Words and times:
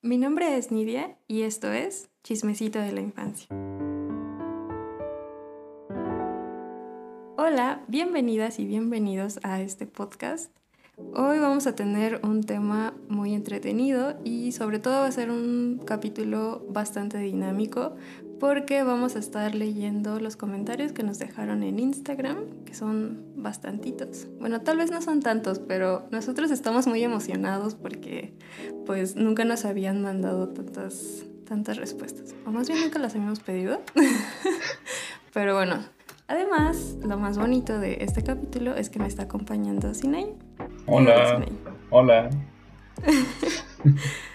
Mi 0.00 0.16
nombre 0.16 0.56
es 0.56 0.70
Nidia 0.70 1.16
y 1.26 1.42
esto 1.42 1.72
es 1.72 2.08
Chismecito 2.22 2.78
de 2.78 2.92
la 2.92 3.00
Infancia. 3.00 3.48
Hola, 7.36 7.82
bienvenidas 7.88 8.60
y 8.60 8.64
bienvenidos 8.64 9.40
a 9.42 9.60
este 9.60 9.86
podcast. 9.86 10.52
Hoy 11.16 11.40
vamos 11.40 11.66
a 11.66 11.74
tener 11.74 12.20
un 12.22 12.44
tema 12.44 12.94
muy 13.08 13.34
entretenido 13.34 14.14
y 14.22 14.52
sobre 14.52 14.78
todo 14.78 15.00
va 15.00 15.06
a 15.06 15.12
ser 15.12 15.32
un 15.32 15.82
capítulo 15.84 16.64
bastante 16.68 17.18
dinámico 17.18 17.96
porque 18.38 18.82
vamos 18.82 19.16
a 19.16 19.18
estar 19.18 19.54
leyendo 19.54 20.20
los 20.20 20.36
comentarios 20.36 20.92
que 20.92 21.02
nos 21.02 21.18
dejaron 21.18 21.62
en 21.62 21.78
Instagram, 21.78 22.64
que 22.64 22.74
son 22.74 23.24
bastantitos. 23.36 24.26
Bueno, 24.38 24.60
tal 24.60 24.78
vez 24.78 24.90
no 24.90 25.02
son 25.02 25.20
tantos, 25.20 25.58
pero 25.58 26.06
nosotros 26.10 26.50
estamos 26.50 26.86
muy 26.86 27.02
emocionados 27.02 27.74
porque 27.74 28.34
pues 28.86 29.16
nunca 29.16 29.44
nos 29.44 29.64
habían 29.64 30.02
mandado 30.02 30.48
tantas, 30.48 31.24
tantas 31.46 31.76
respuestas. 31.76 32.34
O 32.46 32.50
más 32.50 32.68
bien 32.68 32.80
nunca 32.80 32.98
las 32.98 33.14
habíamos 33.14 33.40
pedido. 33.40 33.80
pero 35.32 35.54
bueno, 35.54 35.84
además, 36.28 36.96
lo 37.02 37.18
más 37.18 37.38
bonito 37.38 37.78
de 37.78 37.98
este 38.00 38.22
capítulo 38.22 38.76
es 38.76 38.90
que 38.90 38.98
me 38.98 39.06
está 39.06 39.24
acompañando 39.24 39.92
Sinay. 39.94 40.34
Hola. 40.86 41.44
Hola. 41.90 42.30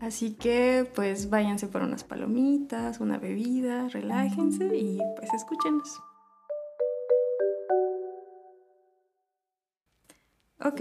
Así 0.00 0.34
que 0.34 0.86
pues 0.94 1.28
váyanse 1.28 1.66
por 1.66 1.82
unas 1.82 2.04
palomitas, 2.04 3.00
una 3.00 3.18
bebida, 3.18 3.88
relájense 3.88 4.76
y 4.76 4.98
pues 5.16 5.32
escúchenos. 5.34 6.00
Ok, 10.60 10.80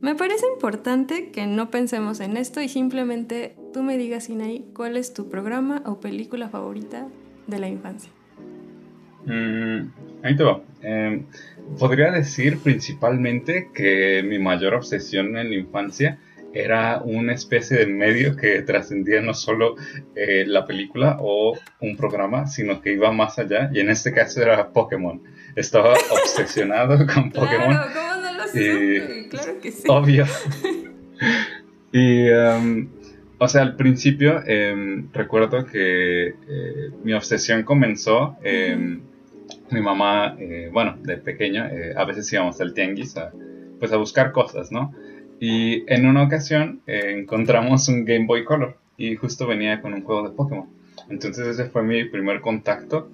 me 0.00 0.14
parece 0.14 0.46
importante 0.46 1.30
que 1.30 1.46
no 1.46 1.70
pensemos 1.70 2.20
en 2.20 2.38
esto 2.38 2.62
y 2.62 2.68
simplemente 2.68 3.54
tú 3.74 3.82
me 3.82 3.98
digas, 3.98 4.30
Inay, 4.30 4.64
cuál 4.74 4.96
es 4.96 5.12
tu 5.12 5.28
programa 5.28 5.82
o 5.84 6.00
película 6.00 6.48
favorita 6.48 7.06
de 7.46 7.58
la 7.58 7.68
infancia. 7.68 8.10
Mm, 9.26 9.90
ahí 10.22 10.36
te 10.36 10.42
va. 10.42 10.62
Em, 10.80 11.26
podría 11.78 12.10
decir 12.10 12.58
principalmente 12.60 13.68
que 13.74 14.22
mi 14.22 14.38
mayor 14.38 14.72
obsesión 14.72 15.36
en 15.36 15.50
la 15.50 15.56
infancia 15.56 16.18
era 16.52 17.00
una 17.04 17.34
especie 17.34 17.78
de 17.78 17.86
medio 17.86 18.36
que 18.36 18.62
trascendía 18.62 19.20
no 19.20 19.34
solo 19.34 19.76
eh, 20.16 20.44
la 20.46 20.66
película 20.66 21.16
o 21.20 21.56
un 21.80 21.96
programa, 21.96 22.46
sino 22.46 22.80
que 22.80 22.92
iba 22.92 23.12
más 23.12 23.38
allá, 23.38 23.70
y 23.72 23.80
en 23.80 23.90
este 23.90 24.12
caso 24.12 24.42
era 24.42 24.70
Pokémon. 24.70 25.22
Estaba 25.54 25.94
obsesionado 26.10 27.06
con 27.06 27.30
Pokémon. 27.30 27.68
Claro, 27.68 27.90
¿cómo 27.94 28.22
no 28.22 28.32
lo 28.34 28.48
sé? 28.48 29.28
Claro 29.30 29.60
que 29.60 29.70
sí. 29.70 29.84
Obvio. 29.88 30.26
y, 31.92 32.30
um, 32.30 32.88
o 33.38 33.48
sea, 33.48 33.62
al 33.62 33.76
principio 33.76 34.42
em, 34.46 35.08
recuerdo 35.12 35.64
que 35.66 36.28
eh, 36.28 36.90
mi 37.04 37.12
obsesión 37.12 37.62
comenzó. 37.62 38.36
Em, 38.42 39.00
mi 39.70 39.80
mamá, 39.80 40.36
eh, 40.38 40.68
bueno, 40.72 40.96
de 41.02 41.16
pequeño, 41.16 41.68
a 41.96 42.04
veces 42.04 42.32
íbamos 42.32 42.60
al 42.60 42.72
tianguis 42.72 43.16
a, 43.16 43.32
pues 43.78 43.92
a 43.92 43.96
buscar 43.96 44.32
cosas, 44.32 44.70
¿no? 44.72 44.92
Y 45.40 45.90
en 45.90 46.06
una 46.06 46.22
ocasión 46.22 46.82
eh, 46.86 47.14
encontramos 47.16 47.88
un 47.88 48.04
Game 48.04 48.26
Boy 48.26 48.44
Color 48.44 48.76
y 48.98 49.16
justo 49.16 49.46
venía 49.46 49.80
con 49.80 49.94
un 49.94 50.02
juego 50.02 50.28
de 50.28 50.36
Pokémon. 50.36 50.68
Entonces 51.08 51.46
ese 51.46 51.70
fue 51.70 51.82
mi 51.82 52.04
primer 52.04 52.42
contacto 52.42 53.10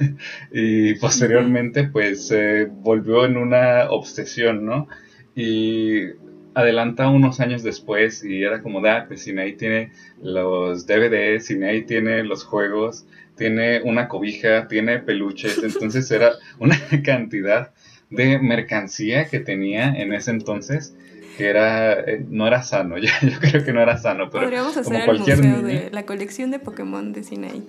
y 0.52 0.94
posteriormente 0.96 1.84
pues 1.84 2.26
se 2.26 2.64
volvió 2.64 3.24
en 3.24 3.36
una 3.36 3.88
obsesión, 3.88 4.66
¿no? 4.66 4.88
Y 5.36 6.06
adelanta 6.54 7.08
unos 7.08 7.38
años 7.38 7.62
después 7.62 8.24
y 8.24 8.42
era 8.42 8.62
como, 8.62 8.84
ah, 8.86 9.04
pues 9.06 9.28
ahí 9.28 9.52
tiene 9.54 9.92
los 10.20 10.88
DVDs, 10.88 11.50
ahí 11.62 11.82
tiene 11.82 12.24
los 12.24 12.42
juegos, 12.42 13.06
tiene 13.36 13.80
una 13.82 14.08
cobija, 14.08 14.66
tiene 14.66 14.98
peluches, 14.98 15.58
entonces 15.62 16.10
era 16.10 16.32
una 16.58 16.76
cantidad 17.04 17.72
de 18.10 18.40
mercancía 18.40 19.26
que 19.26 19.38
tenía 19.38 19.94
en 19.94 20.12
ese 20.12 20.32
entonces 20.32 20.96
que 21.40 21.48
era 21.48 22.00
eh, 22.00 22.24
no 22.28 22.46
era 22.46 22.62
sano, 22.62 22.98
yo, 22.98 23.10
creo 23.40 23.64
que 23.64 23.72
no 23.72 23.80
era 23.80 23.96
sano, 23.96 24.28
pero 24.30 24.44
podríamos 24.44 24.76
hacer 24.76 25.08
el 25.08 25.18
museo 25.18 25.62
de 25.62 25.90
la 25.90 26.04
colección 26.04 26.50
de 26.50 26.58
Pokémon 26.58 27.12
de 27.12 27.22
Sinai. 27.22 27.64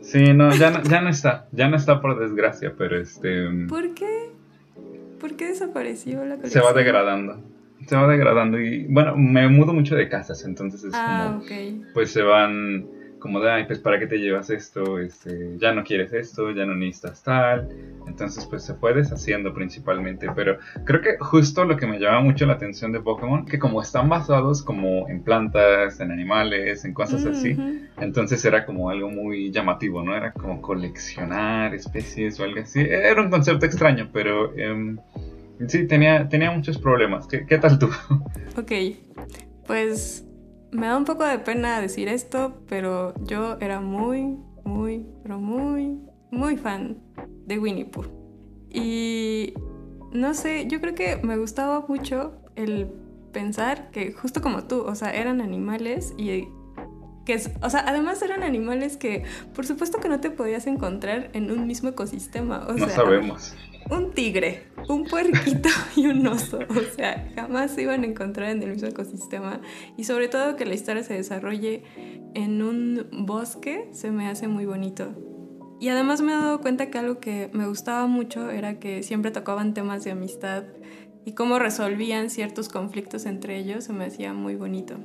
Sí, 0.00 0.32
no, 0.34 0.52
ya 0.54 0.70
no, 0.70 0.82
ya 0.82 1.00
no 1.00 1.08
está, 1.08 1.46
ya 1.52 1.68
no 1.68 1.76
está 1.76 2.00
por 2.00 2.18
desgracia, 2.18 2.74
pero 2.76 3.00
este 3.00 3.48
mm, 3.48 3.68
¿Por 3.68 3.94
qué? 3.94 4.30
¿Por 5.20 5.36
qué 5.36 5.46
desapareció 5.46 6.24
la 6.24 6.36
colección? 6.36 6.50
Se 6.50 6.60
va 6.60 6.72
degradando. 6.72 7.42
Se 7.86 7.94
va 7.94 8.08
degradando 8.08 8.58
y 8.58 8.86
bueno, 8.86 9.16
me 9.16 9.48
mudo 9.48 9.72
mucho 9.72 9.94
de 9.94 10.08
casas, 10.08 10.44
entonces 10.44 10.82
es 10.82 10.92
ah, 10.94 11.38
como 11.46 11.84
pues 11.94 12.10
se 12.10 12.22
van 12.22 12.86
como 13.26 13.40
de, 13.40 13.50
ay, 13.50 13.64
pues 13.66 13.80
para 13.80 13.98
qué 13.98 14.06
te 14.06 14.18
llevas 14.18 14.50
esto, 14.50 15.00
este, 15.00 15.58
ya 15.58 15.72
no 15.72 15.82
quieres 15.82 16.12
esto, 16.12 16.52
ya 16.52 16.64
no 16.64 16.76
necesitas 16.76 17.24
tal, 17.24 17.68
entonces 18.06 18.46
pues 18.46 18.62
se 18.62 18.74
fue 18.74 18.94
deshaciendo 18.94 19.52
principalmente, 19.52 20.28
pero 20.36 20.58
creo 20.84 21.00
que 21.00 21.16
justo 21.18 21.64
lo 21.64 21.76
que 21.76 21.88
me 21.88 21.98
llama 21.98 22.20
mucho 22.20 22.46
la 22.46 22.52
atención 22.52 22.92
de 22.92 23.00
Pokémon, 23.00 23.44
que 23.44 23.58
como 23.58 23.82
están 23.82 24.08
basados 24.08 24.62
como 24.62 25.08
en 25.08 25.24
plantas, 25.24 25.98
en 25.98 26.12
animales, 26.12 26.84
en 26.84 26.94
cosas 26.94 27.26
así, 27.26 27.56
entonces 28.00 28.44
era 28.44 28.64
como 28.64 28.90
algo 28.90 29.10
muy 29.10 29.50
llamativo, 29.50 30.04
¿no? 30.04 30.14
Era 30.14 30.30
como 30.30 30.62
coleccionar 30.62 31.74
especies 31.74 32.38
o 32.38 32.44
algo 32.44 32.60
así, 32.60 32.80
era 32.80 33.20
un 33.20 33.28
concepto 33.28 33.66
extraño, 33.66 34.08
pero... 34.12 34.56
Em, 34.56 34.98
sí, 35.66 35.84
tenía, 35.88 36.28
tenía 36.28 36.52
muchos 36.52 36.78
problemas. 36.78 37.26
¿Qué, 37.26 37.44
¿Qué 37.44 37.58
tal 37.58 37.78
tú? 37.78 37.90
Ok, 38.58 38.72
pues 39.66 40.25
me 40.72 40.86
da 40.86 40.96
un 40.96 41.04
poco 41.04 41.24
de 41.24 41.38
pena 41.38 41.80
decir 41.80 42.08
esto, 42.08 42.62
pero 42.68 43.14
yo 43.24 43.56
era 43.60 43.80
muy, 43.80 44.38
muy, 44.64 45.06
pero 45.22 45.38
muy, 45.38 46.00
muy 46.30 46.56
fan 46.56 46.98
de 47.46 47.58
Winnie 47.58 47.86
Pooh. 47.86 48.06
Y 48.70 49.54
no 50.12 50.34
sé, 50.34 50.66
yo 50.66 50.80
creo 50.80 50.94
que 50.94 51.16
me 51.16 51.36
gustaba 51.36 51.84
mucho 51.88 52.34
el 52.56 52.88
pensar 53.32 53.90
que 53.90 54.12
justo 54.12 54.40
como 54.40 54.64
tú, 54.64 54.80
o 54.82 54.94
sea, 54.94 55.10
eran 55.10 55.40
animales 55.40 56.14
y 56.16 56.48
que, 57.26 57.40
o 57.60 57.70
sea, 57.70 57.84
además 57.86 58.22
eran 58.22 58.42
animales 58.42 58.96
que 58.96 59.24
por 59.54 59.66
supuesto 59.66 59.98
que 59.98 60.08
no 60.08 60.20
te 60.20 60.30
podías 60.30 60.66
encontrar 60.66 61.30
en 61.32 61.50
un 61.50 61.66
mismo 61.66 61.90
ecosistema. 61.90 62.66
O 62.68 62.72
no 62.72 62.88
sabemos. 62.88 63.54
Un 63.90 64.12
tigre, 64.12 64.64
un 64.88 65.04
puerquito 65.04 65.68
y 65.96 66.06
un 66.06 66.26
oso. 66.26 66.58
O 66.68 66.94
sea, 66.96 67.30
jamás 67.34 67.72
se 67.72 67.82
iban 67.82 68.02
a 68.02 68.06
encontrar 68.06 68.50
en 68.50 68.62
el 68.62 68.72
mismo 68.72 68.88
ecosistema. 68.88 69.60
Y 69.96 70.04
sobre 70.04 70.28
todo 70.28 70.56
que 70.56 70.64
la 70.64 70.74
historia 70.74 71.02
se 71.02 71.14
desarrolle 71.14 71.82
en 72.34 72.62
un 72.62 73.06
bosque 73.12 73.88
se 73.92 74.10
me 74.10 74.28
hace 74.28 74.48
muy 74.48 74.66
bonito. 74.66 75.14
Y 75.78 75.88
además 75.88 76.22
me 76.22 76.32
he 76.32 76.36
dado 76.36 76.60
cuenta 76.60 76.90
que 76.90 76.98
algo 76.98 77.20
que 77.20 77.50
me 77.52 77.66
gustaba 77.66 78.06
mucho 78.06 78.50
era 78.50 78.78
que 78.78 79.02
siempre 79.02 79.30
tocaban 79.30 79.74
temas 79.74 80.04
de 80.04 80.10
amistad 80.10 80.64
y 81.24 81.32
cómo 81.32 81.58
resolvían 81.58 82.30
ciertos 82.30 82.68
conflictos 82.68 83.26
entre 83.26 83.58
ellos 83.58 83.84
se 83.84 83.92
me 83.92 84.06
hacía 84.06 84.32
muy 84.32 84.54
bonito. 84.54 84.96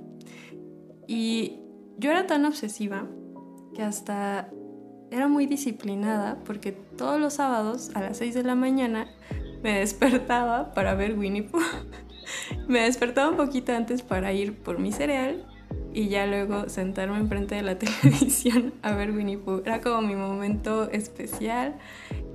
Y 1.07 1.59
yo 1.97 2.11
era 2.11 2.25
tan 2.25 2.45
obsesiva 2.45 3.07
que 3.75 3.83
hasta 3.83 4.49
era 5.11 5.27
muy 5.27 5.45
disciplinada 5.45 6.37
porque 6.45 6.71
todos 6.71 7.19
los 7.19 7.35
sábados 7.35 7.91
a 7.93 8.01
las 8.01 8.17
6 8.17 8.33
de 8.33 8.43
la 8.43 8.55
mañana 8.55 9.07
me 9.61 9.79
despertaba 9.79 10.73
para 10.73 10.95
ver 10.95 11.17
Winnie 11.17 11.43
Pooh. 11.43 11.61
me 12.67 12.81
despertaba 12.81 13.29
un 13.29 13.37
poquito 13.37 13.73
antes 13.73 14.01
para 14.01 14.31
ir 14.31 14.55
por 14.55 14.79
mi 14.79 14.91
cereal 14.93 15.45
y 15.93 16.07
ya 16.07 16.25
luego 16.25 16.69
sentarme 16.69 17.17
enfrente 17.17 17.55
de 17.55 17.61
la 17.61 17.77
televisión 17.79 18.73
a 18.81 18.93
ver 18.93 19.11
Winnie 19.11 19.37
Pooh. 19.37 19.61
Era 19.65 19.81
como 19.81 20.01
mi 20.01 20.15
momento 20.15 20.89
especial 20.89 21.75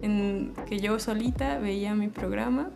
en 0.03 0.53
que 0.69 0.79
yo 0.79 0.99
solita 0.99 1.59
veía 1.59 1.95
mi 1.95 2.09
programa 2.09 2.71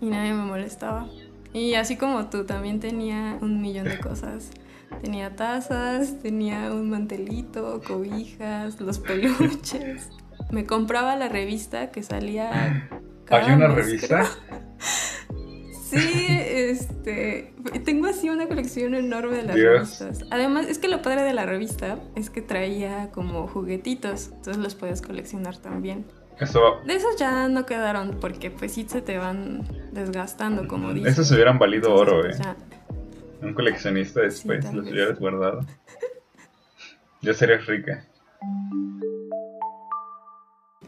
y 0.00 0.06
nadie 0.06 0.32
me 0.32 0.44
molestaba. 0.44 1.08
Y 1.52 1.74
así 1.74 1.96
como 1.96 2.26
tú, 2.26 2.44
también 2.44 2.78
tenía 2.78 3.36
un 3.40 3.60
millón 3.60 3.86
de 3.86 3.98
cosas 3.98 4.52
Tenía 5.02 5.34
tazas, 5.36 6.18
tenía 6.20 6.72
un 6.72 6.90
mantelito, 6.90 7.80
cobijas, 7.86 8.80
los 8.80 8.98
peluches. 9.00 10.10
Me 10.50 10.66
compraba 10.66 11.16
la 11.16 11.28
revista 11.28 11.90
que 11.90 12.02
salía. 12.02 12.88
¿Hay 13.30 13.52
una 13.52 13.68
revista? 13.68 14.26
Sí, 15.90 16.26
este, 16.28 17.52
tengo 17.84 18.06
así 18.06 18.28
una 18.28 18.46
colección 18.46 18.94
enorme 18.94 19.38
de 19.38 19.42
las 19.42 19.56
revistas. 19.56 20.24
Además, 20.30 20.66
es 20.68 20.78
que 20.78 20.86
lo 20.86 21.02
padre 21.02 21.22
de 21.22 21.32
la 21.32 21.46
revista 21.46 21.98
es 22.14 22.30
que 22.30 22.42
traía 22.42 23.10
como 23.10 23.48
juguetitos, 23.48 24.30
entonces 24.32 24.58
los 24.58 24.76
puedes 24.76 25.02
coleccionar 25.02 25.56
también. 25.56 26.04
Eso... 26.38 26.60
De 26.86 26.94
esos 26.94 27.16
ya 27.16 27.48
no 27.48 27.66
quedaron 27.66 28.18
porque 28.20 28.50
pues 28.50 28.72
sí 28.72 28.86
se 28.88 29.02
te 29.02 29.18
van 29.18 29.66
desgastando, 29.92 30.68
como 30.68 30.92
dices. 30.94 31.12
Esos 31.12 31.32
hubieran 31.32 31.58
valido 31.58 31.92
oro, 31.92 32.24
eh. 32.24 32.34
Un 33.42 33.54
coleccionista 33.54 34.20
después 34.20 34.64
los 34.72 34.86
hubieras 34.86 35.18
guardado. 35.18 35.60
Yo 37.22 37.34
sería 37.34 37.58
rica. 37.58 38.04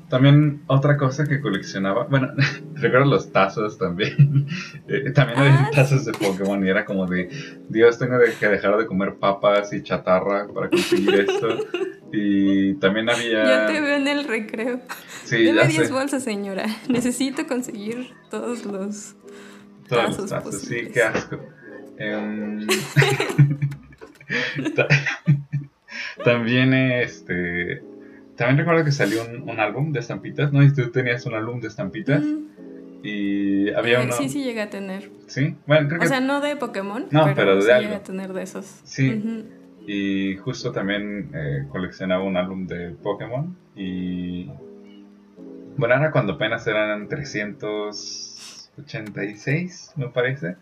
también 0.08 0.62
otra 0.66 0.98
cosa 0.98 1.24
que 1.26 1.40
coleccionaba, 1.40 2.04
bueno, 2.04 2.32
recuerdo 2.74 3.06
los 3.06 3.32
tazos 3.32 3.78
también. 3.78 4.46
Eh, 4.88 5.10
también 5.12 5.38
había 5.38 5.54
Ah, 5.66 5.70
tazos 5.74 6.04
de 6.04 6.12
Pokémon 6.12 6.62
y 6.66 6.68
era 6.68 6.84
como 6.84 7.06
de, 7.06 7.30
Dios, 7.68 7.98
tengo 7.98 8.18
de- 8.18 8.34
que 8.34 8.48
dejar 8.48 8.76
de 8.76 8.84
comer 8.86 9.14
papas 9.14 9.72
y 9.72 9.82
chatarra 9.82 10.46
para 10.52 10.68
conseguir 10.68 11.14
esto. 11.20 11.48
Y 12.14 12.74
también 12.74 13.08
había... 13.08 13.66
Yo 13.66 13.72
te 13.72 13.80
veo 13.80 13.96
en 13.96 14.06
el 14.06 14.24
recreo. 14.28 14.80
Sí, 15.24 15.44
Deme 15.44 15.62
ya 15.62 15.66
10 15.66 15.86
sé. 15.86 15.92
bolsas, 15.94 16.22
señora. 16.22 16.66
Necesito 16.86 17.46
conseguir 17.46 18.10
todos 18.28 18.66
los. 18.66 19.14
Todos 19.88 20.18
los 20.18 20.28
tazos 20.28 20.30
tazos, 20.30 20.60
sí, 20.60 20.88
qué 20.92 21.02
asco. 21.04 21.38
Em, 22.04 22.66
ta- 24.74 24.88
también 26.24 26.74
este 26.74 27.82
también 28.36 28.58
recuerdo 28.58 28.84
que 28.84 28.90
salió 28.92 29.22
un, 29.24 29.48
un 29.48 29.60
álbum 29.60 29.92
de 29.92 30.00
estampitas, 30.00 30.52
¿no? 30.52 30.62
Y 30.64 30.72
tú 30.74 30.90
tenías 30.90 31.24
un 31.26 31.34
álbum 31.34 31.60
de 31.60 31.68
estampitas 31.68 32.22
Mm, 32.22 32.42
y 33.04 33.70
había 33.74 34.00
uno 34.00 34.12
Sí, 34.12 34.28
sí, 34.28 34.42
llega 34.44 34.62
a 34.64 34.70
tener. 34.70 35.10
¿Sí? 35.26 35.56
Bueno, 35.66 35.88
creo 35.88 35.98
que 36.00 36.06
O 36.06 36.08
sea, 36.08 36.20
no 36.20 36.40
de 36.40 36.54
Pokémon. 36.56 37.06
No, 37.10 37.32
pero 37.34 37.56
de 37.56 37.62
sí 37.62 37.70
algo. 37.70 37.82
llega 37.82 37.96
a 37.96 38.02
tener 38.02 38.32
de 38.32 38.42
esos. 38.42 38.64
Sí. 38.84 39.44
Y 39.86 40.36
justo 40.36 40.70
también 40.72 41.30
eh, 41.34 41.64
coleccionaba 41.68 42.22
un 42.24 42.36
álbum 42.36 42.66
de 42.68 42.90
Pokémon 42.90 43.56
y 43.74 44.48
bueno, 45.76 45.94
era 45.96 46.12
cuando 46.12 46.34
apenas 46.34 46.64
eran 46.68 47.08
386, 47.08 49.92
me 49.96 50.08
parece. 50.08 50.54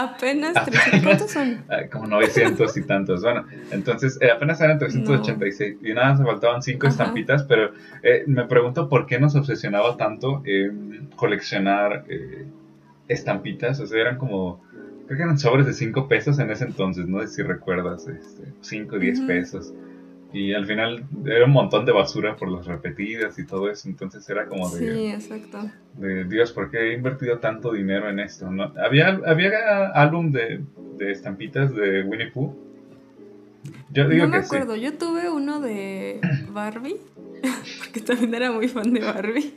Apenas 0.00 0.56
Apenas. 0.56 0.84
300. 0.84 1.02
¿Cuántos 1.02 1.30
son? 1.30 1.64
Ah, 1.68 1.88
como 1.92 2.06
900 2.06 2.76
y 2.76 2.82
tantos. 2.82 3.22
Bueno, 3.22 3.44
entonces 3.70 4.18
eh, 4.22 4.30
apenas 4.30 4.60
eran 4.60 4.78
386 4.78 5.76
y 5.82 5.92
nada, 5.92 6.16
se 6.16 6.24
faltaban 6.24 6.62
5 6.62 6.86
Ajá. 6.86 6.92
estampitas, 6.92 7.42
pero 7.44 7.72
eh, 8.02 8.24
me 8.26 8.46
pregunto 8.46 8.88
por 8.88 9.06
qué 9.06 9.20
nos 9.20 9.34
obsesionaba 9.34 9.96
tanto 9.98 10.42
en 10.46 11.10
coleccionar 11.16 12.04
eh, 12.08 12.46
estampitas. 13.08 13.80
O 13.80 13.86
sea, 13.86 14.00
eran 14.00 14.16
como, 14.16 14.62
creo 15.06 15.16
que 15.18 15.22
eran 15.24 15.38
sobres 15.38 15.66
de 15.66 15.74
5 15.74 16.08
pesos 16.08 16.38
en 16.38 16.50
ese 16.50 16.64
entonces, 16.64 17.06
no 17.06 17.20
sé 17.20 17.28
si 17.28 17.42
recuerdas, 17.42 18.08
este, 18.08 18.44
5 18.62 18.96
o 18.96 18.98
10 18.98 19.18
Ujú. 19.18 19.26
pesos. 19.26 19.74
Y 20.32 20.54
al 20.54 20.64
final 20.66 21.04
era 21.26 21.44
un 21.44 21.50
montón 21.52 21.84
de 21.84 21.92
basura 21.92 22.36
por 22.36 22.50
las 22.50 22.64
repetidas 22.66 23.38
y 23.38 23.44
todo 23.46 23.70
eso, 23.70 23.88
entonces 23.88 24.26
era 24.30 24.46
como 24.46 24.70
de, 24.70 24.78
Sí, 24.94 25.06
exacto. 25.08 25.70
de 25.98 26.24
Dios, 26.24 26.52
¿por 26.52 26.70
qué 26.70 26.78
he 26.90 26.94
invertido 26.94 27.38
tanto 27.38 27.72
dinero 27.72 28.08
en 28.08 28.18
esto? 28.18 28.50
¿no? 28.50 28.72
Había, 28.82 29.20
había 29.26 29.88
álbum 29.94 30.32
de, 30.32 30.62
de 30.96 31.12
estampitas 31.12 31.74
de 31.74 32.02
Winnie 32.02 32.30
Pooh. 32.30 32.54
Yo 33.92 34.08
digo 34.08 34.24
No 34.24 34.30
me 34.30 34.38
que 34.38 34.44
sí. 34.44 34.56
acuerdo. 34.56 34.74
Yo 34.76 34.94
tuve 34.96 35.28
uno 35.30 35.60
de 35.60 36.18
Barbie. 36.50 36.96
Porque 37.78 38.00
también 38.00 38.34
era 38.34 38.50
muy 38.50 38.68
fan 38.68 38.92
de 38.92 39.00
Barbie. 39.00 39.54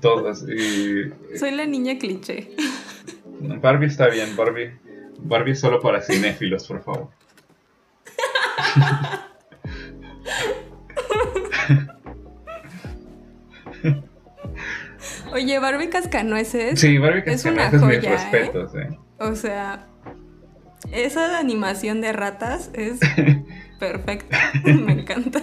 Todas. 0.00 0.44
Y 0.48 1.10
Soy 1.38 1.50
la 1.50 1.66
niña 1.66 1.98
cliché. 1.98 2.50
Barbie 3.60 3.86
está 3.86 4.08
bien, 4.08 4.34
Barbie. 4.34 4.70
Barbie 5.18 5.54
solo 5.54 5.78
para 5.80 6.00
cinéfilos, 6.00 6.66
por 6.66 6.82
favor. 6.82 7.08
Oye, 15.32 15.58
Barbie 15.58 15.88
Cascanueces. 15.88 16.80
Sí, 16.80 16.98
Barbie 16.98 17.22
Es 17.26 17.44
una 17.44 17.70
Cascanueces, 17.70 17.82
mis 17.82 17.96
joya, 17.98 18.10
¿eh? 18.10 18.30
respetos, 18.32 18.74
eh. 18.74 18.98
O 19.18 19.34
sea, 19.34 19.86
esa 20.92 21.38
animación 21.38 22.00
de 22.00 22.12
ratas 22.12 22.70
es 22.74 22.98
perfecta. 23.78 24.38
Me 24.64 24.92
encanta. 24.92 25.40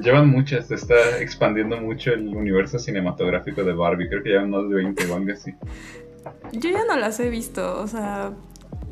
Llevan 0.00 0.28
muchas, 0.28 0.68
se 0.68 0.76
está 0.76 1.18
expandiendo 1.20 1.76
mucho 1.80 2.12
el 2.12 2.28
universo 2.28 2.78
cinematográfico 2.78 3.64
de 3.64 3.72
Barbie. 3.72 4.08
Creo 4.08 4.22
que 4.22 4.30
llevan 4.30 4.50
más 4.50 4.68
de 4.68 4.74
20 4.76 5.10
o 5.10 5.16
algo 5.16 5.32
así. 5.32 5.52
Yo 6.52 6.70
ya 6.70 6.84
no 6.84 6.96
las 6.96 7.18
he 7.20 7.28
visto, 7.30 7.80
o 7.80 7.86
sea, 7.88 8.32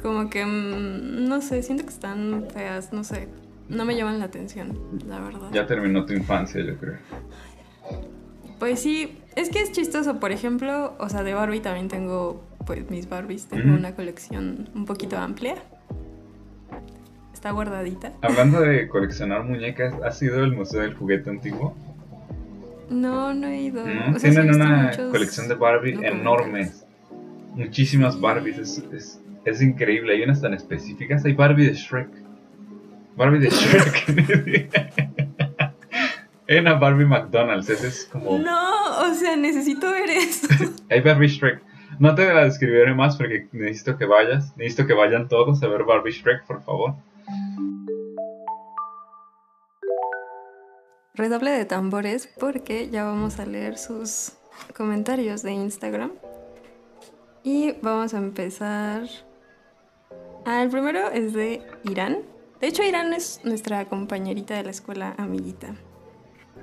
como 0.03 0.29
que 0.31 0.45
mm, 0.45 1.29
no 1.29 1.41
sé, 1.43 1.63
siento 1.63 1.85
que 1.85 1.91
están 1.91 2.47
feas, 2.53 2.93
no 2.93 3.05
sé. 3.05 3.29
No 3.69 3.85
me 3.85 3.97
llaman 3.97 4.19
la 4.19 4.27
atención, 4.27 4.79
la 5.09 5.21
verdad. 5.21 5.49
Ya 5.53 5.67
terminó 5.67 6.05
tu 6.07 6.13
infancia, 6.13 6.61
yo 6.65 6.77
creo. 6.77 6.99
Pues 8.59 8.81
sí, 8.81 9.19
es 9.35 9.51
que 9.51 9.61
es 9.61 9.73
chistoso, 9.73 10.19
por 10.19 10.33
ejemplo, 10.33 10.95
o 10.99 11.09
sea, 11.09 11.23
de 11.23 11.35
Barbie 11.35 11.61
también 11.61 11.89
tengo 11.89 12.43
pues 12.67 12.91
mis 12.91 13.09
Barbies, 13.09 13.47
tengo 13.47 13.75
una 13.75 13.95
colección 13.95 14.69
un 14.75 14.85
poquito 14.85 15.17
amplia. 15.17 15.55
Está 17.33 17.53
guardadita. 17.53 18.13
Hablando 18.23 18.61
de 18.61 18.89
coleccionar 18.89 19.45
muñecas, 19.45 19.95
¿has 20.03 20.21
ido 20.21 20.43
al 20.43 20.53
Museo 20.53 20.81
del 20.81 20.95
Juguete 20.95 21.31
Antiguo? 21.31 21.77
No, 22.91 23.33
no 23.33 23.47
he 23.47 23.63
ido. 23.63 23.87
¿No? 23.87 24.17
O 24.17 24.19
sea, 24.19 24.19
sí 24.19 24.27
he 24.27 24.31
Tienen 24.33 24.55
una 24.55 24.91
colección 25.11 25.49
de 25.49 25.55
Barbie 25.55 26.05
enormes. 26.05 26.85
Muchísimas 27.55 28.21
Barbies. 28.21 28.59
Es, 28.59 28.85
es, 28.93 29.21
es 29.45 29.63
increíble. 29.63 30.15
Hay 30.15 30.23
unas 30.23 30.41
tan 30.41 30.53
específicas. 30.53 31.25
Hay 31.25 31.35
Barbie 31.35 31.67
de 31.67 31.75
Shrek. 31.75 32.09
Barbie 33.17 33.39
de 33.39 33.51
Shrek. 33.51 35.29
Hay 36.49 36.59
una 36.59 36.75
Barbie 36.75 37.07
McDonald's. 37.07 37.69
Ese 37.69 37.89
es 37.89 38.05
como. 38.05 38.39
No, 38.39 39.01
o 39.01 39.15
sea, 39.15 39.37
necesito 39.37 39.91
ver 39.91 40.11
eso. 40.11 40.47
Hay 40.91 41.01
Barbie 41.01 41.29
Shrek. 41.29 41.61
No 41.99 42.15
te 42.15 42.33
la 42.33 42.45
describiré 42.45 42.95
más 42.95 43.17
porque 43.17 43.49
necesito 43.53 43.97
que 43.99 44.05
vayas. 44.05 44.57
Necesito 44.57 44.87
que 44.87 44.93
vayan 44.93 45.29
todos 45.29 45.63
a 45.63 45.69
ver 45.69 45.85
Barbie 45.85 46.13
Shrek, 46.13 46.47
por 46.47 46.63
favor. 46.63 46.95
Redoble 51.15 51.51
de 51.51 51.65
tambores 51.65 52.29
porque 52.39 52.91
ya 52.91 53.05
vamos 53.05 53.41
a 53.41 53.47
leer 53.47 53.79
sus 53.79 54.35
comentarios 54.77 55.43
de 55.43 55.53
Instagram. 55.53 56.13
Y 57.43 57.73
vamos 57.81 58.15
a 58.15 58.19
empezar. 58.19 59.05
Ah, 60.45 60.63
el 60.63 60.69
primero 60.69 61.11
es 61.11 61.33
de 61.33 61.63
Irán. 61.85 62.19
De 62.61 62.69
hecho, 62.69 62.85
Irán 62.85 63.13
es 63.15 63.41
nuestra 63.43 63.85
compañerita 63.87 64.55
de 64.55 64.65
la 64.65 64.71
escuela 64.71 65.15
amiguita. 65.19 65.75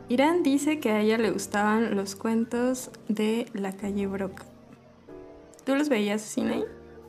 Irán 0.09 0.43
dice 0.43 0.79
que 0.79 0.91
a 0.91 1.01
ella 1.01 1.17
le 1.17 1.31
gustaban 1.31 1.95
los 1.95 2.15
cuentos 2.15 2.91
de 3.07 3.47
la 3.53 3.71
calle 3.71 4.07
Brock. 4.07 4.41
¿Tú 5.65 5.75
los 5.75 5.87
veías, 5.87 6.21
Sinai? 6.21 6.65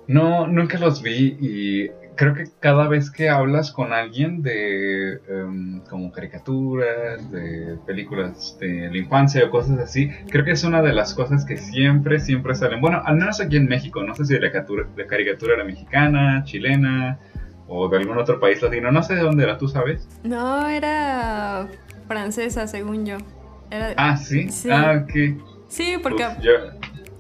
No, 0.07 0.47
nunca 0.47 0.79
los 0.79 1.03
vi 1.03 1.37
y 1.41 1.89
creo 2.15 2.35
que 2.35 2.45
cada 2.61 2.87
vez 2.87 3.11
que 3.11 3.29
hablas 3.29 3.73
con 3.73 3.93
alguien 3.93 4.43
de 4.43 5.15
em, 5.29 5.81
como 5.91 6.13
caricaturas, 6.13 7.31
de 7.33 7.79
películas 7.87 8.57
de 8.61 8.91
la 8.91 8.97
infancia 8.97 9.45
o 9.45 9.51
cosas 9.51 9.79
así, 9.79 10.11
creo 10.31 10.45
que 10.45 10.53
es 10.53 10.63
una 10.63 10.83
de 10.83 10.93
las 10.93 11.15
cosas 11.15 11.45
que 11.45 11.57
siempre, 11.57 12.21
siempre 12.21 12.55
salen. 12.55 12.81
Bueno, 12.81 13.03
al 13.05 13.17
menos 13.17 13.41
aquí 13.41 13.57
en 13.57 13.67
México, 13.67 14.05
no 14.05 14.15
sé 14.15 14.25
si 14.25 14.35
la 14.35 14.41
caricatura, 14.41 14.87
la 14.97 15.07
caricatura 15.07 15.55
era 15.55 15.65
mexicana, 15.65 16.45
chilena 16.45 17.19
o 17.67 17.89
de 17.89 17.97
algún 17.97 18.19
otro 18.19 18.39
país 18.39 18.63
latino, 18.63 18.93
no 18.93 19.03
sé 19.03 19.15
de 19.15 19.23
dónde 19.23 19.45
era, 19.45 19.59
¿tú 19.59 19.69
sabes? 19.69 20.07
No, 20.23 20.69
era 20.69 21.67
francesa, 22.07 22.67
según 22.67 23.07
yo. 23.07 23.17
Era 23.71 23.89
de- 23.89 23.95
Ah, 23.97 24.17
sí, 24.17 24.49
Sí. 24.51 24.69
ah, 24.71 25.03
ok. 25.05 25.43
Sí, 25.69 25.97
porque 26.03 26.25
Uf, 26.25 26.43
yo, 26.43 26.53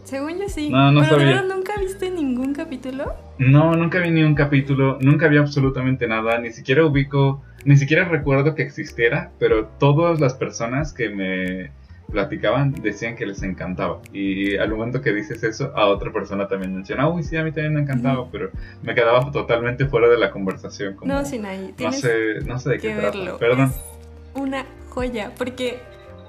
según 0.04 0.38
yo 0.38 0.48
sí. 0.48 0.70
No, 0.70 0.92
no 0.92 1.00
Pero 1.00 1.16
de 1.16 1.22
sabía. 1.22 1.40
verdad 1.42 1.54
nunca 1.56 1.72
viste 1.80 2.10
ningún 2.10 2.54
capítulo. 2.54 3.12
No, 3.38 3.74
nunca 3.74 3.98
vi 4.00 4.10
ni 4.10 4.22
un 4.22 4.34
capítulo, 4.34 4.98
nunca 5.00 5.26
vi 5.28 5.38
absolutamente 5.38 6.06
nada, 6.06 6.38
ni 6.38 6.52
siquiera 6.52 6.84
ubico, 6.84 7.42
ni 7.64 7.76
siquiera 7.76 8.04
recuerdo 8.04 8.54
que 8.54 8.62
existiera, 8.62 9.32
pero 9.40 9.66
todas 9.80 10.20
las 10.20 10.34
personas 10.34 10.92
que 10.92 11.08
me 11.08 11.70
platicaban 12.12 12.72
decían 12.80 13.16
que 13.16 13.26
les 13.26 13.42
encantaba. 13.42 14.00
Y 14.12 14.56
al 14.56 14.70
momento 14.70 15.00
que 15.00 15.12
dices 15.12 15.42
eso, 15.42 15.72
a 15.74 15.86
otra 15.86 16.12
persona 16.12 16.46
también 16.46 16.72
menciona, 16.76 17.08
uy, 17.08 17.24
sí, 17.24 17.36
a 17.36 17.42
mí 17.42 17.50
también 17.50 17.74
me 17.74 17.80
encantaba, 17.80 18.28
pero 18.30 18.50
me 18.82 18.94
quedaba 18.94 19.32
totalmente 19.32 19.86
fuera 19.86 20.08
de 20.08 20.18
la 20.18 20.30
conversación. 20.30 20.94
Como, 20.94 21.12
No, 21.12 21.24
sin 21.24 21.44
ahí. 21.44 21.74
no 21.80 21.90
sé, 21.92 22.40
no 22.46 22.58
sé 22.60 22.70
de 22.70 22.78
qué 22.78 22.94
trata. 22.94 23.36
Perdón. 23.38 23.72
Es 23.72 23.93
una 24.34 24.66
joya. 24.90 25.32
Porque 25.36 25.80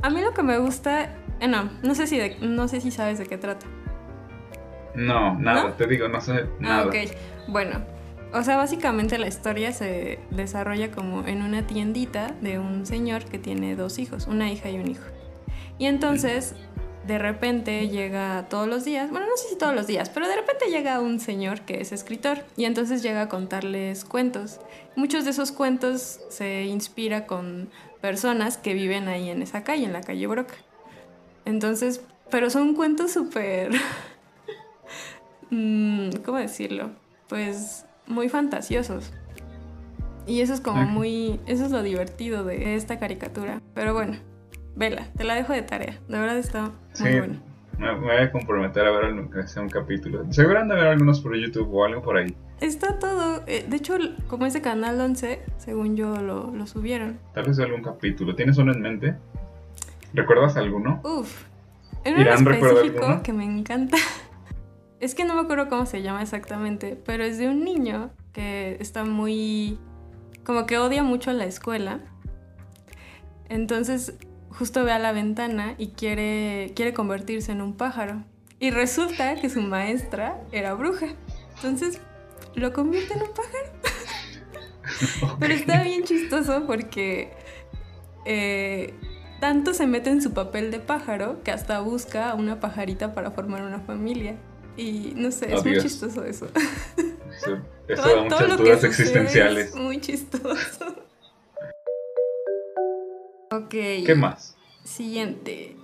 a 0.01 0.09
mí 0.09 0.21
lo 0.21 0.33
que 0.33 0.43
me 0.43 0.57
gusta. 0.57 1.15
eh, 1.39 1.47
no, 1.47 1.69
no 1.83 1.95
sé 1.95 2.07
si 2.07 2.17
de- 2.17 2.37
no 2.41 2.67
sé 2.67 2.79
si 2.81 2.91
sabes 2.91 3.17
de 3.19 3.25
qué 3.25 3.37
trata. 3.37 3.65
No, 4.95 5.37
nada, 5.39 5.63
¿No? 5.63 5.73
te 5.73 5.87
digo, 5.87 6.07
no 6.07 6.21
sé 6.21 6.45
nada. 6.59 6.83
Ah, 6.83 6.87
ok. 6.87 6.95
Bueno. 7.49 7.81
O 8.33 8.43
sea, 8.43 8.57
básicamente 8.57 9.17
la 9.17 9.27
historia 9.27 9.71
se 9.71 10.19
desarrolla 10.31 10.91
como 10.91 11.25
en 11.25 11.41
una 11.41 11.65
tiendita 11.67 12.35
de 12.41 12.59
un 12.59 12.85
señor 12.85 13.23
que 13.25 13.39
tiene 13.39 13.75
dos 13.77 13.97
hijos, 13.97 14.27
una 14.27 14.51
hija 14.51 14.69
y 14.69 14.77
un 14.77 14.89
hijo. 14.89 15.05
Y 15.77 15.85
entonces, 15.85 16.53
de 17.07 17.17
repente 17.17 17.87
llega 17.87 18.47
todos 18.49 18.67
los 18.67 18.83
días, 18.83 19.09
bueno, 19.09 19.27
no 19.27 19.37
sé 19.37 19.47
si 19.49 19.57
todos 19.57 19.73
los 19.73 19.87
días, 19.87 20.09
pero 20.09 20.27
de 20.27 20.35
repente 20.35 20.65
llega 20.69 20.99
un 20.99 21.19
señor 21.21 21.61
que 21.61 21.79
es 21.79 21.93
escritor 21.93 22.39
y 22.57 22.65
entonces 22.65 23.03
llega 23.03 23.21
a 23.21 23.29
contarles 23.29 24.03
cuentos. 24.03 24.59
Muchos 24.97 25.23
de 25.23 25.31
esos 25.31 25.53
cuentos 25.53 26.19
se 26.29 26.63
inspira 26.63 27.27
con 27.27 27.69
personas 28.05 28.59
que 28.59 28.75
viven 28.75 29.07
ahí 29.07 29.31
en 29.31 29.41
esa 29.41 29.63
calle, 29.63 29.83
en 29.83 29.91
la 29.91 30.01
calle 30.01 30.27
Broca. 30.27 30.53
Entonces, 31.43 32.05
pero 32.29 32.51
son 32.51 32.75
cuentos 32.75 33.11
súper... 33.11 33.71
mm, 35.49 36.09
¿Cómo 36.23 36.37
decirlo? 36.37 36.91
Pues 37.27 37.87
muy 38.05 38.29
fantasiosos. 38.29 39.11
Y 40.27 40.41
eso 40.41 40.53
es 40.53 40.61
como 40.61 40.83
muy... 40.83 41.39
Eso 41.47 41.65
es 41.65 41.71
lo 41.71 41.81
divertido 41.81 42.43
de 42.43 42.75
esta 42.75 42.99
caricatura. 42.99 43.59
Pero 43.73 43.95
bueno, 43.95 44.17
vela, 44.75 45.07
te 45.17 45.23
la 45.23 45.33
dejo 45.33 45.53
de 45.53 45.63
tarea. 45.63 45.99
De 46.07 46.19
verdad 46.19 46.37
está 46.37 46.73
muy 46.99 47.17
buena. 47.17 47.41
Me, 47.79 47.91
me, 47.91 47.99
voy 48.01 48.17
a 48.17 48.31
comprometer 48.31 48.85
a 48.85 48.91
ver 48.91 49.13
un 49.13 49.69
capítulo. 49.69 50.31
Seguro 50.31 50.59
han 50.59 50.67
de 50.67 50.75
ver 50.75 50.87
algunos 50.89 51.21
por 51.21 51.35
YouTube 51.35 51.73
o 51.73 51.85
algo 51.85 52.03
por 52.03 52.17
ahí. 52.17 52.35
Está 52.61 52.99
todo. 52.99 53.43
Eh, 53.47 53.65
de 53.67 53.77
hecho, 53.77 53.97
como 54.27 54.45
es 54.45 54.53
de 54.53 54.61
Canal 54.61 54.99
11, 54.99 55.41
según 55.57 55.95
yo 55.95 56.15
lo, 56.17 56.51
lo 56.51 56.67
subieron. 56.67 57.19
Tal 57.33 57.45
vez 57.45 57.59
algún 57.59 57.81
capítulo. 57.81 58.35
¿Tienes 58.35 58.57
uno 58.57 58.73
en 58.73 58.81
mente? 58.81 59.15
¿Recuerdas 60.13 60.55
alguno? 60.55 61.01
Uf. 61.03 61.43
En 62.05 62.15
un 62.15 62.27
específico 62.27 63.21
que 63.23 63.33
me 63.33 63.45
encanta. 63.45 63.97
Es 65.01 65.13
que 65.13 65.25
no 65.25 65.35
me 65.35 65.41
acuerdo 65.41 65.67
cómo 65.67 65.85
se 65.85 66.01
llama 66.01 66.21
exactamente, 66.21 66.99
pero 67.05 67.23
es 67.25 67.37
de 67.37 67.49
un 67.49 67.63
niño 67.63 68.11
que 68.31 68.77
está 68.79 69.03
muy... 69.03 69.77
como 70.45 70.65
que 70.65 70.77
odia 70.77 71.03
mucho 71.03 71.33
la 71.33 71.45
escuela. 71.45 71.99
Entonces 73.49 74.17
justo 74.49 74.83
ve 74.83 74.93
a 74.93 74.99
la 74.99 75.11
ventana 75.11 75.75
y 75.77 75.89
quiere, 75.89 76.71
quiere 76.75 76.93
convertirse 76.93 77.51
en 77.51 77.61
un 77.61 77.75
pájaro. 77.75 78.23
Y 78.59 78.71
resulta 78.71 79.35
que 79.35 79.49
su 79.49 79.61
maestra 79.61 80.41
era 80.51 80.73
bruja. 80.73 81.07
Entonces 81.57 82.01
lo 82.55 82.73
convierte 82.73 83.13
en 83.13 83.21
un 83.21 83.29
pájaro. 83.29 83.69
Pero 85.39 85.53
está 85.53 85.83
bien 85.83 86.03
chistoso 86.03 86.65
porque 86.67 87.33
eh, 88.25 88.93
tanto 89.39 89.73
se 89.73 89.87
mete 89.87 90.09
en 90.09 90.21
su 90.21 90.33
papel 90.33 90.71
de 90.71 90.79
pájaro 90.79 91.41
que 91.43 91.51
hasta 91.51 91.79
busca 91.79 92.31
a 92.31 92.35
una 92.35 92.59
pajarita 92.59 93.13
para 93.13 93.31
formar 93.31 93.63
una 93.63 93.79
familia. 93.79 94.37
Y 94.77 95.13
no 95.15 95.31
sé, 95.31 95.53
es 95.53 95.63
muy 95.63 95.79
chistoso 95.79 96.25
eso. 96.25 96.47
Eso, 97.41 97.61
da 97.87 98.23
muchas 98.23 98.57
dudas 98.57 98.83
existenciales. 98.83 99.69
Es 99.69 99.75
muy 99.75 100.01
chistoso. 100.01 100.85
ok. 103.51 103.69
¿Qué 103.69 104.15
más? 104.15 104.57
Siguiente. 104.83 105.75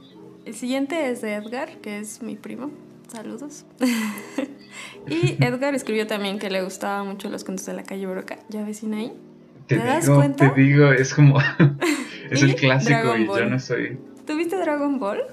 El 0.45 0.55
siguiente 0.55 1.09
es 1.09 1.21
de 1.21 1.35
Edgar, 1.35 1.77
que 1.77 1.99
es 1.99 2.21
mi 2.21 2.35
primo. 2.35 2.71
Saludos. 3.11 3.65
y 5.09 5.35
Edgar 5.43 5.75
escribió 5.75 6.07
también 6.07 6.39
que 6.39 6.49
le 6.49 6.61
gustaban 6.61 7.07
mucho 7.07 7.29
los 7.29 7.43
cuentos 7.43 7.65
de 7.65 7.73
la 7.73 7.83
calle 7.83 8.05
Broca. 8.05 8.39
¿Ya 8.47 8.63
vecina 8.63 8.97
ahí? 8.97 9.11
¿Te, 9.67 9.75
das 9.75 10.09
cuenta? 10.09 10.53
Te 10.53 10.61
digo, 10.61 10.93
es 10.93 11.13
como. 11.13 11.37
es 12.31 12.41
el 12.41 12.55
clásico 12.55 13.17
y 13.17 13.25
yo 13.27 13.45
no 13.47 13.59
soy. 13.59 13.99
¿Tuviste 14.25 14.55
Dragon 14.55 14.97
Ball? 14.97 15.23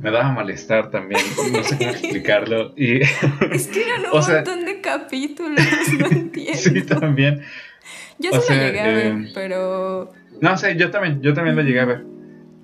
Me 0.00 0.10
daba 0.10 0.32
malestar 0.32 0.90
también, 0.90 1.20
no 1.52 1.62
sé 1.62 1.76
cómo 1.76 1.90
explicarlo. 1.90 2.72
Y... 2.76 3.00
es 3.52 3.68
que 3.68 3.82
eran 3.82 4.06
un 4.12 4.20
montón 4.20 4.64
de 4.64 4.80
capítulos, 4.80 5.60
no 5.98 6.06
entiendo. 6.06 6.58
sí, 6.58 6.82
también. 6.82 7.42
Yo 8.18 8.30
sí 8.40 8.54
lo 8.54 8.60
llegué 8.62 8.80
a 8.80 8.86
ver, 8.86 9.06
eh, 9.06 9.30
pero. 9.34 10.12
No 10.40 10.56
sé, 10.56 10.76
yo 10.76 10.90
también, 10.90 11.20
yo 11.20 11.34
también 11.34 11.54
lo 11.54 11.62
llegué 11.62 11.80
a 11.80 11.84
ver. 11.84 12.06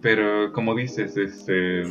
Pero 0.00 0.50
como 0.54 0.74
dices, 0.74 1.14
este. 1.18 1.84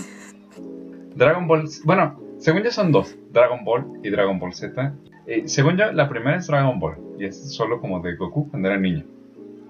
Dragon 1.16 1.48
Ball. 1.48 1.68
Bueno, 1.84 2.20
según 2.38 2.64
yo 2.64 2.72
son 2.72 2.92
dos: 2.92 3.16
Dragon 3.32 3.64
Ball 3.64 4.00
y 4.04 4.10
Dragon 4.10 4.40
Ball 4.40 4.54
Z. 4.54 4.94
Eh, 5.28 5.44
según 5.48 5.78
yo, 5.78 5.92
la 5.92 6.10
primera 6.10 6.38
es 6.38 6.48
Dragon 6.48 6.80
Ball. 6.80 6.98
Y 7.20 7.26
es 7.26 7.54
solo 7.54 7.80
como 7.80 8.00
de 8.02 8.16
Goku 8.16 8.50
cuando 8.50 8.70
era 8.70 8.78
niño. 8.78 9.06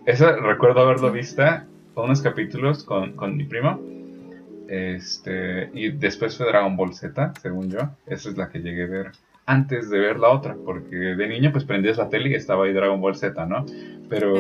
Eso 0.06 0.32
recuerdo 0.38 0.82
haberlo 0.82 1.12
visto 1.12 1.44
unos 1.96 2.22
capítulos 2.22 2.84
con, 2.84 3.14
con 3.14 3.36
mi 3.38 3.44
primo. 3.44 3.80
Este, 4.68 5.70
y 5.74 5.92
después 5.92 6.38
fue 6.38 6.48
Dragon 6.48 6.78
Ball 6.78 6.94
Z, 6.94 7.34
según 7.42 7.70
yo. 7.70 7.80
Esa 8.06 8.30
es 8.30 8.38
la 8.38 8.50
que 8.50 8.60
llegué 8.60 8.84
a 8.84 8.88
ver 8.88 9.12
antes 9.52 9.90
de 9.90 10.00
ver 10.00 10.18
la 10.18 10.30
otra, 10.30 10.56
porque 10.66 10.96
de 10.96 11.28
niño 11.28 11.52
pues 11.52 11.66
prendías 11.66 11.98
la 11.98 12.10
tele 12.10 12.30
y 12.30 12.36
estaba 12.36 12.66
ahí 12.66 12.74
Dragon 12.74 13.02
Ball 13.02 13.16
Z, 13.16 13.46
¿no? 13.46 13.66
Pero 14.10 14.34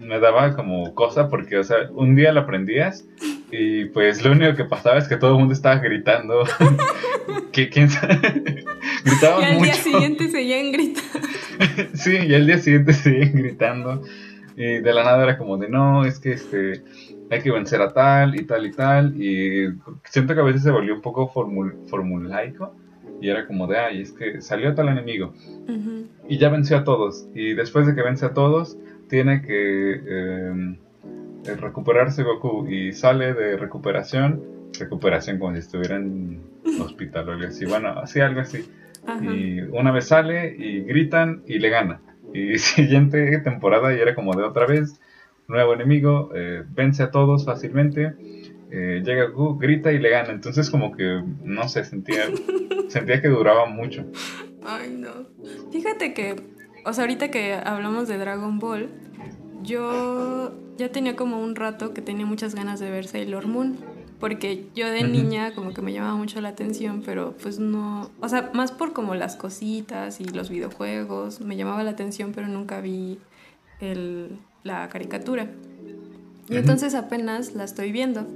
me 0.00 0.18
daba 0.18 0.54
como 0.56 0.94
cosa 0.94 1.28
porque, 1.28 1.58
o 1.58 1.64
sea, 1.64 1.90
un 1.92 2.16
día 2.16 2.32
la 2.32 2.44
prendías 2.44 3.06
y 3.50 3.86
pues 3.86 4.24
lo 4.24 4.32
único 4.32 4.56
que 4.56 4.64
pasaba 4.64 4.98
es 4.98 5.08
que 5.08 5.16
todo 5.16 5.32
el 5.32 5.38
mundo 5.38 5.54
estaba 5.54 5.76
gritando. 5.76 6.44
que 7.52 7.68
quién 7.68 7.88
sabe. 7.88 8.18
Gritaban 9.04 9.42
y 9.42 9.44
al 9.44 9.62
día 9.62 9.74
siguiente 9.74 10.28
seguían 10.28 10.72
gritando. 10.72 11.28
sí, 11.94 12.16
y 12.26 12.34
al 12.34 12.46
día 12.46 12.58
siguiente 12.58 12.92
seguían 12.92 13.32
gritando. 13.32 14.02
Y 14.56 14.80
de 14.80 14.92
la 14.92 15.04
nada 15.04 15.22
era 15.22 15.38
como 15.38 15.56
de 15.56 15.68
no, 15.68 16.04
es 16.04 16.18
que 16.18 16.32
este 16.32 16.82
hay 17.30 17.42
que 17.42 17.52
vencer 17.52 17.80
a 17.80 17.92
tal 17.92 18.34
y 18.34 18.44
tal 18.44 18.66
y 18.66 18.72
tal. 18.72 19.22
Y 19.22 19.68
siento 20.04 20.34
que 20.34 20.40
a 20.40 20.44
veces 20.44 20.64
se 20.64 20.70
volvió 20.72 20.94
un 20.94 21.02
poco 21.02 21.28
formul 21.28 21.76
formulaico. 21.88 22.74
Y 23.20 23.28
era 23.28 23.46
como 23.46 23.66
de, 23.66 23.78
ay, 23.78 24.02
es 24.02 24.12
que 24.12 24.40
salió 24.40 24.74
tal 24.74 24.88
enemigo. 24.88 25.34
Y 26.28 26.38
ya 26.38 26.48
venció 26.48 26.76
a 26.76 26.84
todos. 26.84 27.28
Y 27.34 27.54
después 27.54 27.86
de 27.86 27.94
que 27.94 28.02
vence 28.02 28.26
a 28.26 28.34
todos, 28.34 28.76
tiene 29.08 29.42
que 29.42 29.92
em, 29.92 30.76
eh, 31.46 31.56
recuperarse 31.56 32.22
Goku. 32.22 32.68
Y 32.68 32.92
sale 32.92 33.34
de 33.34 33.56
recuperación. 33.56 34.42
Recuperación 34.78 35.38
como 35.38 35.52
si 35.54 35.60
estuviera 35.60 35.96
en 35.96 36.40
hospital 36.80 37.28
o 37.28 37.32
algo 37.32 37.46
así. 37.46 37.64
Bueno, 37.64 37.88
así 37.98 38.20
algo 38.20 38.40
así. 38.40 38.64
Y 39.22 39.60
una 39.60 39.90
vez 39.90 40.08
sale 40.08 40.54
y 40.56 40.80
gritan 40.82 41.42
y 41.46 41.58
le 41.58 41.70
gana. 41.70 42.00
Y 42.34 42.58
siguiente 42.58 43.38
temporada 43.38 43.94
y 43.94 43.98
era 43.98 44.14
como 44.14 44.34
de 44.34 44.44
otra 44.44 44.66
vez. 44.66 45.00
Nuevo 45.48 45.72
enemigo, 45.72 46.30
eh, 46.34 46.62
vence 46.68 47.02
a 47.02 47.10
todos 47.10 47.46
fácilmente. 47.46 48.12
Eh, 48.70 49.02
llega 49.04 49.26
Goku, 49.26 49.58
grita 49.58 49.92
y 49.92 49.98
le 49.98 50.10
gana. 50.10 50.30
Entonces 50.30 50.70
como 50.70 50.96
que, 50.96 51.22
no 51.42 51.68
sé, 51.68 51.84
sentía, 51.84 52.24
sentía 52.88 53.20
que 53.22 53.28
duraba 53.28 53.66
mucho. 53.66 54.04
Ay, 54.66 54.96
no. 54.98 55.10
Fíjate 55.72 56.14
que, 56.14 56.36
o 56.84 56.92
sea, 56.92 57.04
ahorita 57.04 57.30
que 57.30 57.54
hablamos 57.54 58.08
de 58.08 58.18
Dragon 58.18 58.58
Ball, 58.58 58.88
yo 59.62 60.52
ya 60.76 60.90
tenía 60.90 61.16
como 61.16 61.42
un 61.42 61.56
rato 61.56 61.92
que 61.92 62.02
tenía 62.02 62.26
muchas 62.26 62.54
ganas 62.54 62.80
de 62.80 62.90
ver 62.90 63.06
Sailor 63.06 63.46
Moon. 63.46 63.76
Porque 64.20 64.66
yo 64.74 64.90
de 64.90 65.04
niña 65.04 65.54
como 65.54 65.72
que 65.72 65.80
me 65.80 65.92
llamaba 65.92 66.16
mucho 66.16 66.40
la 66.40 66.48
atención, 66.48 67.02
pero 67.06 67.36
pues 67.40 67.60
no, 67.60 68.10
o 68.20 68.28
sea, 68.28 68.50
más 68.52 68.72
por 68.72 68.92
como 68.92 69.14
las 69.14 69.36
cositas 69.36 70.20
y 70.20 70.24
los 70.24 70.50
videojuegos, 70.50 71.40
me 71.40 71.56
llamaba 71.56 71.84
la 71.84 71.90
atención, 71.90 72.32
pero 72.34 72.48
nunca 72.48 72.80
vi 72.80 73.20
el, 73.80 74.40
la 74.64 74.88
caricatura. 74.88 75.48
Y 76.48 76.56
entonces 76.56 76.94
apenas 76.94 77.54
la 77.54 77.62
estoy 77.62 77.92
viendo. 77.92 78.26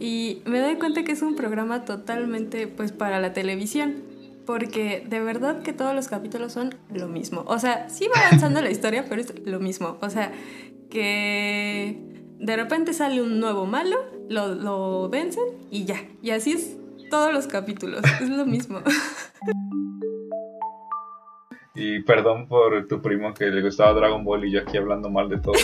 Y 0.00 0.42
me 0.46 0.60
doy 0.60 0.76
cuenta 0.76 1.04
que 1.04 1.12
es 1.12 1.20
un 1.20 1.36
programa 1.36 1.84
totalmente 1.84 2.66
pues 2.66 2.90
para 2.90 3.20
la 3.20 3.32
televisión. 3.34 4.02
Porque 4.46 5.06
de 5.06 5.20
verdad 5.20 5.62
que 5.62 5.72
todos 5.72 5.94
los 5.94 6.08
capítulos 6.08 6.52
son 6.52 6.74
lo 6.92 7.06
mismo. 7.06 7.44
O 7.46 7.58
sea, 7.58 7.88
sí 7.90 8.08
va 8.08 8.26
avanzando 8.26 8.62
la 8.62 8.70
historia, 8.70 9.04
pero 9.08 9.20
es 9.20 9.32
lo 9.46 9.60
mismo. 9.60 9.98
O 10.00 10.10
sea, 10.10 10.32
que 10.88 11.98
de 12.38 12.56
repente 12.56 12.94
sale 12.94 13.20
un 13.22 13.38
nuevo 13.38 13.66
malo, 13.66 13.96
lo, 14.28 14.54
lo 14.54 15.08
vencen 15.10 15.44
y 15.70 15.84
ya. 15.84 16.02
Y 16.22 16.30
así 16.30 16.52
es 16.52 16.78
todos 17.10 17.32
los 17.32 17.46
capítulos. 17.46 18.02
Es 18.20 18.30
lo 18.30 18.46
mismo. 18.46 18.80
Y 21.74 22.00
perdón 22.00 22.48
por 22.48 22.88
tu 22.88 23.00
primo 23.00 23.32
que 23.32 23.46
le 23.46 23.62
gustaba 23.62 23.92
Dragon 23.92 24.24
Ball 24.24 24.44
y 24.44 24.52
yo 24.52 24.60
aquí 24.60 24.76
hablando 24.76 25.08
mal 25.08 25.28
de 25.28 25.38
todo. 25.38 25.54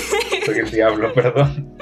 Soy 0.44 0.58
el 0.58 0.70
diablo, 0.70 1.12
perdón. 1.12 1.76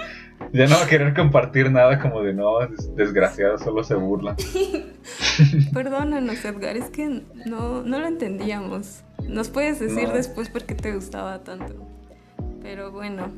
Ya 0.58 0.68
no 0.68 0.76
va 0.76 0.84
a 0.84 0.86
querer 0.86 1.14
compartir 1.14 1.68
nada 1.72 1.98
como 1.98 2.22
de 2.22 2.32
no, 2.32 2.58
desgraciado, 2.94 3.58
solo 3.58 3.82
se 3.82 3.96
burla. 3.96 4.36
Perdónanos, 5.74 6.44
Edgar, 6.44 6.76
es 6.76 6.90
que 6.90 7.22
no, 7.44 7.82
no 7.82 7.98
lo 7.98 8.06
entendíamos. 8.06 9.02
Nos 9.28 9.48
puedes 9.48 9.80
decir 9.80 10.10
después 10.10 10.48
por 10.50 10.62
qué 10.62 10.76
te 10.76 10.94
gustaba 10.94 11.42
tanto. 11.42 11.74
Pero 12.62 12.92
bueno, 12.92 13.32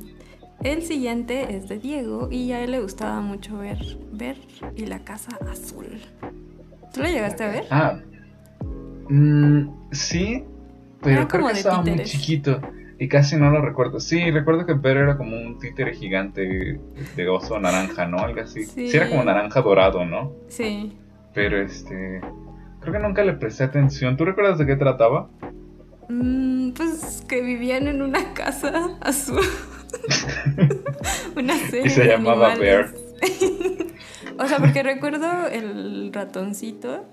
el 0.62 0.82
siguiente 0.82 1.56
es 1.56 1.70
de 1.70 1.78
Diego 1.78 2.28
y 2.30 2.52
a 2.52 2.62
él 2.62 2.72
le 2.72 2.80
gustaba 2.80 3.22
mucho 3.22 3.56
ver 3.56 3.78
Ver 4.12 4.36
y 4.76 4.84
la 4.84 4.98
Casa 4.98 5.38
Azul. 5.50 6.02
¿Tú 6.92 7.00
lo 7.00 7.08
llegaste 7.08 7.44
a 7.44 7.48
ver? 7.48 7.64
Ah, 7.70 7.98
mm, 9.08 9.68
sí, 9.90 10.44
pero 11.00 11.26
creo 11.28 11.46
que 11.46 11.52
estaba 11.54 11.80
muy 11.80 12.02
chiquito 12.02 12.60
y 12.98 13.08
casi 13.08 13.36
no 13.36 13.50
lo 13.50 13.60
recuerdo. 13.60 14.00
Sí, 14.00 14.30
recuerdo 14.30 14.64
que 14.64 14.74
Pedro 14.74 15.02
era 15.02 15.16
como 15.16 15.36
un 15.36 15.58
títere 15.58 15.94
gigante 15.94 16.80
de 17.16 17.28
oso 17.28 17.58
naranja, 17.58 18.06
¿no? 18.06 18.18
Algo 18.18 18.40
así. 18.40 18.64
Sí. 18.64 18.90
era 18.94 19.08
como 19.08 19.24
naranja 19.24 19.60
dorado, 19.60 20.04
¿no? 20.04 20.32
Sí. 20.48 20.96
Pero 21.34 21.60
este. 21.60 22.20
Creo 22.80 22.92
que 22.94 22.98
nunca 22.98 23.24
le 23.24 23.34
presté 23.34 23.64
atención. 23.64 24.16
¿Tú 24.16 24.24
recuerdas 24.24 24.58
de 24.58 24.66
qué 24.66 24.76
trataba? 24.76 25.28
Mm, 26.08 26.70
pues 26.70 27.24
que 27.28 27.42
vivían 27.42 27.88
en 27.88 28.00
una 28.00 28.32
casa 28.32 28.96
azul. 29.00 29.44
una 31.36 31.56
serie. 31.56 31.86
Y 31.86 31.90
se 31.90 32.06
llamaba 32.06 32.54
Bear. 32.54 32.94
o 34.38 34.46
sea, 34.46 34.58
porque 34.58 34.82
recuerdo 34.82 35.48
el 35.48 36.12
ratoncito 36.14 37.04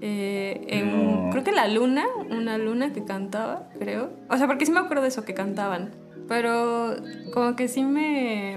eh, 0.00 0.64
en, 0.68 1.30
Creo 1.30 1.44
que 1.44 1.52
la 1.52 1.68
luna, 1.68 2.04
una 2.30 2.58
luna 2.58 2.92
que 2.92 3.04
cantaba, 3.04 3.68
creo. 3.78 4.10
O 4.28 4.36
sea, 4.36 4.46
porque 4.46 4.66
sí 4.66 4.72
me 4.72 4.80
acuerdo 4.80 5.02
de 5.02 5.08
eso, 5.08 5.24
que 5.24 5.34
cantaban. 5.34 5.90
Pero 6.28 6.96
como 7.32 7.56
que 7.56 7.68
sí 7.68 7.82
me, 7.82 8.56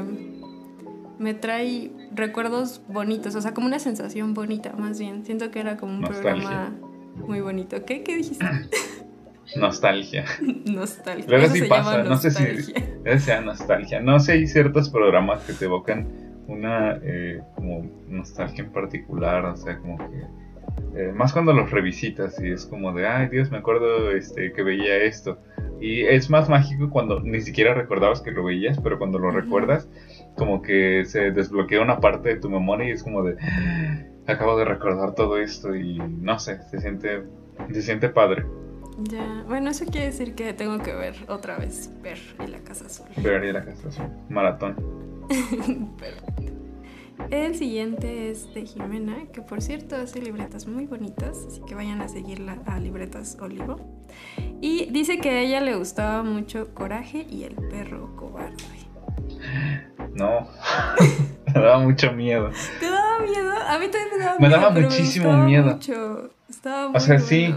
me 1.20 1.34
trae 1.34 1.92
recuerdos 2.14 2.82
bonitos, 2.88 3.36
o 3.36 3.42
sea, 3.42 3.54
como 3.54 3.68
una 3.68 3.80
sensación 3.80 4.34
bonita, 4.34 4.74
más 4.78 5.00
bien. 5.00 5.26
Siento 5.26 5.52
que 5.52 5.60
era 5.60 5.78
como 5.78 5.94
un 5.94 6.02
programa 6.02 6.72
muy 7.16 7.42
bonito. 7.42 7.84
¿Qué, 7.86 8.04
¿Qué 8.04 8.18
dijiste? 8.18 8.46
Nostalgia. 9.56 10.26
Nostalgia. 10.66 11.26
Luego 11.28 11.54
sí 11.54 11.64
pasa, 11.64 12.04
no 12.04 12.18
sé 12.18 12.32
si 12.32 12.74
sea 13.20 13.42
nostalgia. 13.42 14.00
No 14.00 14.20
sé, 14.20 14.34
hay 14.34 14.48
ciertos 14.48 14.90
programas 14.90 15.44
que 15.44 15.54
te 15.54 15.66
evocan 15.66 16.08
una 16.48 17.00
eh, 17.02 17.42
como 17.56 17.86
nostalgia 18.08 18.64
en 18.64 18.72
particular, 18.72 19.46
o 19.46 19.56
sea, 19.56 19.78
como 19.78 19.98
que 19.98 20.24
eh, 20.96 21.12
más 21.14 21.34
cuando 21.34 21.54
los 21.54 21.72
revisitas 21.72 22.40
y 22.42 22.52
es 22.52 22.66
como 22.66 22.94
de, 22.94 23.08
ay 23.08 23.28
Dios, 23.30 23.50
me 23.52 23.58
acuerdo 23.58 24.12
este, 24.12 24.52
que 24.54 24.64
veía 24.64 24.98
esto. 24.98 25.40
Y 25.82 26.02
es 26.04 26.30
más 26.30 26.48
mágico 26.50 26.90
cuando 26.90 27.20
ni 27.20 27.42
siquiera 27.42 27.74
recordabas 27.74 28.22
que 28.22 28.32
lo 28.32 28.44
veías, 28.44 28.80
pero 28.80 28.98
cuando 28.98 29.20
lo 29.20 29.32
recuerdas, 29.32 29.88
como 30.36 30.62
que 30.62 31.04
se 31.06 31.32
desbloquea 31.32 31.82
una 31.82 32.00
parte 32.00 32.30
de 32.30 32.36
tu 32.40 32.50
memoria 32.50 32.88
y 32.88 32.92
es 32.92 33.04
como 33.04 33.24
de, 33.24 33.36
"Ah, 33.42 34.02
acabo 34.28 34.58
de 34.58 34.66
recordar 34.66 35.14
todo 35.16 35.38
esto 35.38 35.76
y 35.76 35.98
no 35.98 36.40
sé, 36.40 36.60
se 36.70 36.80
siente, 36.80 37.24
se 37.72 37.82
siente 37.82 38.10
padre 38.10 38.46
Ya, 39.10 39.44
bueno, 39.48 39.72
eso 39.72 39.86
quiere 39.86 40.08
decir 40.08 40.36
que 40.36 40.54
tengo 40.54 40.78
que 40.82 40.94
ver 40.94 41.16
otra 41.28 41.58
vez 41.58 41.90
ver 42.02 42.20
en 42.40 42.52
la 42.52 42.60
casa 42.60 42.86
azul. 42.86 43.08
ver 43.24 43.44
ir 43.44 43.58
a 43.58 43.66
casa 43.66 43.88
azul. 43.90 44.06
Maratón. 44.30 44.76
Perfecto. 45.98 46.53
El 47.30 47.56
siguiente 47.56 48.30
es 48.32 48.54
de 48.54 48.66
Jimena, 48.66 49.26
que 49.32 49.42
por 49.42 49.62
cierto 49.62 49.96
hace 49.96 50.22
libretas 50.22 50.68
muy 50.68 50.86
bonitas, 50.86 51.46
así 51.48 51.62
que 51.68 51.76
vayan 51.76 52.02
a 52.02 52.08
seguirla 52.08 52.58
a 52.66 52.80
Libretas 52.80 53.38
Olivo. 53.42 53.78
Y 54.62 54.86
dice 54.92 55.20
que 55.20 55.30
a 55.30 55.40
ella 55.42 55.62
le 55.62 55.76
gustaba 55.76 56.24
mucho 56.24 56.74
Coraje 56.74 57.26
y 57.30 57.44
el 57.44 57.56
perro 57.56 58.16
cobarde. 58.16 58.56
No, 60.16 60.48
me 61.48 61.54
daba 61.54 61.80
mucho 61.80 62.12
miedo. 62.14 62.50
¿Te 62.80 62.90
daba 62.90 63.20
miedo? 63.20 63.52
A 63.68 63.80
mí 63.80 63.86
también 63.88 64.10
me 64.18 64.24
daba 64.24 64.40
Me 64.40 64.48
miedo. 64.48 64.62
daba 64.62 64.70
muchísimo 64.80 65.38
miedo. 65.46 65.72
mucho. 65.74 66.32
Estaba 66.50 66.88
muy 66.90 66.98
O 66.98 67.00
sea, 67.00 67.20
sí. 67.20 67.56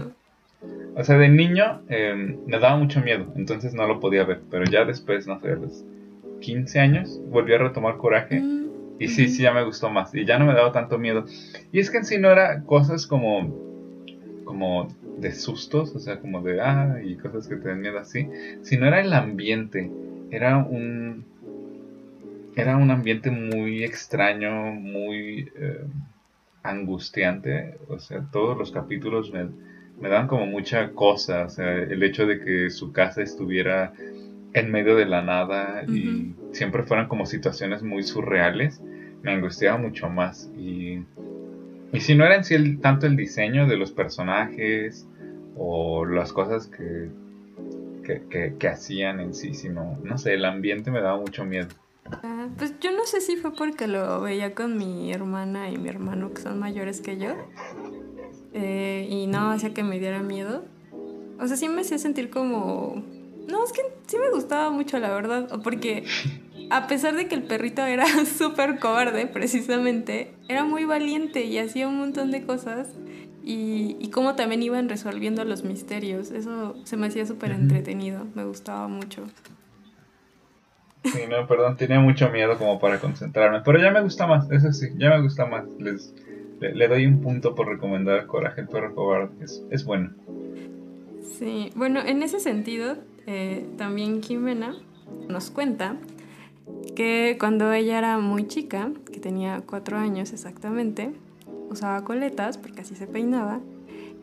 O 0.95 1.03
sea, 1.03 1.17
de 1.17 1.29
niño 1.29 1.81
eh, 1.89 2.37
me 2.47 2.59
daba 2.59 2.77
mucho 2.77 2.99
miedo, 3.01 3.31
entonces 3.35 3.73
no 3.73 3.87
lo 3.87 3.99
podía 3.99 4.23
ver. 4.23 4.41
Pero 4.49 4.65
ya 4.65 4.85
después, 4.85 5.27
no 5.27 5.39
sé, 5.39 5.51
a 5.51 5.55
los 5.55 5.83
15 6.41 6.79
años, 6.79 7.19
volví 7.29 7.53
a 7.53 7.59
retomar 7.59 7.97
coraje. 7.97 8.39
Mm, 8.39 8.66
Y 8.99 9.07
sí, 9.09 9.27
sí, 9.27 9.43
ya 9.43 9.53
me 9.53 9.63
gustó 9.63 9.89
más. 9.89 10.13
Y 10.15 10.25
ya 10.25 10.39
no 10.39 10.45
me 10.45 10.53
daba 10.53 10.71
tanto 10.71 10.97
miedo. 10.97 11.25
Y 11.71 11.79
es 11.79 11.91
que 11.91 11.97
en 11.97 12.05
sí 12.05 12.17
no 12.17 12.31
era 12.31 12.63
cosas 12.63 13.07
como. 13.07 13.53
como 14.45 14.87
de 15.17 15.31
sustos, 15.33 15.95
o 15.95 15.99
sea, 15.99 16.19
como 16.19 16.41
de 16.41 16.61
ah, 16.61 16.99
y 17.03 17.15
cosas 17.17 17.47
que 17.47 17.55
te 17.55 17.69
dan 17.69 17.81
miedo 17.81 17.99
así. 17.99 18.27
Sino 18.61 18.87
era 18.87 19.01
el 19.01 19.13
ambiente. 19.13 19.91
Era 20.31 20.57
un. 20.57 21.25
Era 22.55 22.75
un 22.75 22.89
ambiente 22.89 23.29
muy 23.29 23.83
extraño, 23.83 24.73
muy 24.73 25.51
eh, 25.55 25.85
angustiante. 26.63 27.77
O 27.87 27.99
sea, 27.99 28.25
todos 28.31 28.57
los 28.57 28.71
capítulos 28.71 29.31
me, 29.31 29.47
me 30.01 30.09
daban 30.09 30.27
como 30.27 30.47
mucha 30.47 30.91
cosa. 30.93 31.45
O 31.45 31.49
sea, 31.49 31.71
el 31.75 32.01
hecho 32.01 32.25
de 32.25 32.39
que 32.39 32.71
su 32.71 32.91
casa 32.91 33.21
estuviera 33.21 33.93
en 34.53 34.71
medio 34.71 34.95
de 34.95 35.05
la 35.05 35.21
nada 35.21 35.83
y 35.87 36.33
siempre 36.57 36.83
fueran 36.83 37.07
como 37.07 37.25
situaciones 37.25 37.83
muy 37.83 38.03
surreales, 38.03 38.81
me 39.21 39.31
angustiaba 39.31 39.77
mucho 39.77 40.09
más. 40.09 40.49
Y, 40.57 41.03
y 41.93 41.99
si 42.01 42.15
no 42.15 42.25
era 42.25 42.35
en 42.35 42.43
sí 42.43 42.53
el- 42.55 42.79
tanto 42.81 43.05
el 43.07 43.15
diseño 43.15 43.67
de 43.67 43.77
los 43.77 43.91
personajes 43.91 45.07
o 45.55 46.05
las 46.05 46.33
cosas 46.33 46.67
que, 46.67 47.09
que, 48.03 48.23
que- 48.29 48.55
que 48.59 48.67
hacían 48.67 49.19
en 49.19 49.33
sí, 49.33 49.53
sino, 49.53 49.97
no 50.03 50.17
sé, 50.17 50.33
el 50.33 50.45
ambiente 50.45 50.91
me 50.91 51.01
daba 51.01 51.17
mucho 51.19 51.45
miedo. 51.45 51.67
Ah, 52.23 52.47
pues 52.57 52.73
yo 52.79 52.91
no 52.93 53.05
sé 53.05 53.19
si 53.21 53.35
fue 53.35 53.53
porque 53.53 53.87
lo 53.87 54.21
veía 54.21 54.53
con 54.55 54.77
mi 54.77 55.11
hermana 55.11 55.69
y 55.69 55.77
mi 55.77 55.89
hermano 55.89 56.33
que 56.33 56.41
son 56.41 56.57
mayores 56.59 57.01
que 57.01 57.17
yo. 57.17 57.35
eh, 58.53 59.07
y 59.09 59.27
no 59.27 59.51
hacía 59.51 59.73
que 59.73 59.83
me 59.83 59.99
diera 59.99 60.21
miedo. 60.21 60.63
O 61.39 61.47
sea, 61.47 61.57
sí 61.57 61.69
me 61.69 61.81
hacía 61.81 61.97
sentir 61.97 62.29
como... 62.29 63.03
No, 63.47 63.63
es 63.63 63.71
que 63.71 63.81
sí 64.07 64.17
me 64.17 64.29
gustaba 64.33 64.71
mucho, 64.71 64.99
la 64.99 65.09
verdad. 65.13 65.47
o 65.51 65.61
A 66.69 66.87
pesar 66.87 67.15
de 67.15 67.27
que 67.27 67.35
el 67.35 67.43
perrito 67.43 67.85
era 67.85 68.05
súper 68.25 68.79
cobarde, 68.79 69.27
precisamente, 69.27 70.33
era 70.47 70.63
muy 70.63 70.85
valiente 70.85 71.45
y 71.45 71.57
hacía 71.57 71.87
un 71.87 71.97
montón 71.97 72.31
de 72.31 72.43
cosas. 72.45 72.89
Y, 73.43 73.95
y 74.01 74.09
cómo 74.09 74.35
también 74.35 74.61
iban 74.61 74.89
resolviendo 74.89 75.45
los 75.45 75.63
misterios. 75.63 76.31
Eso 76.31 76.75
se 76.83 76.97
me 76.97 77.07
hacía 77.07 77.25
súper 77.25 77.51
entretenido. 77.51 78.25
Me 78.35 78.43
gustaba 78.43 78.89
mucho. 78.89 79.23
Sí, 81.05 81.21
no, 81.29 81.47
perdón, 81.47 81.77
tenía 81.77 81.99
mucho 81.99 82.29
miedo 82.29 82.57
como 82.57 82.79
para 82.79 82.99
concentrarme, 82.99 83.61
pero 83.63 83.79
ya 83.79 83.91
me 83.91 84.01
gusta 84.01 84.27
más, 84.27 84.49
eso 84.51 84.73
sí, 84.73 84.87
ya 84.97 85.11
me 85.11 85.21
gusta 85.21 85.45
más. 85.45 85.65
Les, 85.79 86.13
le, 86.59 86.75
le 86.75 86.87
doy 86.87 87.05
un 87.05 87.21
punto 87.21 87.55
por 87.55 87.67
recomendar 87.67 88.25
Coraje 88.25 88.61
el 88.61 88.67
perro 88.67 88.93
cobarde, 88.93 89.43
es, 89.43 89.63
es 89.69 89.85
bueno. 89.85 90.11
Sí, 91.37 91.71
bueno, 91.75 92.01
en 92.05 92.23
ese 92.23 92.39
sentido, 92.39 92.97
eh, 93.25 93.65
también 93.77 94.21
Jimena 94.21 94.75
nos 95.29 95.51
cuenta 95.51 95.95
que 96.95 97.37
cuando 97.39 97.71
ella 97.73 97.97
era 97.97 98.17
muy 98.17 98.47
chica, 98.47 98.91
que 99.11 99.19
tenía 99.19 99.61
cuatro 99.65 99.97
años 99.97 100.33
exactamente, 100.33 101.11
usaba 101.69 102.03
coletas 102.03 102.57
porque 102.57 102.81
así 102.81 102.95
se 102.95 103.07
peinaba 103.07 103.59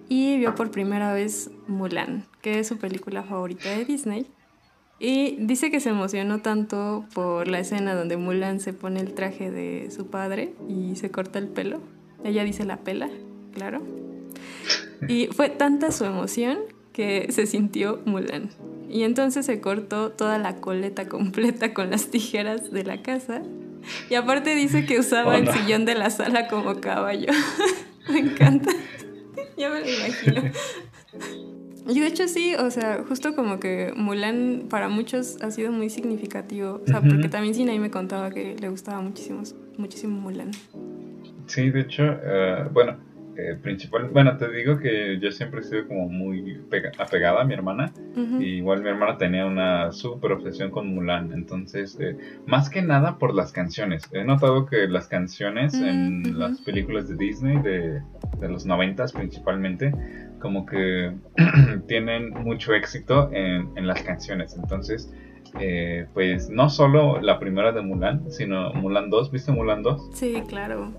y 0.08 0.36
vio 0.38 0.54
por 0.54 0.70
primera 0.70 1.12
vez 1.12 1.50
Mulan, 1.66 2.26
que 2.42 2.58
es 2.58 2.68
su 2.68 2.78
película 2.78 3.22
favorita 3.22 3.70
de 3.70 3.84
Disney. 3.84 4.26
Y 4.98 5.36
dice 5.40 5.70
que 5.70 5.80
se 5.80 5.90
emocionó 5.90 6.40
tanto 6.40 7.04
por 7.14 7.48
la 7.48 7.58
escena 7.58 7.94
donde 7.94 8.16
Mulan 8.16 8.60
se 8.60 8.72
pone 8.72 9.00
el 9.00 9.14
traje 9.14 9.50
de 9.50 9.90
su 9.90 10.06
padre 10.06 10.54
y 10.68 10.96
se 10.96 11.10
corta 11.10 11.38
el 11.38 11.48
pelo. 11.48 11.80
Ella 12.22 12.44
dice 12.44 12.64
la 12.64 12.78
pela, 12.78 13.10
claro. 13.52 13.82
Y 15.08 15.26
fue 15.26 15.50
tanta 15.50 15.90
su 15.90 16.04
emoción 16.04 16.58
que 16.92 17.26
se 17.30 17.46
sintió 17.46 18.00
Mulan. 18.04 18.50
Y 18.90 19.02
entonces 19.02 19.46
se 19.46 19.60
cortó 19.60 20.10
toda 20.10 20.38
la 20.38 20.56
coleta 20.56 21.08
completa 21.08 21.74
con 21.74 21.90
las 21.90 22.08
tijeras 22.08 22.70
de 22.70 22.84
la 22.84 23.02
casa. 23.02 23.42
Y 24.08 24.14
aparte 24.14 24.54
dice 24.54 24.86
que 24.86 24.98
usaba 24.98 25.32
Oh, 25.34 25.36
el 25.36 25.48
sillón 25.52 25.84
de 25.84 25.94
la 25.94 26.10
sala 26.10 26.48
como 26.48 26.80
caballo. 26.80 27.32
me 28.08 28.18
encanta. 28.20 28.70
ya 29.56 29.68
me 29.68 29.80
lo 29.80 29.86
imagino. 29.86 30.42
Y 31.86 32.00
de 32.00 32.06
hecho 32.06 32.28
sí, 32.28 32.54
o 32.54 32.70
sea, 32.70 33.04
justo 33.06 33.34
como 33.34 33.60
que 33.60 33.92
Mulan 33.94 34.68
para 34.70 34.88
muchos 34.88 35.36
ha 35.42 35.50
sido 35.50 35.70
muy 35.70 35.90
significativo. 35.90 36.80
O 36.82 36.86
sea, 36.86 37.02
porque 37.02 37.28
también 37.28 37.54
Sinai 37.54 37.78
me 37.78 37.90
contaba 37.90 38.30
que 38.30 38.56
le 38.58 38.68
gustaba 38.70 39.02
muchísimo, 39.02 39.42
muchísimo 39.76 40.18
Mulan. 40.18 40.50
Sí, 41.46 41.68
de 41.70 41.80
hecho, 41.82 42.04
eh, 42.04 42.64
bueno, 42.72 42.96
eh, 43.36 43.56
principal, 43.60 44.08
bueno, 44.12 44.36
te 44.36 44.50
digo 44.52 44.78
que 44.78 45.18
yo 45.20 45.30
siempre 45.32 45.60
he 45.60 45.62
sido 45.64 45.86
como 45.88 46.08
muy 46.08 46.60
pega- 46.70 46.92
apegada 46.98 47.42
a 47.42 47.44
mi 47.44 47.54
hermana. 47.54 47.92
Y 48.40 48.56
igual 48.58 48.82
mi 48.82 48.88
hermana 48.88 49.18
tenía 49.18 49.44
una 49.46 49.90
super 49.92 50.32
obsesión 50.32 50.70
con 50.70 50.94
Mulan. 50.94 51.32
Entonces, 51.32 51.98
eh, 52.00 52.16
más 52.46 52.70
que 52.70 52.80
nada 52.82 53.18
por 53.18 53.34
las 53.34 53.52
canciones. 53.52 54.08
He 54.12 54.24
notado 54.24 54.66
que 54.66 54.86
las 54.88 55.08
canciones 55.08 55.74
en 55.74 56.38
las 56.38 56.60
películas 56.60 57.08
de 57.08 57.16
Disney 57.16 57.58
de, 57.62 58.00
de 58.40 58.48
los 58.48 58.66
noventas 58.66 59.12
principalmente, 59.12 59.92
como 60.40 60.64
que 60.66 61.12
tienen 61.88 62.30
mucho 62.30 62.72
éxito 62.74 63.30
en, 63.32 63.68
en 63.76 63.86
las 63.86 64.02
canciones. 64.02 64.56
Entonces, 64.56 65.12
eh, 65.60 66.06
pues 66.14 66.48
no 66.50 66.68
solo 66.70 67.20
la 67.20 67.38
primera 67.38 67.72
de 67.72 67.80
Mulan, 67.82 68.30
sino 68.30 68.72
Mulan 68.74 69.10
2. 69.10 69.30
¿Viste 69.30 69.52
Mulan 69.52 69.82
2? 69.82 70.10
Sí, 70.12 70.42
claro. 70.48 70.92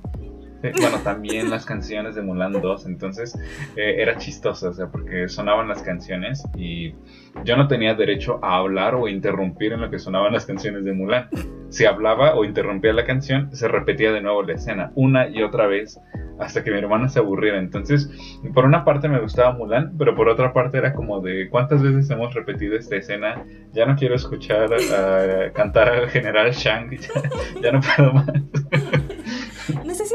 Bueno, 0.61 0.97
también 1.03 1.49
las 1.49 1.65
canciones 1.65 2.15
de 2.15 2.21
Mulan 2.21 2.53
2, 2.53 2.85
entonces 2.87 3.37
eh, 3.75 3.95
era 3.99 4.17
chistoso, 4.17 4.69
o 4.69 4.73
sea, 4.73 4.87
porque 4.87 5.27
sonaban 5.27 5.67
las 5.67 5.83
canciones 5.83 6.43
y 6.57 6.95
yo 7.43 7.55
no 7.57 7.67
tenía 7.67 7.93
derecho 7.93 8.39
a 8.43 8.57
hablar 8.57 8.95
o 8.95 9.07
interrumpir 9.07 9.73
en 9.73 9.81
lo 9.81 9.89
que 9.89 9.99
sonaban 9.99 10.33
las 10.33 10.45
canciones 10.45 10.83
de 10.85 10.93
Mulan. 10.93 11.29
Si 11.69 11.85
hablaba 11.85 12.35
o 12.35 12.45
interrumpía 12.45 12.93
la 12.93 13.05
canción, 13.05 13.55
se 13.55 13.67
repetía 13.67 14.11
de 14.11 14.21
nuevo 14.21 14.43
la 14.43 14.53
escena, 14.53 14.91
una 14.95 15.27
y 15.27 15.43
otra 15.43 15.67
vez, 15.67 15.99
hasta 16.39 16.63
que 16.63 16.71
mi 16.71 16.77
hermano 16.77 17.09
se 17.09 17.19
aburriera. 17.19 17.59
Entonces, 17.59 18.09
por 18.53 18.65
una 18.65 18.83
parte 18.83 19.07
me 19.07 19.19
gustaba 19.19 19.51
Mulan, 19.51 19.95
pero 19.97 20.15
por 20.15 20.29
otra 20.29 20.53
parte 20.53 20.77
era 20.77 20.93
como 20.93 21.19
de 21.21 21.49
cuántas 21.49 21.81
veces 21.83 22.09
hemos 22.09 22.33
repetido 22.33 22.75
esta 22.75 22.95
escena, 22.95 23.43
ya 23.73 23.85
no 23.85 23.95
quiero 23.95 24.15
escuchar 24.15 24.73
a 24.73 25.51
cantar 25.51 25.89
al 25.89 26.09
general 26.09 26.51
Shang, 26.51 26.89
ya, 26.97 27.61
ya 27.61 27.71
no 27.71 27.81
puedo 27.81 28.13
más. 28.13 28.25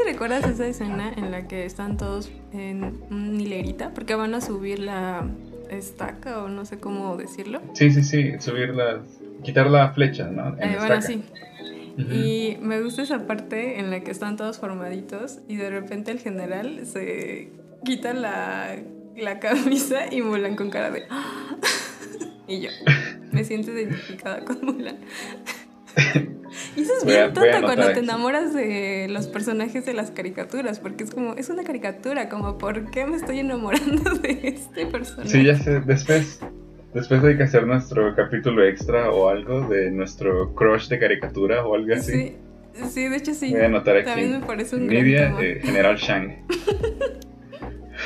Si 0.01 0.11
recuerdas 0.11 0.45
esa 0.47 0.65
escena 0.67 1.11
en 1.15 1.31
la 1.31 1.47
que 1.47 1.65
están 1.65 1.97
todos 1.97 2.31
en 2.53 3.01
una 3.09 3.41
hilerita, 3.41 3.93
porque 3.93 4.15
van 4.15 4.33
a 4.33 4.41
subir 4.41 4.79
la 4.79 5.27
estaca 5.69 6.43
o 6.43 6.47
no 6.47 6.65
sé 6.65 6.79
cómo 6.79 7.15
decirlo. 7.17 7.61
Sí, 7.73 7.91
sí, 7.91 8.03
sí, 8.03 8.31
subir 8.39 8.69
las. 8.69 8.99
quitar 9.43 9.67
la 9.69 9.91
flecha, 9.93 10.27
¿no? 10.29 10.55
En 10.59 10.71
Eh, 10.71 10.77
bueno, 10.79 11.01
sí. 11.01 11.23
Y 11.97 12.57
me 12.61 12.81
gusta 12.81 13.03
esa 13.03 13.27
parte 13.27 13.79
en 13.79 13.91
la 13.91 13.99
que 13.99 14.11
están 14.11 14.37
todos 14.37 14.57
formaditos 14.57 15.39
y 15.47 15.57
de 15.57 15.69
repente 15.69 16.11
el 16.11 16.19
general 16.19 16.85
se 16.85 17.51
quita 17.83 18.13
la, 18.13 18.77
la 19.17 19.39
camisa 19.39 20.11
y 20.11 20.21
Mulan 20.21 20.55
con 20.55 20.69
cara 20.69 20.89
de... 20.89 21.03
"Ah". 21.09 21.57
y 22.47 22.61
yo 22.61 22.69
me 23.31 23.43
siento 23.43 23.71
identificada 23.71 24.43
con 24.45 24.63
Mulan. 24.63 24.97
y 26.75 26.81
eso 26.81 26.93
es 26.97 27.03
Voy 27.03 27.13
bien 27.13 27.29
a 27.29 27.33
tonta 27.33 27.61
cuando 27.61 27.91
te 27.93 27.99
enamoras 27.99 28.53
de 28.53 29.07
los 29.09 29.27
personajes 29.27 29.85
de 29.85 29.93
las 29.93 30.11
caricaturas, 30.11 30.79
porque 30.79 31.03
es 31.03 31.11
como, 31.11 31.33
es 31.35 31.49
una 31.49 31.63
caricatura, 31.63 32.29
como, 32.29 32.57
¿por 32.57 32.89
qué 32.91 33.05
me 33.05 33.17
estoy 33.17 33.39
enamorando 33.39 34.09
de 34.21 34.39
este 34.43 34.85
personaje? 34.85 35.29
Sí, 35.29 35.43
ya 35.43 35.57
sé. 35.57 35.81
Después, 35.81 36.39
Después 36.93 37.23
hay 37.23 37.37
que 37.37 37.43
hacer 37.43 37.65
nuestro 37.65 38.13
capítulo 38.15 38.65
extra 38.65 39.11
o 39.11 39.29
algo 39.29 39.61
de 39.69 39.89
nuestro 39.91 40.53
crush 40.53 40.89
de 40.89 40.99
caricatura 40.99 41.65
o 41.65 41.75
algo 41.75 41.93
así. 41.93 42.11
Sí, 42.11 42.35
sí 42.89 43.07
de 43.07 43.15
hecho 43.15 43.33
sí. 43.33 43.51
Voy 43.51 43.61
a 43.61 43.67
anotar 43.67 43.95
aquí. 43.95 44.07
También 44.07 44.41
me 44.41 44.45
parece 44.45 44.75
un 44.75 44.87
Nidia, 44.87 45.29
gran 45.29 45.41
eh, 45.41 45.59
General 45.63 45.95
Shang. 45.95 46.45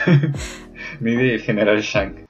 Nidia 0.99 1.25
y 1.25 1.31
el 1.31 1.41
General 1.41 1.81
Shang. 1.81 2.24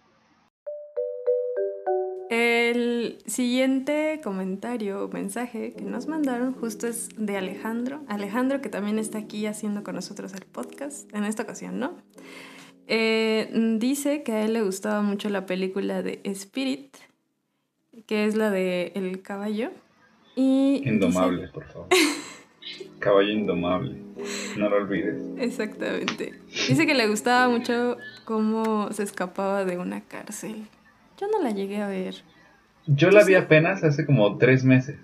El 2.39 3.17
siguiente 3.27 4.19
comentario 4.21 5.05
o 5.05 5.07
mensaje 5.07 5.71
que 5.71 5.85
nos 5.85 6.07
mandaron 6.07 6.53
justo 6.53 6.85
es 6.85 7.07
de 7.15 7.37
Alejandro. 7.37 8.01
Alejandro 8.09 8.59
que 8.61 8.67
también 8.67 8.99
está 8.99 9.19
aquí 9.19 9.45
haciendo 9.45 9.83
con 9.83 9.95
nosotros 9.95 10.33
el 10.33 10.41
podcast, 10.45 11.09
en 11.15 11.23
esta 11.23 11.43
ocasión, 11.43 11.79
¿no? 11.79 11.93
Eh, 12.87 13.49
dice 13.79 14.23
que 14.23 14.33
a 14.33 14.43
él 14.43 14.51
le 14.51 14.63
gustaba 14.63 15.01
mucho 15.01 15.29
la 15.29 15.45
película 15.45 16.03
de 16.03 16.19
Spirit, 16.25 16.97
que 18.05 18.25
es 18.25 18.35
la 18.35 18.49
de 18.51 18.91
El 18.95 19.21
caballo. 19.21 19.71
Y 20.35 20.79
dice- 20.79 20.89
Indomable, 20.89 21.47
por 21.47 21.63
favor. 21.67 21.87
Caballo 22.99 23.29
indomable. 23.29 23.95
No 24.57 24.67
lo 24.69 24.75
olvides. 24.77 25.21
exactamente. 25.37 26.33
Dice 26.67 26.85
que 26.85 26.95
le 26.95 27.07
gustaba 27.07 27.47
mucho 27.47 27.95
cómo 28.25 28.91
se 28.91 29.03
escapaba 29.03 29.63
de 29.63 29.77
una 29.77 30.01
cárcel. 30.01 30.67
Yo 31.19 31.27
no 31.31 31.41
la 31.41 31.51
llegué 31.51 31.77
a 31.81 31.87
ver. 31.87 32.15
Yo 32.87 33.09
la 33.09 33.23
vi 33.23 33.35
apenas 33.35 33.83
hace 33.83 34.05
como 34.05 34.37
tres 34.37 34.63
meses. 34.63 34.99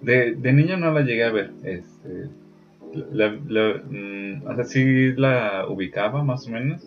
De, 0.00 0.34
de 0.34 0.52
niño 0.52 0.76
no 0.76 0.92
la 0.92 1.02
llegué 1.02 1.24
a 1.24 1.30
ver. 1.32 1.52
Este, 1.62 2.28
la, 2.92 3.28
la- 3.46 3.82
mm, 3.84 4.46
o 4.46 4.54
sea, 4.54 4.64
sí 4.64 5.12
la 5.16 5.66
ubicaba 5.68 6.22
más 6.22 6.46
o 6.46 6.50
menos, 6.50 6.80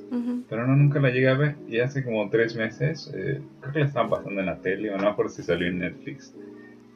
pero 0.50 0.66
no, 0.66 0.76
nunca 0.76 1.00
la 1.00 1.10
llegué 1.12 1.30
a 1.30 1.36
ver. 1.36 1.56
Y 1.68 1.80
hace 1.80 2.04
como 2.04 2.30
tres 2.30 2.56
meses, 2.56 3.12
eh, 3.14 3.42
creo 3.60 3.74
que 3.74 3.80
la 3.80 3.86
estaban 3.86 4.10
pasando 4.10 4.40
en 4.40 4.46
la 4.48 4.60
tele, 4.62 4.90
o 4.92 4.98
no 4.98 5.04
me 5.04 5.10
acuerdo 5.10 5.32
si 5.32 5.44
salió 5.44 5.68
en 5.68 5.80
Netflix. 5.80 6.34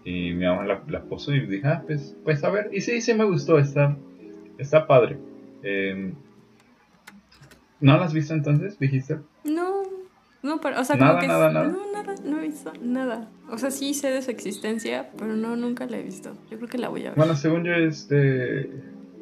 Y 0.06 0.34
mi 0.34 0.46
mamá 0.46 0.66
la, 0.66 0.84
la 0.88 1.04
puso 1.06 1.34
y 1.34 1.46
dije, 1.46 1.68
ah, 1.68 1.84
pues, 1.86 2.16
pues 2.24 2.44
a 2.44 2.50
ver. 2.50 2.70
Y 2.74 2.82
sí, 2.82 3.02
sí 3.02 3.14
me 3.14 3.24
gustó, 3.26 3.60
está, 3.60 3.98
está 4.58 4.88
padre. 4.88 5.18
Eh, 5.62 6.14
¿No 7.80 7.98
la 7.98 8.06
has 8.06 8.14
visto 8.14 8.34
entonces? 8.34 8.80
Dijiste. 8.80 9.18
No, 9.44 9.84
no, 10.44 10.60
pero, 10.62 10.80
o 10.80 10.84
sea, 10.84 10.96
Nada, 10.98 11.12
como 11.14 11.22
que 11.22 11.28
nada, 11.28 11.52
nada. 11.52 11.68
no, 11.68 11.92
nada, 11.94 12.16
no 12.24 12.40
he 12.40 12.42
visto 12.48 12.72
nada. 12.82 13.30
O 13.50 13.58
sea, 13.58 13.72
sí 13.72 13.94
sé 13.94 14.12
de 14.12 14.22
su 14.22 14.30
existencia, 14.32 15.10
pero 15.18 15.36
no, 15.36 15.56
nunca 15.56 15.86
la 15.86 15.98
he 15.98 16.04
visto. 16.04 16.34
Yo 16.52 16.58
creo 16.58 16.70
que 16.70 16.78
la 16.78 16.90
voy 16.90 17.02
a 17.02 17.10
ver. 17.10 17.16
Bueno, 17.18 17.36
según 17.36 17.64
yo, 17.64 17.74
este. 17.74 18.70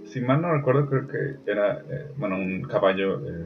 Si 0.06 0.20
mal 0.20 0.42
no 0.42 0.52
recuerdo, 0.54 0.88
creo 0.88 1.08
que 1.08 1.52
era. 1.52 1.80
eh, 1.90 2.08
bueno, 2.18 2.36
un 2.38 2.64
caballo. 2.64 3.20
eh, 3.28 3.46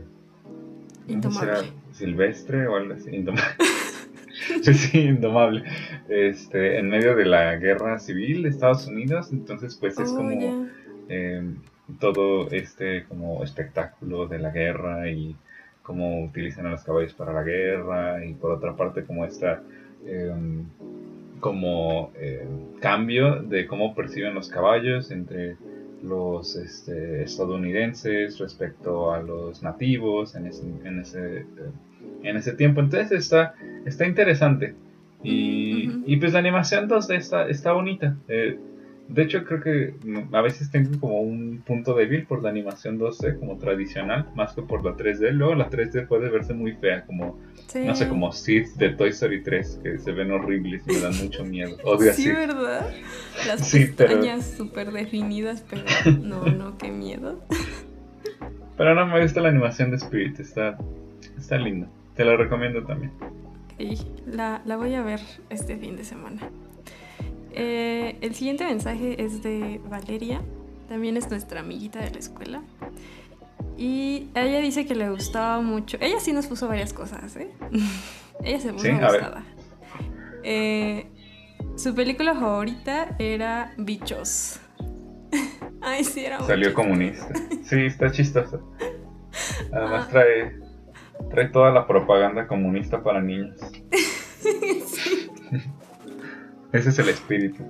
no 1.07 1.31
sé 1.31 1.37
si 1.37 1.43
era 1.43 1.59
Indomable. 1.59 1.73
silvestre 1.91 2.67
o 2.67 2.75
algo 2.77 2.93
así. 2.95 3.09
Indomable. 3.15 3.43
sí, 4.63 4.73
sí, 4.73 4.99
indomable. 5.01 5.63
Este, 6.09 6.79
en 6.79 6.89
medio 6.89 7.15
de 7.15 7.25
la 7.25 7.55
guerra 7.57 7.99
civil 7.99 8.43
de 8.43 8.49
Estados 8.49 8.87
Unidos. 8.87 9.29
Entonces, 9.31 9.75
pues 9.75 9.99
es 9.99 10.09
Oh, 10.11 10.15
como. 10.17 10.67
eh, 11.09 11.43
todo 11.99 12.49
este 12.49 13.03
como 13.05 13.43
espectáculo 13.43 14.25
de 14.27 14.39
la 14.39 14.49
guerra 14.49 15.07
y 15.11 15.35
cómo 15.85 16.23
utilizan 16.25 16.65
a 16.65 16.71
los 16.71 16.83
caballos 16.83 17.13
para 17.13 17.31
la 17.31 17.43
guerra 17.43 18.25
y 18.25 18.33
por 18.33 18.51
otra 18.51 18.75
parte 18.75 19.03
como 19.03 19.23
esta 19.23 19.61
em, 20.05 20.65
como 21.39 22.11
eh, 22.15 22.47
cambio 22.79 23.41
de 23.43 23.67
cómo 23.67 23.93
perciben 23.93 24.33
los 24.33 24.49
caballos 24.49 25.11
entre 25.11 25.57
los 26.03 26.55
este, 26.55 27.23
estadounidenses 27.23 28.39
respecto 28.39 29.13
a 29.13 29.21
los 29.21 29.61
nativos 29.63 30.35
en 30.35 30.47
ese, 30.47 30.63
en 30.83 30.99
ese, 30.99 31.37
eh, 31.37 31.45
en 32.23 32.37
ese 32.37 32.53
tiempo. 32.53 32.81
Entonces 32.81 33.11
está, 33.11 33.55
está 33.85 34.05
interesante. 34.05 34.75
Y, 35.23 36.03
y 36.05 36.17
pues 36.17 36.33
la 36.33 36.39
animación 36.39 36.87
2D 36.87 37.15
está, 37.15 37.47
está 37.47 37.73
bonita. 37.73 38.15
Eh, 38.27 38.59
de 39.07 39.21
hecho, 39.23 39.43
creo 39.43 39.61
que 39.61 39.93
mm, 40.03 40.33
a 40.35 40.41
veces 40.41 40.71
tengo 40.71 40.99
como 40.99 41.21
un 41.21 41.61
punto 41.65 41.93
débil 41.95 42.25
por 42.25 42.41
la 42.41 42.49
animación 42.49 42.97
2D 42.99 43.39
como 43.39 43.57
tradicional, 43.57 44.27
más 44.35 44.53
que 44.53 44.61
por 44.63 44.83
la 44.83 44.95
3D. 44.97 45.31
Luego 45.31 45.55
la 45.55 45.69
3D 45.69 46.07
puede 46.07 46.29
verse 46.29 46.53
muy 46.53 46.73
fea, 46.73 47.05
como, 47.05 47.37
Sí. 47.67 47.79
no 47.85 47.95
sé, 47.95 48.07
como 48.07 48.31
Sid 48.31 48.67
de 48.77 48.89
Toy 48.89 49.09
Story 49.09 49.43
3, 49.43 49.79
que 49.83 49.97
se 49.99 50.11
ven 50.11 50.31
horribles 50.31 50.83
y 50.87 50.93
me 50.93 50.99
dan 50.99 51.15
mucho 51.17 51.43
miedo. 51.45 51.75
Odio 51.83 52.13
Sí, 52.13 52.29
así. 52.29 52.31
¿verdad? 52.31 52.89
Las 53.47 53.67
Sí, 53.67 53.87
pero- 53.95 54.41
súper 54.41 54.91
definidas, 54.91 55.63
pero 55.69 55.83
no, 56.21 56.45
no, 56.45 56.77
qué 56.77 56.91
miedo. 56.91 57.39
Pero 58.77 58.93
no 58.95 59.05
me 59.05 59.21
gusta 59.21 59.39
la 59.41 59.49
animación 59.49 59.91
de 59.91 59.97
Spirit, 59.97 60.39
está, 60.39 60.77
está 61.37 61.57
linda. 61.57 61.87
Te 62.15 62.25
la 62.25 62.35
recomiendo 62.37 62.83
también. 62.83 63.11
Ok, 63.21 63.99
la, 64.25 64.61
la 64.65 64.77
voy 64.77 64.93
a 64.95 65.03
ver 65.03 65.19
este 65.49 65.77
fin 65.77 65.95
de 65.95 66.03
semana. 66.03 66.41
Eh, 67.55 68.17
el 68.21 68.35
siguiente 68.35 68.65
mensaje 68.65 69.23
es 69.23 69.41
de 69.41 69.79
Valeria, 69.89 70.41
también 70.89 71.17
es 71.17 71.29
nuestra 71.29 71.61
amiguita 71.61 71.99
de 71.99 72.11
la 72.11 72.19
escuela. 72.19 72.61
Y 73.77 74.29
ella 74.35 74.59
dice 74.59 74.85
que 74.85 74.95
le 74.95 75.09
gustaba 75.09 75.61
mucho. 75.61 75.97
Ella 76.01 76.19
sí 76.19 76.31
nos 76.33 76.47
puso 76.47 76.67
varias 76.67 76.93
cosas, 76.93 77.35
¿eh? 77.37 77.49
ella 78.43 78.59
se 78.59 78.71
puso 78.73 78.85
Sí, 78.85 78.91
gustada. 78.91 79.43
Eh, 80.43 81.07
su 81.75 81.95
película 81.95 82.35
favorita 82.35 83.15
era 83.19 83.73
Bichos. 83.77 84.59
Ay, 85.81 86.03
sí, 86.03 86.25
era 86.25 86.41
Salió 86.41 86.73
comunista. 86.73 87.27
Sí, 87.63 87.85
está 87.85 88.11
chistosa. 88.11 88.59
Además 89.73 90.05
Ah. 90.05 90.11
trae, 90.11 90.59
trae 91.31 91.47
toda 91.49 91.71
la 91.71 91.87
propaganda 91.87 92.47
comunista 92.47 93.01
para 93.01 93.21
niños. 93.21 93.59
Ese 96.75 96.89
es 96.89 96.99
el 96.99 97.09
espíritu. 97.09 97.63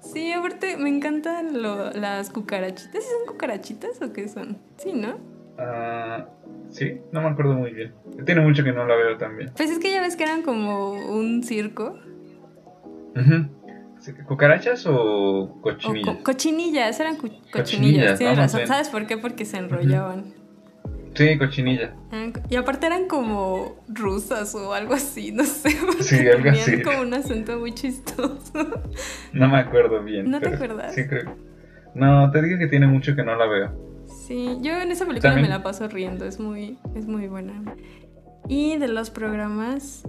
Sí, 0.00 0.32
aparte 0.32 0.76
me 0.78 0.88
encantan 0.88 1.62
lo- 1.62 1.90
las 1.92 2.30
cucarachitas. 2.30 3.04
¿Sí 3.04 3.10
¿Son 3.10 3.26
cucarachitas 3.32 4.00
o 4.02 4.12
qué 4.12 4.28
son? 4.28 4.56
Sí, 4.78 4.92
¿no? 4.94 5.18
Ah, 5.58 6.26
sí, 6.70 7.00
no 7.12 7.20
me 7.20 7.28
acuerdo 7.28 7.52
muy 7.54 7.72
bien. 7.72 7.92
Tiene 8.24 8.40
mucho 8.40 8.64
que 8.64 8.72
no 8.72 8.86
la 8.86 8.96
veo 8.96 9.18
también. 9.18 9.52
Pues 9.56 9.70
es 9.70 9.78
que 9.78 9.90
ya 9.92 10.00
ves 10.00 10.16
que 10.16 10.24
eran 10.24 10.42
como 10.42 10.92
un 10.92 11.42
circo. 11.42 11.98
¿Cucarachas 14.26 14.86
o 14.86 14.94
O 14.94 15.60
cochinillas? 15.60 16.16
co- 16.16 16.22
cochinillas, 16.22 16.98
eran 16.98 17.16
cochinillas. 17.16 17.50
Cochinillas, 17.52 18.18
Tienes 18.18 18.38
razón. 18.38 18.66
¿Sabes 18.66 18.88
por 18.88 19.06
qué? 19.06 19.18
Porque 19.18 19.44
se 19.44 19.58
enrollaban. 19.58 20.32
Sí, 21.14 21.36
cochinilla. 21.38 21.94
Y 22.48 22.56
aparte 22.56 22.86
eran 22.86 23.06
como 23.08 23.76
rusas 23.88 24.54
o 24.54 24.72
algo 24.72 24.94
así, 24.94 25.32
no 25.32 25.44
sé. 25.44 25.70
Sí, 26.00 26.26
algo 26.28 26.50
así. 26.50 26.82
como 26.82 27.00
un 27.02 27.14
acento 27.14 27.58
muy 27.58 27.72
chistoso. 27.72 28.52
No 29.32 29.48
me 29.48 29.58
acuerdo 29.58 30.02
bien. 30.02 30.30
¿No 30.30 30.40
te 30.40 30.48
acuerdas? 30.54 30.94
Sí, 30.94 31.06
creo. 31.06 31.34
No, 31.94 32.30
te 32.30 32.40
dije 32.42 32.58
que 32.58 32.68
tiene 32.68 32.86
mucho 32.86 33.16
que 33.16 33.24
no 33.24 33.34
la 33.36 33.46
veo. 33.46 33.90
Sí, 34.26 34.58
yo 34.62 34.80
en 34.80 34.92
esa 34.92 35.04
película 35.06 35.30
También- 35.30 35.48
me 35.50 35.56
la 35.56 35.62
paso 35.62 35.88
riendo, 35.88 36.24
es 36.24 36.38
muy, 36.38 36.78
es 36.94 37.06
muy 37.06 37.26
buena. 37.26 37.62
Y 38.48 38.78
de 38.78 38.88
los 38.88 39.10
programas, 39.10 40.02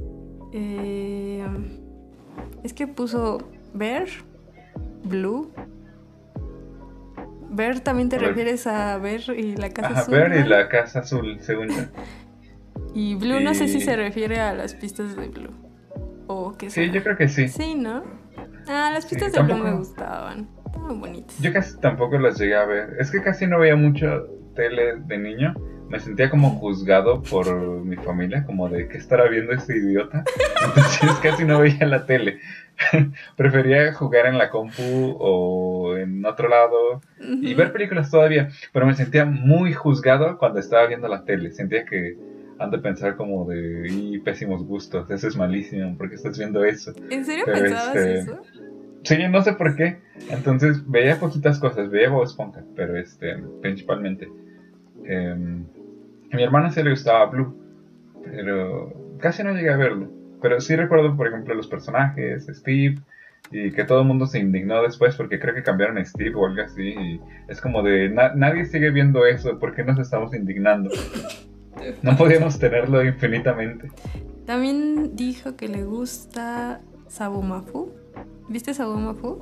eh, 0.53 1.43
es 2.63 2.73
que 2.73 2.85
puso 2.87 3.39
Bear, 3.73 4.05
Blue. 5.03 5.51
Bear 7.51 7.81
también 7.81 8.09
te 8.09 8.17
ver. 8.17 8.29
refieres 8.29 8.65
a 8.67 8.97
Bear 8.97 9.21
y 9.37 9.55
la 9.55 9.69
casa 9.69 9.89
Ajá, 9.89 9.99
azul. 10.01 10.13
ver 10.15 10.33
y 10.45 10.47
la 10.47 10.69
casa 10.69 10.99
azul, 10.99 11.37
según 11.41 11.67
yo. 11.69 11.83
Y 12.93 13.15
Blue 13.15 13.39
no 13.41 13.53
sé 13.53 13.67
si 13.67 13.77
Y- 13.77 13.81
se 13.81 13.95
refiere 13.95 14.39
a 14.39 14.53
las 14.53 14.73
pistas 14.73 15.15
de 15.15 15.27
Blue. 15.27 15.51
O 16.27 16.53
qué 16.57 16.69
Sí, 16.69 16.81
será. 16.81 16.93
yo 16.93 17.03
creo 17.03 17.17
que 17.17 17.27
sí. 17.27 17.47
Sí, 17.49 17.75
¿no? 17.75 18.03
Ah, 18.67 18.89
las 18.93 19.03
Sí, 19.05 19.15
pistas 19.15 19.33
de 19.33 19.39
Blue 19.43 19.55
me 19.55 19.59
tampoco- 19.63 19.77
gustaban. 19.79 20.47
Estaban 20.65 20.99
bonitas. 21.01 21.37
Yo 21.39 21.51
casi 21.51 21.77
tampoco 21.79 22.17
las 22.17 22.39
llegué 22.39 22.55
a 22.55 22.65
ver. 22.65 22.95
Es 22.99 23.11
que 23.11 23.21
casi 23.21 23.45
no 23.47 23.59
veía 23.59 23.75
mucho 23.75 24.27
tele 24.55 24.95
de 25.05 25.17
niño. 25.17 25.53
Me 25.91 25.99
sentía 25.99 26.29
como 26.29 26.51
juzgado 26.51 27.21
por 27.21 27.53
mi 27.83 27.97
familia, 27.97 28.45
como 28.45 28.69
de 28.69 28.87
que 28.87 28.97
estará 28.97 29.27
viendo 29.27 29.51
este 29.51 29.75
idiota. 29.75 30.23
Entonces 30.65 31.11
casi 31.21 31.43
no 31.43 31.59
veía 31.59 31.85
la 31.85 32.05
tele. 32.05 32.39
Prefería 33.35 33.91
jugar 33.91 34.27
en 34.27 34.37
la 34.37 34.49
compu 34.49 35.17
o 35.19 35.97
en 35.97 36.25
otro 36.25 36.47
lado 36.47 37.01
y 37.19 37.53
ver 37.55 37.73
películas 37.73 38.09
todavía. 38.09 38.47
Pero 38.71 38.85
me 38.85 38.93
sentía 38.95 39.25
muy 39.25 39.73
juzgado 39.73 40.37
cuando 40.37 40.61
estaba 40.61 40.87
viendo 40.87 41.09
la 41.09 41.25
tele. 41.25 41.51
Sentía 41.51 41.83
que 41.83 42.15
han 42.57 42.71
de 42.71 42.77
pensar 42.79 43.17
como 43.17 43.43
de 43.43 43.89
y 43.91 44.17
pésimos 44.19 44.65
gustos. 44.65 45.11
Eso 45.11 45.27
es 45.27 45.35
malísimo. 45.35 45.93
porque 45.97 46.15
estás 46.15 46.37
viendo 46.37 46.63
eso? 46.63 46.93
¿En 47.09 47.25
serio 47.25 47.43
pero 47.45 47.63
pensabas 47.63 47.95
este- 47.97 48.19
eso? 48.19 48.41
Sí, 49.03 49.17
no 49.29 49.41
sé 49.41 49.53
por 49.53 49.75
qué. 49.75 49.97
Entonces 50.29 50.89
veía 50.89 51.19
poquitas 51.19 51.59
cosas, 51.59 51.89
veía 51.89 52.09
Bob 52.09 52.23
Esponja, 52.23 52.63
pero 52.77 52.95
este, 52.95 53.35
principalmente. 53.61 54.29
Em, 55.03 55.65
a 56.31 56.35
mi 56.35 56.43
hermana 56.43 56.71
sí 56.71 56.81
le 56.83 56.91
gustaba 56.91 57.25
Blue, 57.25 57.55
pero 58.23 58.93
casi 59.19 59.43
no 59.43 59.53
llegué 59.53 59.69
a 59.71 59.77
verlo. 59.77 60.09
Pero 60.41 60.59
sí 60.59 60.75
recuerdo, 60.75 61.15
por 61.15 61.27
ejemplo, 61.27 61.53
los 61.53 61.67
personajes, 61.67 62.47
Steve, 62.51 62.95
y 63.51 63.71
que 63.71 63.83
todo 63.83 64.01
el 64.01 64.07
mundo 64.07 64.25
se 64.25 64.39
indignó 64.39 64.81
después 64.81 65.15
porque 65.15 65.39
creo 65.39 65.53
que 65.53 65.61
cambiaron 65.63 65.97
a 65.97 66.05
Steve 66.05 66.33
o 66.35 66.45
algo 66.47 66.61
así. 66.63 66.89
Y 66.97 67.21
es 67.47 67.59
como 67.61 67.83
de, 67.83 68.09
"Na- 68.09 68.33
nadie 68.33 68.65
sigue 68.65 68.89
viendo 68.91 69.25
eso, 69.25 69.59
¿por 69.59 69.75
qué 69.75 69.83
nos 69.83 69.99
estamos 69.99 70.33
indignando? 70.33 70.89
No 72.03 72.15
podíamos 72.15 72.59
tenerlo 72.59 73.03
infinitamente. 73.03 73.89
También 74.45 75.15
dijo 75.15 75.55
que 75.55 75.67
le 75.67 75.83
gusta 75.83 76.79
Sabumafu. 77.07 77.91
¿Viste 78.49 78.73
Sabumafu? 78.73 79.39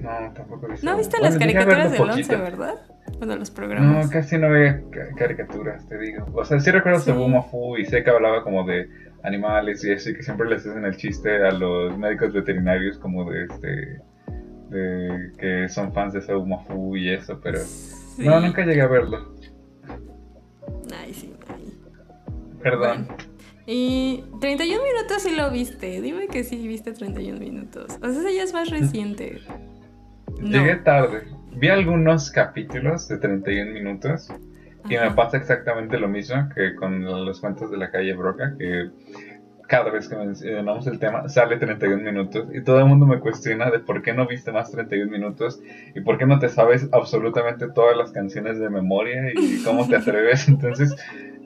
No, 0.00 0.10
tampoco 0.34 0.66
vi 0.66 0.74
¿No 0.82 0.96
viste 0.96 1.18
Bueno, 1.18 1.26
las 1.30 1.38
caricaturas 1.38 1.92
del 1.92 2.00
11, 2.00 2.22
poquito. 2.22 2.38
verdad? 2.38 2.74
Bueno, 3.24 3.38
los 3.40 3.50
programas. 3.50 4.04
No, 4.06 4.10
casi 4.10 4.36
no 4.36 4.50
veía 4.50 4.82
ca- 4.90 5.14
caricaturas, 5.16 5.86
te 5.88 5.96
digo. 5.98 6.26
O 6.34 6.44
sea, 6.44 6.60
sí 6.60 6.70
recuerdo 6.70 7.00
Sí. 7.00 7.10
Fu 7.50 7.76
y 7.78 7.86
sé 7.86 8.04
que 8.04 8.10
hablaba 8.10 8.42
como 8.42 8.64
de 8.64 8.88
animales 9.22 9.82
y 9.84 9.92
eso, 9.92 10.10
y 10.10 10.14
que 10.16 10.22
siempre 10.22 10.46
les 10.48 10.66
hacen 10.66 10.84
el 10.84 10.94
chiste 10.96 11.42
a 11.42 11.50
los 11.52 11.96
médicos 11.96 12.32
veterinarios 12.34 12.98
como 12.98 13.30
de 13.30 13.44
este. 13.44 14.00
de 14.70 15.30
que 15.38 15.68
son 15.68 15.92
fans 15.92 16.12
de 16.14 16.20
Sabumo 16.22 16.64
Fu 16.66 16.96
y 16.96 17.10
eso, 17.10 17.40
pero. 17.42 17.58
Sí. 17.60 18.26
No, 18.26 18.40
nunca 18.40 18.64
llegué 18.64 18.82
a 18.82 18.88
verlo. 18.88 19.34
Ay, 20.94 21.14
sí, 21.14 21.32
ay. 21.48 21.72
Perdón. 22.62 23.08
Y 23.66 24.22
31 24.40 24.82
minutos 24.82 25.22
sí 25.22 25.34
lo 25.34 25.50
viste. 25.50 26.00
Dime 26.02 26.28
que 26.28 26.44
sí 26.44 26.66
viste 26.68 26.92
31 26.92 27.38
minutos. 27.40 27.98
O 28.02 28.10
sea, 28.10 28.20
ese 28.20 28.34
ya 28.34 28.42
es 28.42 28.52
más 28.52 28.68
reciente. 28.70 29.40
No. 30.40 30.48
Llegué 30.50 30.76
tarde. 30.76 31.22
Vi 31.56 31.68
algunos 31.68 32.30
capítulos 32.32 33.06
de 33.08 33.18
31 33.18 33.72
minutos 33.72 34.28
y 34.88 34.96
me 34.96 35.10
pasa 35.12 35.36
exactamente 35.36 35.98
lo 35.98 36.08
mismo 36.08 36.48
que 36.54 36.74
con 36.74 37.04
los 37.04 37.40
cuentos 37.40 37.70
de 37.70 37.76
la 37.76 37.90
calle 37.90 38.12
Broca, 38.14 38.54
que 38.58 38.90
cada 39.68 39.90
vez 39.90 40.08
que 40.08 40.16
mencionamos 40.16 40.86
el 40.88 40.98
tema 40.98 41.28
sale 41.28 41.56
31 41.56 42.02
minutos 42.02 42.48
y 42.52 42.62
todo 42.62 42.80
el 42.80 42.86
mundo 42.86 43.06
me 43.06 43.20
cuestiona 43.20 43.70
de 43.70 43.78
por 43.78 44.02
qué 44.02 44.12
no 44.12 44.26
viste 44.26 44.50
más 44.50 44.72
31 44.72 45.10
minutos 45.10 45.62
y 45.94 46.00
por 46.00 46.18
qué 46.18 46.26
no 46.26 46.40
te 46.40 46.48
sabes 46.48 46.88
absolutamente 46.92 47.68
todas 47.68 47.96
las 47.96 48.10
canciones 48.10 48.58
de 48.58 48.68
memoria 48.68 49.32
y 49.32 49.62
cómo 49.62 49.88
te 49.88 49.96
atreves. 49.96 50.48
Entonces, 50.48 50.94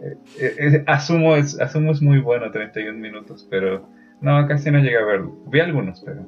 eh, 0.03 0.17
eh, 0.41 0.85
asumo, 0.87 1.37
es, 1.37 1.61
asumo 1.61 1.93
es 1.93 2.01
muy 2.01 2.19
bueno 2.19 2.51
31 2.51 2.99
minutos, 2.99 3.47
pero 3.51 3.89
no, 4.23 4.49
casi 4.49 4.71
no 4.71 4.79
llegué 4.79 4.97
a 4.97 5.05
verlo. 5.05 5.37
Vi 5.49 5.61
algunos, 5.61 6.03
pero... 6.05 6.27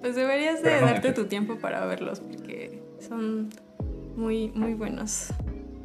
Pues 0.00 0.14
deberías 0.16 0.62
de 0.62 0.70
Pero 0.70 0.80
no 0.82 0.86
darte 0.86 1.12
tu 1.12 1.26
tiempo 1.26 1.56
para 1.56 1.84
verlos 1.86 2.20
porque 2.20 2.85
son 3.00 3.48
muy, 4.16 4.48
muy 4.54 4.74
buenos. 4.74 5.32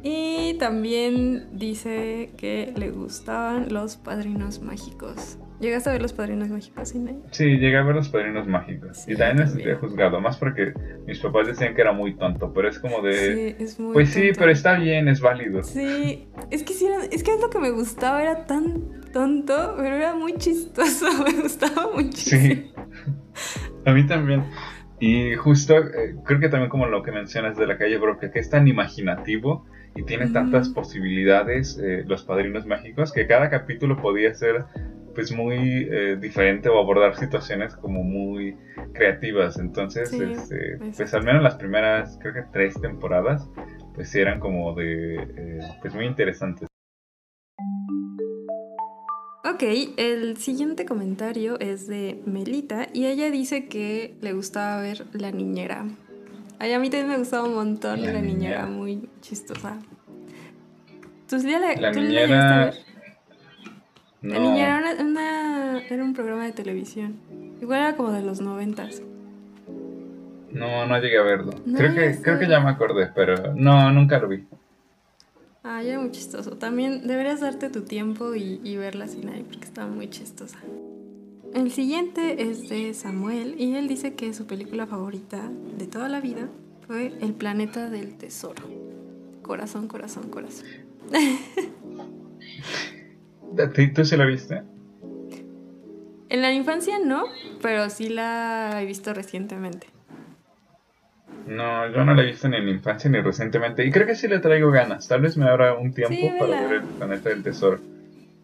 Y 0.04 0.54
también 0.58 1.46
dice 1.52 2.30
que 2.36 2.72
le 2.76 2.90
gustaban 2.90 3.72
los 3.72 3.96
padrinos 3.96 4.60
mágicos. 4.60 5.38
¿Llegaste 5.60 5.90
a 5.90 5.92
ver 5.92 6.02
los 6.02 6.12
padrinos 6.12 6.48
mágicos, 6.48 6.92
Inay? 6.92 7.20
Sí, 7.30 7.44
llegué 7.44 7.76
a 7.76 7.82
ver 7.84 7.94
los 7.94 8.08
padrinos 8.08 8.48
mágicos. 8.48 8.96
Sí, 8.96 9.12
y 9.12 9.16
también 9.16 9.46
también. 9.46 9.68
sentí 9.68 9.80
juzgado, 9.80 10.20
más 10.20 10.36
porque 10.38 10.72
mis 11.06 11.20
papás 11.20 11.46
decían 11.46 11.76
que 11.76 11.82
era 11.82 11.92
muy 11.92 12.16
tonto, 12.16 12.52
pero 12.52 12.68
es 12.68 12.80
como 12.80 13.00
de... 13.00 13.12
Sí, 13.12 13.62
es 13.62 13.78
muy 13.78 13.92
pues 13.92 14.08
sí, 14.10 14.22
tonto. 14.22 14.40
pero 14.40 14.50
está 14.50 14.74
bien, 14.74 15.06
es 15.06 15.20
válido. 15.20 15.62
Sí, 15.62 16.26
es 16.50 16.64
que 16.64 16.72
sí, 16.72 16.86
era- 16.86 17.04
es 17.04 17.22
que 17.22 17.32
es 17.34 17.40
lo 17.40 17.48
que 17.48 17.60
me 17.60 17.70
gustaba, 17.70 18.20
era 18.22 18.44
tan 18.44 19.02
tonto, 19.12 19.74
pero 19.76 19.94
era 19.94 20.16
muy 20.16 20.32
chistoso, 20.36 21.06
me 21.24 21.42
gustaba 21.42 21.90
muchísimo. 21.94 22.42
Sí. 22.42 22.72
A 23.86 23.92
mí 23.92 24.04
también. 24.04 24.42
Y 25.04 25.34
justo, 25.34 25.78
eh, 25.78 26.14
creo 26.24 26.38
que 26.38 26.48
también 26.48 26.70
como 26.70 26.86
lo 26.86 27.02
que 27.02 27.10
mencionas 27.10 27.58
de 27.58 27.66
la 27.66 27.76
calle 27.76 27.98
Broca, 27.98 28.30
que 28.30 28.38
es 28.38 28.48
tan 28.48 28.68
imaginativo 28.68 29.66
y 29.96 30.04
tiene 30.04 30.28
tantas 30.28 30.68
posibilidades, 30.68 31.76
eh, 31.82 32.04
los 32.06 32.22
padrinos 32.22 32.66
mágicos, 32.66 33.12
que 33.12 33.26
cada 33.26 33.50
capítulo 33.50 33.96
podía 33.96 34.32
ser 34.32 34.64
pues 35.12 35.32
muy 35.32 35.88
eh, 35.90 36.16
diferente 36.20 36.68
o 36.68 36.78
abordar 36.78 37.16
situaciones 37.16 37.74
como 37.74 38.04
muy 38.04 38.56
creativas. 38.94 39.58
Entonces, 39.58 40.08
Sí, 40.08 40.22
este, 40.22 40.78
pues 40.96 41.12
al 41.14 41.24
menos 41.24 41.42
las 41.42 41.56
primeras, 41.56 42.16
creo 42.22 42.34
que 42.34 42.44
tres 42.52 42.80
temporadas, 42.80 43.50
pues 43.96 44.14
eran 44.14 44.38
como 44.38 44.72
de, 44.76 45.16
eh, 45.16 45.58
pues 45.80 45.96
muy 45.96 46.06
interesantes. 46.06 46.68
Ok, 49.54 49.62
el 49.96 50.36
siguiente 50.36 50.84
comentario 50.86 51.58
es 51.60 51.86
de 51.86 52.20
Melita 52.26 52.86
y 52.92 53.06
ella 53.06 53.30
dice 53.30 53.66
que 53.66 54.14
le 54.20 54.32
gustaba 54.32 54.80
ver 54.80 55.04
La 55.12 55.30
Niñera. 55.30 55.84
Ay, 56.58 56.72
a 56.72 56.78
mí 56.78 56.90
también 56.90 57.08
me 57.10 57.18
gustaba 57.18 57.44
un 57.48 57.54
montón 57.54 58.02
La 58.02 58.12
La, 58.12 58.20
Niñera, 58.20 58.62
Niñera. 58.62 58.66
muy 58.66 59.08
chistosa. 59.20 59.78
¿Tú 61.28 61.36
la, 61.38 61.58
La 61.80 61.92
tú 61.92 62.00
la 62.00 62.04
Niñera- 62.04 62.26
llegaste 62.26 62.52
a 62.54 62.64
ver? 62.66 62.74
La 64.22 64.38
No, 64.38 64.40
Niñera 64.50 64.78
era, 64.78 64.92
una, 64.92 65.02
una- 65.04 65.78
era 65.88 66.04
un 66.04 66.14
programa 66.14 66.44
de 66.44 66.52
televisión. 66.52 67.16
Igual 67.60 67.80
era 67.80 67.96
como 67.96 68.12
de 68.12 68.22
los 68.22 68.40
noventas. 68.40 69.02
no, 70.52 70.86
no 70.86 70.98
llegué 70.98 71.18
a 71.18 71.22
verlo. 71.22 71.52
No 71.64 71.78
creo 71.78 71.94
que, 71.94 72.20
creo 72.22 72.38
que 72.38 72.46
ya 72.48 72.60
me 72.60 72.70
acordé, 72.70 73.08
pero 73.14 73.54
no, 73.54 73.90
nunca 73.90 74.18
lo 74.18 74.28
vi. 74.28 74.44
Ah, 75.64 75.80
ya 75.82 75.90
era 75.90 76.00
muy 76.00 76.10
chistoso. 76.10 76.56
También 76.56 77.06
deberías 77.06 77.40
darte 77.40 77.70
tu 77.70 77.82
tiempo 77.82 78.34
y, 78.34 78.60
y 78.64 78.76
verla 78.76 79.06
sin 79.06 79.26
nadie 79.26 79.44
porque 79.44 79.64
estaba 79.64 79.88
muy 79.88 80.10
chistosa. 80.10 80.58
El 81.54 81.70
siguiente 81.70 82.50
es 82.50 82.68
de 82.68 82.94
Samuel 82.94 83.60
y 83.60 83.74
él 83.74 83.86
dice 83.86 84.14
que 84.14 84.32
su 84.32 84.46
película 84.46 84.86
favorita 84.86 85.50
de 85.78 85.86
toda 85.86 86.08
la 86.08 86.20
vida 86.20 86.48
fue 86.86 87.12
El 87.20 87.34
planeta 87.34 87.90
del 87.90 88.16
tesoro. 88.16 88.64
Corazón, 89.42 89.86
corazón, 89.86 90.30
corazón. 90.30 90.66
¿Tú, 93.56 93.92
tú 93.94 94.04
sí 94.04 94.16
la 94.16 94.24
viste? 94.24 94.62
En 96.28 96.40
la 96.40 96.52
infancia 96.52 96.98
no, 96.98 97.24
pero 97.60 97.90
sí 97.90 98.08
la 98.08 98.80
he 98.80 98.86
visto 98.86 99.12
recientemente. 99.12 99.88
No, 101.46 101.90
yo 101.90 102.04
no 102.04 102.14
la 102.14 102.22
he 102.22 102.26
visto 102.26 102.48
ni 102.48 102.56
en 102.56 102.66
la 102.66 102.72
infancia 102.72 103.10
ni 103.10 103.20
recientemente. 103.20 103.84
Y 103.84 103.90
creo 103.90 104.06
que 104.06 104.14
sí 104.14 104.28
le 104.28 104.38
traigo 104.38 104.70
ganas. 104.70 105.08
Tal 105.08 105.20
vez 105.20 105.36
me 105.36 105.48
abra 105.48 105.74
un 105.74 105.92
tiempo 105.92 106.14
Sí, 106.14 106.30
para 106.38 106.62
ver 106.62 106.82
el 106.82 106.82
planeta 106.82 107.28
del 107.28 107.42
tesoro. 107.42 107.78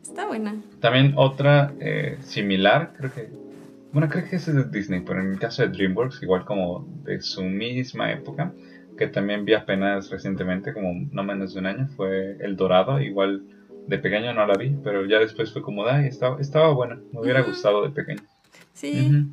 Está 0.03 0.27
buena. 0.27 0.57
También 0.81 1.15
otra 1.17 1.73
eh, 1.81 2.19
similar, 2.21 2.93
creo 2.97 3.13
que. 3.13 3.29
Bueno, 3.93 4.09
creo 4.09 4.29
que 4.29 4.37
esa 4.37 4.51
es 4.51 4.57
de 4.57 4.65
Disney, 4.65 5.01
pero 5.01 5.21
en 5.21 5.33
el 5.33 5.39
caso 5.39 5.63
de 5.63 5.69
DreamWorks, 5.69 6.23
igual 6.23 6.45
como 6.45 6.87
de 7.05 7.23
su 7.23 7.43
misma 7.43 8.13
época, 8.13 8.53
que 8.99 9.07
también 9.07 9.45
vi 9.45 9.55
apenas 9.55 10.11
recientemente, 10.11 10.75
como 10.75 10.93
no 11.11 11.23
menos 11.25 11.55
de 11.55 11.61
un 11.61 11.67
año, 11.67 11.89
fue 11.97 12.37
El 12.41 12.57
Dorado. 12.57 13.01
Igual 13.01 13.43
de 13.87 13.99
pequeño 13.99 14.35
no 14.35 14.47
la 14.47 14.55
vi, 14.57 14.77
pero 14.85 15.07
ya 15.07 15.19
después 15.19 15.53
fue 15.53 15.63
como, 15.63 15.87
ay, 15.87 16.07
estaba, 16.07 16.41
estaba 16.41 16.73
buena. 16.73 16.99
Me 17.13 17.21
hubiera 17.21 17.43
gustado 17.43 17.83
de 17.83 17.91
pequeño. 17.91 18.23
Sí. 18.75 18.89
Y 18.89 19.27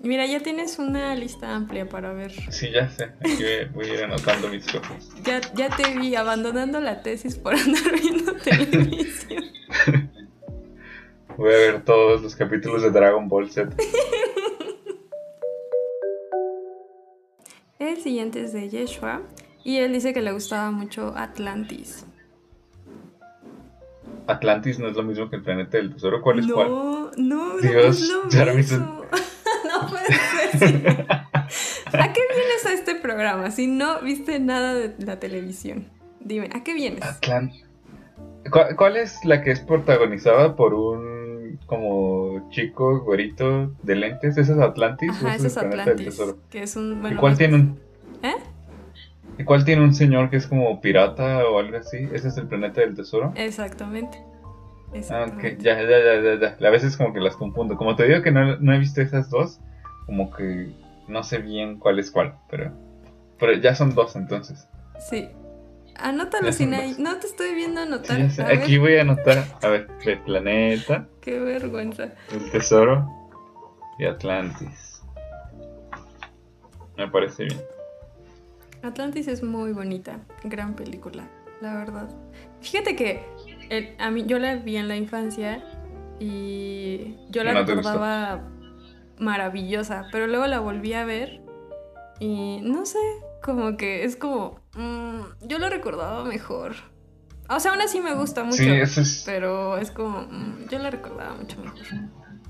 Mira, 0.00 0.26
ya 0.26 0.38
tienes 0.40 0.78
una 0.78 1.14
lista 1.16 1.54
amplia 1.56 1.88
para 1.88 2.12
ver. 2.12 2.30
Sí, 2.52 2.70
ya 2.70 2.88
sé. 2.88 3.10
Aquí 3.20 3.42
voy 3.74 3.86
a 3.86 3.94
ir 3.94 4.04
anotando 4.04 4.48
mis 4.48 4.64
cosas. 4.66 5.08
Ya, 5.24 5.40
ya 5.54 5.70
te 5.70 5.98
vi 5.98 6.14
abandonando 6.14 6.80
la 6.80 7.02
tesis 7.02 7.36
por 7.36 7.54
andar 7.56 8.00
viendo 8.00 8.32
televisión. 8.36 9.44
Voy 11.36 11.48
a 11.52 11.56
ver 11.56 11.84
todos 11.84 12.22
los 12.22 12.36
capítulos 12.36 12.82
de 12.82 12.90
Dragon 12.90 13.28
Ball 13.28 13.50
Z. 13.50 13.74
El 17.80 17.96
siguiente 18.00 18.42
es 18.44 18.52
de 18.52 18.68
Yeshua 18.68 19.22
y 19.64 19.78
él 19.78 19.92
dice 19.92 20.12
que 20.12 20.20
le 20.20 20.32
gustaba 20.32 20.70
mucho 20.70 21.12
Atlantis. 21.16 22.06
Atlantis 24.26 24.78
no 24.78 24.88
es 24.88 24.96
lo 24.96 25.02
mismo 25.02 25.28
que 25.30 25.36
el 25.36 25.42
planeta 25.42 25.76
del 25.78 25.92
tesoro. 25.94 26.20
¿Cuál 26.22 26.40
es 26.40 26.46
cuál? 26.52 26.68
no, 26.68 27.10
no, 27.16 27.54
no 27.54 27.56
Dios, 27.60 28.00
es 28.02 28.08
lo 28.08 28.28
ya 28.28 28.44
lo 28.44 28.54
viste. 28.54 28.76
mismo. 28.76 29.02
Puede 29.88 30.58
ser. 30.58 31.06
¿A 31.10 32.12
qué 32.12 32.20
vienes 32.34 32.66
a 32.66 32.72
este 32.72 32.94
programa 32.94 33.50
si 33.50 33.66
no 33.66 34.00
viste 34.00 34.38
nada 34.38 34.74
de 34.74 34.94
la 35.04 35.18
televisión? 35.18 35.88
Dime, 36.20 36.50
¿a 36.54 36.62
qué 36.62 36.74
vienes? 36.74 37.02
Atlantis. 37.02 37.64
¿Cuál, 38.50 38.76
cuál 38.76 38.96
es 38.96 39.24
la 39.24 39.42
que 39.42 39.50
es 39.50 39.60
protagonizada 39.60 40.56
por 40.56 40.74
un 40.74 41.58
como 41.66 42.48
chico 42.50 43.00
güerito 43.00 43.72
de 43.82 43.94
lentes? 43.94 44.36
¿Esa 44.38 44.52
es 44.52 44.58
Atlantis? 44.58 45.10
Ajá, 45.10 45.36
ese 45.36 45.46
ese 45.46 45.46
es 45.46 45.56
Atlantis. 45.56 46.22
Que 46.50 46.62
es 46.62 46.76
un. 46.76 46.92
¿Y 46.92 47.00
Bueno, 47.00 47.20
cuál 47.20 47.36
tiene 47.36 47.54
un 47.54 47.78
¿Eh? 48.22 48.34
¿Y 49.38 49.44
cuál 49.44 49.64
tiene 49.64 49.82
un 49.82 49.94
señor 49.94 50.30
que 50.30 50.36
es 50.36 50.46
como 50.46 50.80
pirata 50.80 51.46
o 51.46 51.58
algo 51.58 51.76
así? 51.76 52.08
¿Ese 52.12 52.28
es 52.28 52.36
el 52.36 52.48
planeta 52.48 52.80
del 52.80 52.94
tesoro? 52.94 53.32
Exactamente. 53.36 54.18
Ah, 54.18 54.90
ok, 54.90 54.96
Exactamente. 54.96 55.56
ya, 55.60 55.80
ya, 55.80 55.98
ya, 55.98 56.20
ya, 56.20 56.56
ya. 56.58 56.66
A 56.66 56.70
veces 56.70 56.96
como 56.96 57.12
que 57.12 57.20
las 57.20 57.36
confundo. 57.36 57.76
Como 57.76 57.94
te 57.94 58.06
digo 58.08 58.22
que 58.22 58.32
no, 58.32 58.56
no 58.56 58.74
he 58.74 58.78
visto 58.78 59.00
esas 59.00 59.30
dos, 59.30 59.60
como 60.08 60.30
que 60.30 60.72
no 61.06 61.22
sé 61.22 61.36
bien 61.38 61.78
cuál 61.78 61.98
es 61.98 62.10
cuál, 62.10 62.34
pero, 62.50 62.72
pero 63.38 63.52
ya 63.52 63.74
son 63.74 63.94
dos 63.94 64.16
entonces. 64.16 64.66
Sí. 65.10 65.28
Anótalo, 65.96 66.46
dos. 66.46 66.98
No 66.98 67.18
te 67.18 67.26
estoy 67.26 67.54
viendo 67.54 67.82
anotar. 67.82 68.18
Aquí 68.50 68.78
voy 68.78 68.96
a 68.96 69.02
anotar, 69.02 69.44
a 69.62 69.68
ver, 69.68 69.86
el 70.06 70.18
planeta, 70.22 71.06
Qué 71.20 71.38
vergüenza. 71.38 72.04
el 72.32 72.50
tesoro 72.50 73.06
y 73.98 74.06
Atlantis. 74.06 75.02
Me 76.96 77.06
parece 77.08 77.44
bien. 77.44 77.60
Atlantis 78.82 79.28
es 79.28 79.42
muy 79.42 79.72
bonita, 79.72 80.20
gran 80.44 80.74
película, 80.74 81.28
la 81.60 81.74
verdad. 81.74 82.08
Fíjate 82.62 82.96
que 82.96 83.22
el- 83.68 83.94
a 83.98 84.10
mí 84.10 84.24
yo 84.26 84.38
la 84.38 84.54
vi 84.56 84.76
en 84.78 84.88
la 84.88 84.96
infancia 84.96 85.62
y 86.18 87.16
yo 87.28 87.44
la 87.44 87.52
No 87.52 87.64
recordaba 87.64 88.40
maravillosa, 89.20 90.06
pero 90.12 90.26
luego 90.26 90.46
la 90.46 90.60
volví 90.60 90.92
a 90.94 91.04
ver 91.04 91.40
y 92.20 92.60
no 92.62 92.86
sé, 92.86 92.98
como 93.42 93.76
que 93.76 94.04
es 94.04 94.16
como 94.16 94.60
mm, 94.74 95.46
yo 95.46 95.58
la 95.58 95.70
recordaba 95.70 96.24
mejor. 96.24 96.74
O 97.50 97.58
sea, 97.60 97.70
aún 97.72 97.80
así 97.80 98.00
me 98.00 98.14
gusta 98.14 98.44
mucho. 98.44 98.56
Sí, 98.62 98.68
es... 98.70 99.22
Pero 99.24 99.78
es 99.78 99.90
como. 99.90 100.20
mm, 100.22 100.68
Yo 100.70 100.78
la 100.78 100.90
recordaba 100.90 101.34
mucho 101.34 101.58
mejor. 101.62 101.78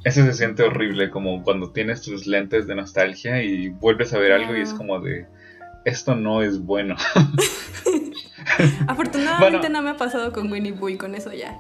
Eso 0.05 0.25
se 0.25 0.33
siente 0.33 0.63
horrible, 0.63 1.11
como 1.11 1.43
cuando 1.43 1.71
tienes 1.71 2.03
tus 2.03 2.27
lentes 2.27 2.67
de 2.67 2.75
nostalgia 2.75 3.43
y 3.43 3.69
vuelves 3.69 4.13
a 4.15 4.19
ver 4.19 4.33
algo 4.33 4.57
y 4.57 4.61
es 4.63 4.73
como 4.75 5.01
de, 5.01 5.27
esto 5.85 6.15
no 6.17 6.43
es 6.43 6.61
bueno. 6.61 6.97
Afortunadamente 8.89 9.59
Bueno. 9.59 9.69
no 9.69 9.83
me 9.83 9.91
ha 9.91 9.97
pasado 9.97 10.33
con 10.33 10.51
Winnie 10.51 10.73
Pooh 10.73 10.89
y 10.91 10.97
con 10.97 11.15
eso 11.15 11.33
ya. 11.33 11.59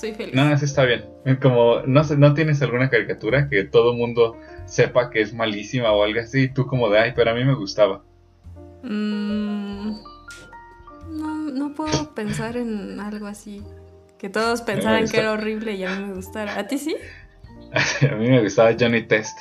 Soy 0.00 0.14
feliz. 0.14 0.34
No, 0.34 0.50
eso 0.50 0.64
está 0.64 0.86
bien. 0.86 1.04
Como, 1.42 1.82
no 1.86 2.02
¿no 2.02 2.32
tienes 2.32 2.62
alguna 2.62 2.88
caricatura 2.88 3.50
que 3.50 3.64
todo 3.64 3.92
mundo 3.92 4.34
sepa 4.64 5.10
que 5.10 5.20
es 5.20 5.34
malísima 5.34 5.92
o 5.92 6.02
algo 6.02 6.20
así? 6.20 6.44
Y 6.44 6.48
tú 6.48 6.66
como 6.66 6.88
de, 6.88 7.00
ay, 7.00 7.12
pero 7.14 7.32
a 7.32 7.34
mí 7.34 7.44
me 7.44 7.54
gustaba. 7.54 8.02
Mm, 8.82 9.90
no, 11.10 11.34
no 11.52 11.74
puedo 11.74 12.14
pensar 12.14 12.56
en 12.56 12.98
algo 12.98 13.26
así. 13.26 13.62
Que 14.18 14.30
todos 14.30 14.62
pensaran 14.62 15.06
que 15.06 15.18
era 15.18 15.32
horrible 15.32 15.74
y 15.74 15.84
a 15.84 15.90
mí 15.90 16.06
me 16.06 16.14
gustara. 16.14 16.58
¿A 16.58 16.66
ti 16.66 16.78
sí? 16.78 16.96
A 18.10 18.14
mí 18.14 18.28
me 18.28 18.42
gustaba 18.42 18.74
Johnny 18.78 19.02
Test. 19.02 19.38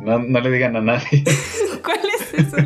No, 0.00 0.18
no 0.18 0.40
le 0.40 0.50
digan 0.50 0.76
a 0.76 0.82
nadie. 0.82 1.24
¿Cuál 1.82 2.00
es 2.20 2.34
eso? 2.34 2.56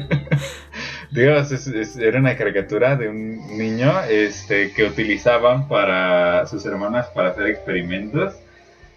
Dios, 1.16 1.50
es- 1.50 1.66
es- 1.66 1.96
era 1.96 2.18
una 2.20 2.36
caricatura 2.36 2.94
de 2.96 3.08
un 3.08 3.56
niño 3.56 3.90
este, 4.08 4.72
que 4.72 4.84
utilizaban 4.84 5.66
para 5.66 6.46
sus 6.46 6.64
hermanas 6.66 7.06
para 7.14 7.30
hacer 7.30 7.46
experimentos, 7.46 8.34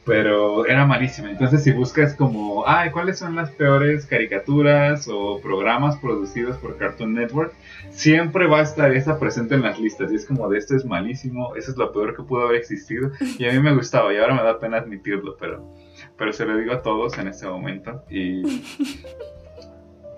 pero 0.05 0.65
era 0.65 0.85
malísima. 0.85 1.29
Entonces, 1.29 1.63
si 1.63 1.71
buscas 1.71 2.15
como, 2.15 2.67
ay, 2.67 2.89
¿cuáles 2.89 3.19
son 3.19 3.35
las 3.35 3.51
peores 3.51 4.05
caricaturas 4.07 5.07
o 5.07 5.39
programas 5.39 5.97
producidos 5.97 6.57
por 6.57 6.77
Cartoon 6.77 7.13
Network? 7.13 7.53
Siempre 7.91 8.47
va 8.47 8.59
a 8.59 8.63
estar 8.63 8.91
esa 8.91 9.19
presente 9.19 9.55
en 9.55 9.61
las 9.61 9.79
listas. 9.79 10.11
Y 10.11 10.15
es 10.15 10.25
como 10.25 10.49
de 10.49 10.57
esto 10.57 10.75
es 10.75 10.83
malísimo, 10.83 11.55
eso 11.55 11.71
es 11.71 11.77
lo 11.77 11.91
peor 11.93 12.15
que 12.15 12.23
pudo 12.23 12.43
haber 12.47 12.55
existido. 12.57 13.11
Y 13.37 13.45
a 13.47 13.51
mí 13.53 13.59
me 13.59 13.73
gustaba, 13.75 14.11
y 14.13 14.17
ahora 14.17 14.33
me 14.35 14.41
da 14.43 14.59
pena 14.59 14.77
admitirlo, 14.77 15.37
pero, 15.39 15.63
pero 16.17 16.33
se 16.33 16.45
lo 16.45 16.57
digo 16.57 16.73
a 16.73 16.81
todos 16.81 17.17
en 17.19 17.27
este 17.27 17.45
momento. 17.45 18.03
Y, 18.09 18.41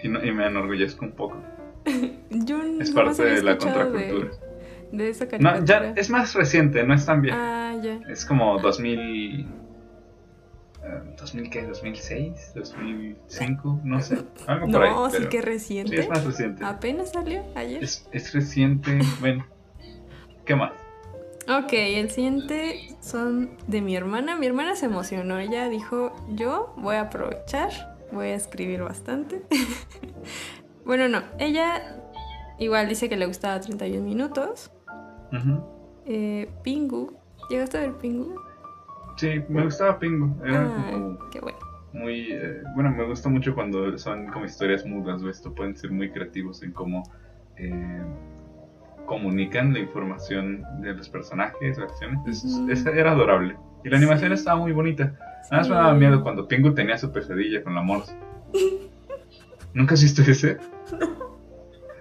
y, 0.01 0.07
y 0.07 0.31
me 0.31 0.47
enorgullezco 0.47 1.05
un 1.05 1.11
poco. 1.11 1.37
Yo 2.29 2.61
Es 2.79 2.93
nomás 2.93 3.17
parte 3.17 3.21
había 3.23 3.35
de 3.35 3.43
la 3.43 3.57
contracultura. 3.57 4.31
De, 4.91 4.97
de 4.97 5.09
esa 5.09 5.27
caricatura. 5.27 5.59
No, 5.59 5.65
ya 5.65 5.93
es 5.95 6.09
más 6.09 6.33
reciente, 6.33 6.83
no 6.83 6.93
es 6.93 7.05
tan 7.05 7.21
vieja. 7.21 7.37
Ah, 7.39 7.75
ya. 7.81 7.99
Es 8.09 8.25
como 8.25 8.59
2000. 8.59 8.99
eh, 8.99 9.45
¿2000 11.17 11.49
qué? 11.49 11.67
¿2006? 11.67 12.53
¿2005? 12.55 13.81
No 13.83 14.01
sé. 14.01 14.17
Algo 14.47 14.67
por 14.67 14.83
ahí. 14.83 14.89
No, 14.91 15.09
sí 15.09 15.25
que 15.25 15.39
sí, 15.39 15.41
reciente. 15.41 15.99
es 15.99 16.09
más 16.09 16.25
reciente. 16.25 16.63
Apenas 16.65 17.11
salió 17.11 17.43
ayer. 17.55 17.83
Es, 17.83 18.07
es 18.11 18.33
reciente. 18.33 18.99
Bueno, 19.19 19.45
¿qué 20.45 20.55
más? 20.55 20.73
Ok, 21.49 21.73
el 21.73 22.11
siguiente 22.11 22.95
son 23.01 23.57
de 23.67 23.81
mi 23.81 23.95
hermana. 23.95 24.37
Mi 24.37 24.45
hermana 24.45 24.75
se 24.75 24.85
emocionó. 24.85 25.39
Ella 25.39 25.69
dijo, 25.69 26.13
yo 26.29 26.73
voy 26.77 26.95
a 26.95 27.01
aprovechar, 27.01 27.97
voy 28.11 28.27
a 28.27 28.35
escribir 28.35 28.83
bastante. 28.83 29.41
bueno, 30.85 31.07
no, 31.09 31.21
ella 31.39 31.97
igual 32.59 32.87
dice 32.89 33.09
que 33.09 33.17
le 33.17 33.25
gustaba 33.25 33.59
31 33.59 34.03
minutos. 34.05 34.71
Ujú. 35.33 35.63
Eh, 36.05 36.49
Pingu, 36.63 37.13
¿llegaste 37.49 37.77
a 37.77 37.81
ver 37.81 37.93
Pingu? 37.93 38.35
Sí, 39.17 39.41
me 39.49 39.63
gustaba 39.63 39.99
Pingu. 39.99 40.35
Era 40.43 40.61
Ah, 40.63 40.85
como 40.93 41.29
qué 41.29 41.39
bueno. 41.39 41.57
muy. 41.93 42.31
eh, 42.31 42.61
bueno, 42.75 42.91
me 42.91 43.05
gusta 43.05 43.29
mucho 43.29 43.53
cuando 43.53 43.97
son 43.97 44.27
como 44.27 44.45
historias 44.45 44.85
mudas 44.85 45.21
o 45.21 45.29
esto. 45.29 45.53
Pueden 45.53 45.75
ser 45.75 45.91
muy 45.91 46.11
creativos 46.11 46.63
en 46.63 46.71
cómo. 46.71 47.03
eh, 47.57 48.01
comunican 49.05 49.73
la 49.73 49.79
información 49.79 50.63
de 50.81 50.93
los 50.93 51.09
personajes 51.09 51.77
o 51.77 51.83
acciones. 51.83 52.43
Es- 52.69 52.85
era 52.85 53.11
adorable. 53.11 53.57
Y 53.83 53.89
la 53.89 53.97
animación 53.97 54.29
Sí. 54.29 54.35
estaba 54.35 54.59
muy 54.61 54.71
bonita. 54.71 55.13
Nada 55.51 55.57
más 55.57 55.69
me 55.69 55.75
daba 55.75 55.93
miedo 55.93 56.23
cuando 56.23 56.47
Pingu 56.47 56.73
tenía 56.73 56.97
su 56.97 57.11
pesadilla 57.11 57.61
con 57.63 57.75
la 57.75 57.81
morsa. 57.81 58.15
¿Nunca 59.73 59.93
has 59.93 60.03
visto 60.03 60.21
ese? 60.21 60.57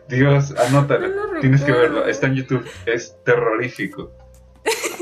Dios, 0.08 0.54
anótalo. 0.58 1.08
No 1.08 1.40
Tienes 1.40 1.62
que 1.62 1.72
verlo. 1.72 2.06
Está 2.06 2.26
en 2.26 2.34
YouTube. 2.34 2.66
Es 2.86 3.16
terrorífico. 3.24 4.12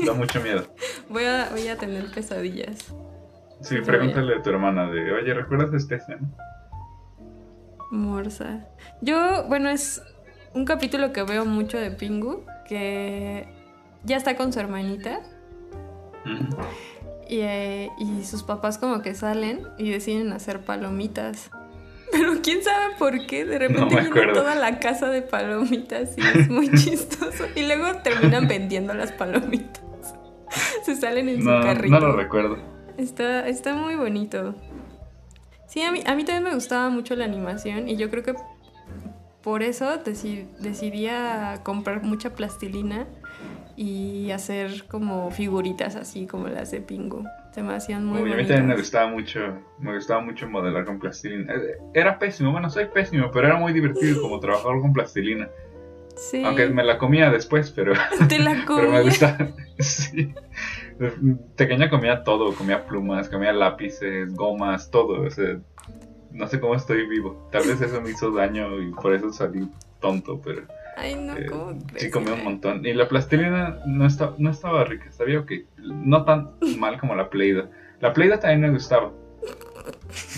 Da 0.05 0.13
mucho 0.13 0.41
miedo. 0.41 0.63
Voy 1.09 1.25
a, 1.25 1.49
voy 1.51 1.67
a 1.67 1.75
tener 1.75 2.11
pesadillas. 2.11 2.93
Sí, 3.61 3.77
pregúntale 3.81 4.35
a 4.35 4.41
tu 4.43 4.51
hermana 4.51 4.89
de, 4.89 5.11
oye, 5.11 5.33
¿recuerdas 5.33 5.73
esta 5.73 5.95
escena? 5.95 6.29
Morsa. 7.91 8.67
Yo, 9.01 9.45
bueno, 9.47 9.69
es 9.69 10.01
un 10.53 10.65
capítulo 10.65 11.11
que 11.11 11.23
veo 11.23 11.45
mucho 11.45 11.77
de 11.79 11.91
Pingu, 11.91 12.45
que 12.67 13.47
ya 14.03 14.17
está 14.17 14.37
con 14.37 14.53
su 14.53 14.59
hermanita 14.59 15.21
y, 17.27 17.39
eh, 17.39 17.89
y 17.97 18.23
sus 18.23 18.43
papás 18.43 18.77
como 18.77 19.01
que 19.01 19.13
salen 19.15 19.67
y 19.77 19.89
deciden 19.89 20.31
hacer 20.31 20.61
palomitas. 20.61 21.49
Pero 22.11 22.33
quién 22.41 22.63
sabe 22.63 22.95
por 22.97 23.25
qué, 23.27 23.45
de 23.45 23.59
repente 23.59 23.95
No 23.95 24.01
acuerdo. 24.01 24.33
toda 24.33 24.55
la 24.55 24.79
casa 24.79 25.09
de 25.09 25.21
palomitas 25.21 26.17
y 26.17 26.21
es 26.39 26.49
muy 26.49 26.69
chistoso. 26.75 27.45
Y 27.55 27.63
luego 27.67 28.01
terminan 28.03 28.47
vendiendo 28.47 28.93
las 28.93 29.11
palomitas. 29.11 29.83
Se 30.83 30.95
salen 30.95 31.29
en 31.29 31.41
su 31.43 31.47
carrito. 31.47 31.99
no 31.99 32.07
lo 32.07 32.13
recuerdo. 32.15 32.57
Está, 32.97 33.47
está 33.47 33.75
muy 33.75 33.95
bonito. 33.95 34.55
Sí, 35.67 35.81
a 35.83 35.91
mí, 35.91 36.01
a 36.05 36.15
mí 36.15 36.23
también 36.23 36.43
me 36.43 36.53
gustaba 36.55 36.89
mucho 36.89 37.15
la 37.15 37.25
animación 37.25 37.87
y 37.87 37.95
yo 37.95 38.09
creo 38.09 38.23
que 38.23 38.33
por 39.43 39.61
eso 39.61 40.03
deci- 40.03 40.47
decidí 40.57 41.07
a 41.07 41.61
comprar 41.63 42.01
mucha 42.03 42.31
plastilina 42.35 43.05
y 43.77 44.31
hacer 44.31 44.85
como 44.87 45.29
figuritas 45.31 45.95
así 45.95 46.25
como 46.25 46.47
las 46.47 46.71
de 46.71 46.81
Pingu. 46.81 47.23
Se 47.59 47.63
me 47.63 47.75
hacían 47.75 48.05
muy 48.05 48.21
Uy, 48.21 48.31
a 48.31 48.37
mí 48.37 48.43
también 48.43 48.67
me 48.67 48.77
gustaba 48.77 49.09
mucho, 49.09 49.41
me 49.79 49.93
gustaba 49.93 50.21
mucho 50.21 50.47
modelar 50.47 50.85
con 50.85 50.97
plastilina. 50.97 51.53
Eh, 51.53 51.77
Era 51.93 52.17
pésimo, 52.17 52.53
bueno, 52.53 52.69
soy 52.69 52.85
pésimo, 52.85 53.31
pero 53.33 53.47
era 53.47 53.57
muy 53.57 53.73
divertido 53.73 54.21
como 54.21 54.39
trabajar 54.39 54.79
con 54.79 54.93
plastilina. 54.93 55.49
Sí, 56.15 56.41
Aunque 56.45 56.69
me 56.69 56.85
la 56.85 56.97
comía 56.97 57.29
después, 57.29 57.69
pero, 57.71 57.91
te 58.29 58.39
la 58.39 58.63
pero 58.67 58.89
me 58.89 59.01
gustaba. 59.01 59.49
Sí. 59.77 60.33
Pequeña 61.57 61.89
comía 61.89 62.23
todo, 62.23 62.55
comía 62.55 62.85
plumas, 62.85 63.27
comía 63.27 63.51
lápices, 63.51 64.33
gomas, 64.33 64.89
todo. 64.89 65.23
o 65.23 65.29
sea, 65.29 65.59
no 66.31 66.47
sé 66.47 66.61
cómo 66.61 66.75
estoy 66.75 67.09
vivo. 67.09 67.45
Tal 67.51 67.67
vez 67.67 67.81
eso 67.81 67.99
me 67.99 68.11
hizo 68.11 68.31
daño 68.31 68.81
y 68.81 68.91
por 68.91 69.13
eso 69.13 69.33
salí 69.33 69.67
tonto, 69.99 70.39
pero 70.41 70.61
Ay, 70.99 71.15
no, 71.15 71.37
eh, 71.37 71.45
¿cómo 71.45 71.79
sí 71.95 72.09
comí 72.09 72.29
un 72.29 72.43
montón. 72.43 72.85
Y 72.85 72.93
la 72.93 73.07
plastilina 73.07 73.79
no, 73.85 74.05
está, 74.05 74.33
no 74.37 74.49
estaba 74.49 74.83
rica, 74.83 75.09
sabía 75.11 75.45
que 75.45 75.65
no 75.77 76.25
tan 76.25 76.58
mal 76.79 76.99
como 76.99 77.15
la 77.15 77.29
Play-Doh. 77.29 77.69
La 77.99 78.13
Play-Doh 78.13 78.39
también 78.39 78.61
me 78.61 78.69
gustaba. 78.71 79.11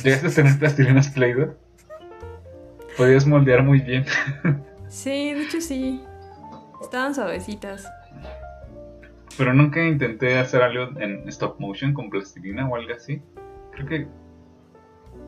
¿Llegaste 0.04 0.28
a 0.28 0.32
tener 0.32 0.60
plastilinas 0.60 1.10
Play-Doh? 1.10 1.54
Podías 2.98 3.26
moldear 3.26 3.64
muy 3.64 3.80
bien. 3.80 4.06
Sí, 4.92 5.34
de 5.34 5.44
hecho 5.44 5.62
sí. 5.62 6.04
Estaban 6.82 7.16
suavecitas. 7.16 7.90
Pero 9.38 9.54
nunca 9.54 9.82
intenté 9.88 10.38
hacer 10.38 10.62
algo 10.62 11.00
en 11.00 11.26
stop 11.30 11.58
motion 11.62 11.94
con 11.94 12.10
plastilina 12.10 12.68
o 12.68 12.76
algo 12.76 12.94
así. 12.94 13.22
Creo 13.72 13.88
que. 13.88 14.08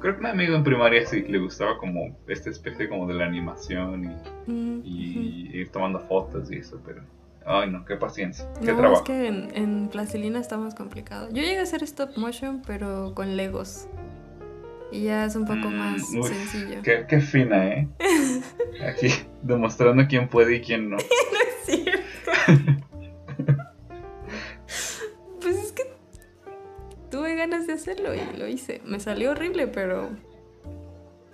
Creo 0.01 0.15
que 0.15 0.19
un 0.19 0.25
amigo 0.25 0.53
en 0.57 0.65
primaria 0.65 1.05
sí 1.05 1.21
le 1.21 1.37
gustaba 1.39 1.77
como 1.77 2.17
esta 2.27 2.49
especie 2.49 2.89
como 2.89 3.07
de 3.07 3.13
la 3.13 3.25
animación 3.25 4.03
y, 4.03 4.51
Mm, 4.51 4.81
y 4.83 5.49
ir 5.53 5.69
tomando 5.69 5.99
fotos 6.01 6.51
y 6.51 6.57
eso, 6.57 6.81
pero. 6.85 7.01
Ay 7.45 7.69
no, 7.69 7.83
qué 7.85 7.95
paciencia, 7.97 8.47
qué 8.59 8.65
No, 8.67 8.71
es 8.71 8.77
trabajo. 8.77 9.03
que 9.03 9.27
en, 9.27 9.49
en 9.55 9.87
plastilina 9.89 10.39
está 10.39 10.57
más 10.57 10.75
complicado. 10.75 11.27
Yo 11.29 11.41
llegué 11.41 11.59
a 11.59 11.63
hacer 11.63 11.83
stop 11.83 12.17
motion, 12.17 12.61
pero 12.65 13.13
con 13.15 13.35
Legos. 13.35 13.87
Y 14.91 15.03
ya 15.05 15.25
es 15.25 15.35
un 15.35 15.45
poco 15.45 15.69
Mm, 15.69 15.75
más 15.75 16.01
uf, 16.13 16.27
sencillo. 16.27 16.81
Qué, 16.83 17.05
qué 17.07 17.19
fina, 17.19 17.67
¿eh? 17.67 17.87
Aquí 18.87 19.07
demostrando 19.41 20.05
quién 20.07 20.27
puede 20.29 20.55
y 20.57 20.61
quién 20.61 20.89
no. 20.91 20.97
es 20.97 21.05
cierto. 21.65 22.31
pues 25.41 25.55
es 25.57 25.71
que 25.71 25.83
tuve 27.09 27.35
ganas 27.35 27.67
de 27.67 27.73
hacerlo 27.73 28.13
y 28.13 28.37
lo 28.37 28.47
hice. 28.47 28.81
Me 28.85 28.99
salió 28.99 29.31
horrible, 29.31 29.67
pero 29.67 30.09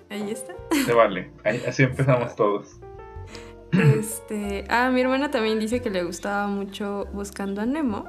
ahí 0.10 0.32
está. 0.32 0.54
Se 0.86 0.93
vale, 0.93 1.30
ahí- 1.43 1.62
así 1.67 1.84
empezamos 1.84 2.36
todos. 2.36 2.78
Este, 3.80 4.65
ah, 4.69 4.90
mi 4.90 5.02
hermana 5.02 5.32
también 5.32 5.60
dice 5.60 5.82
que 5.82 5.90
le 5.90 6.04
gustaba 6.04 6.48
mucho 6.48 7.08
Buscando 7.13 7.62
a 7.62 7.65
Nemo, 7.65 8.06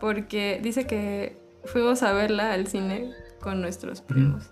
porque 0.00 0.60
dice 0.62 0.86
que 0.86 1.36
fuimos 1.64 2.02
a 2.02 2.12
verla 2.12 2.52
al 2.52 2.66
cine 2.66 3.10
con 3.40 3.60
nuestros 3.60 4.00
primos. 4.00 4.50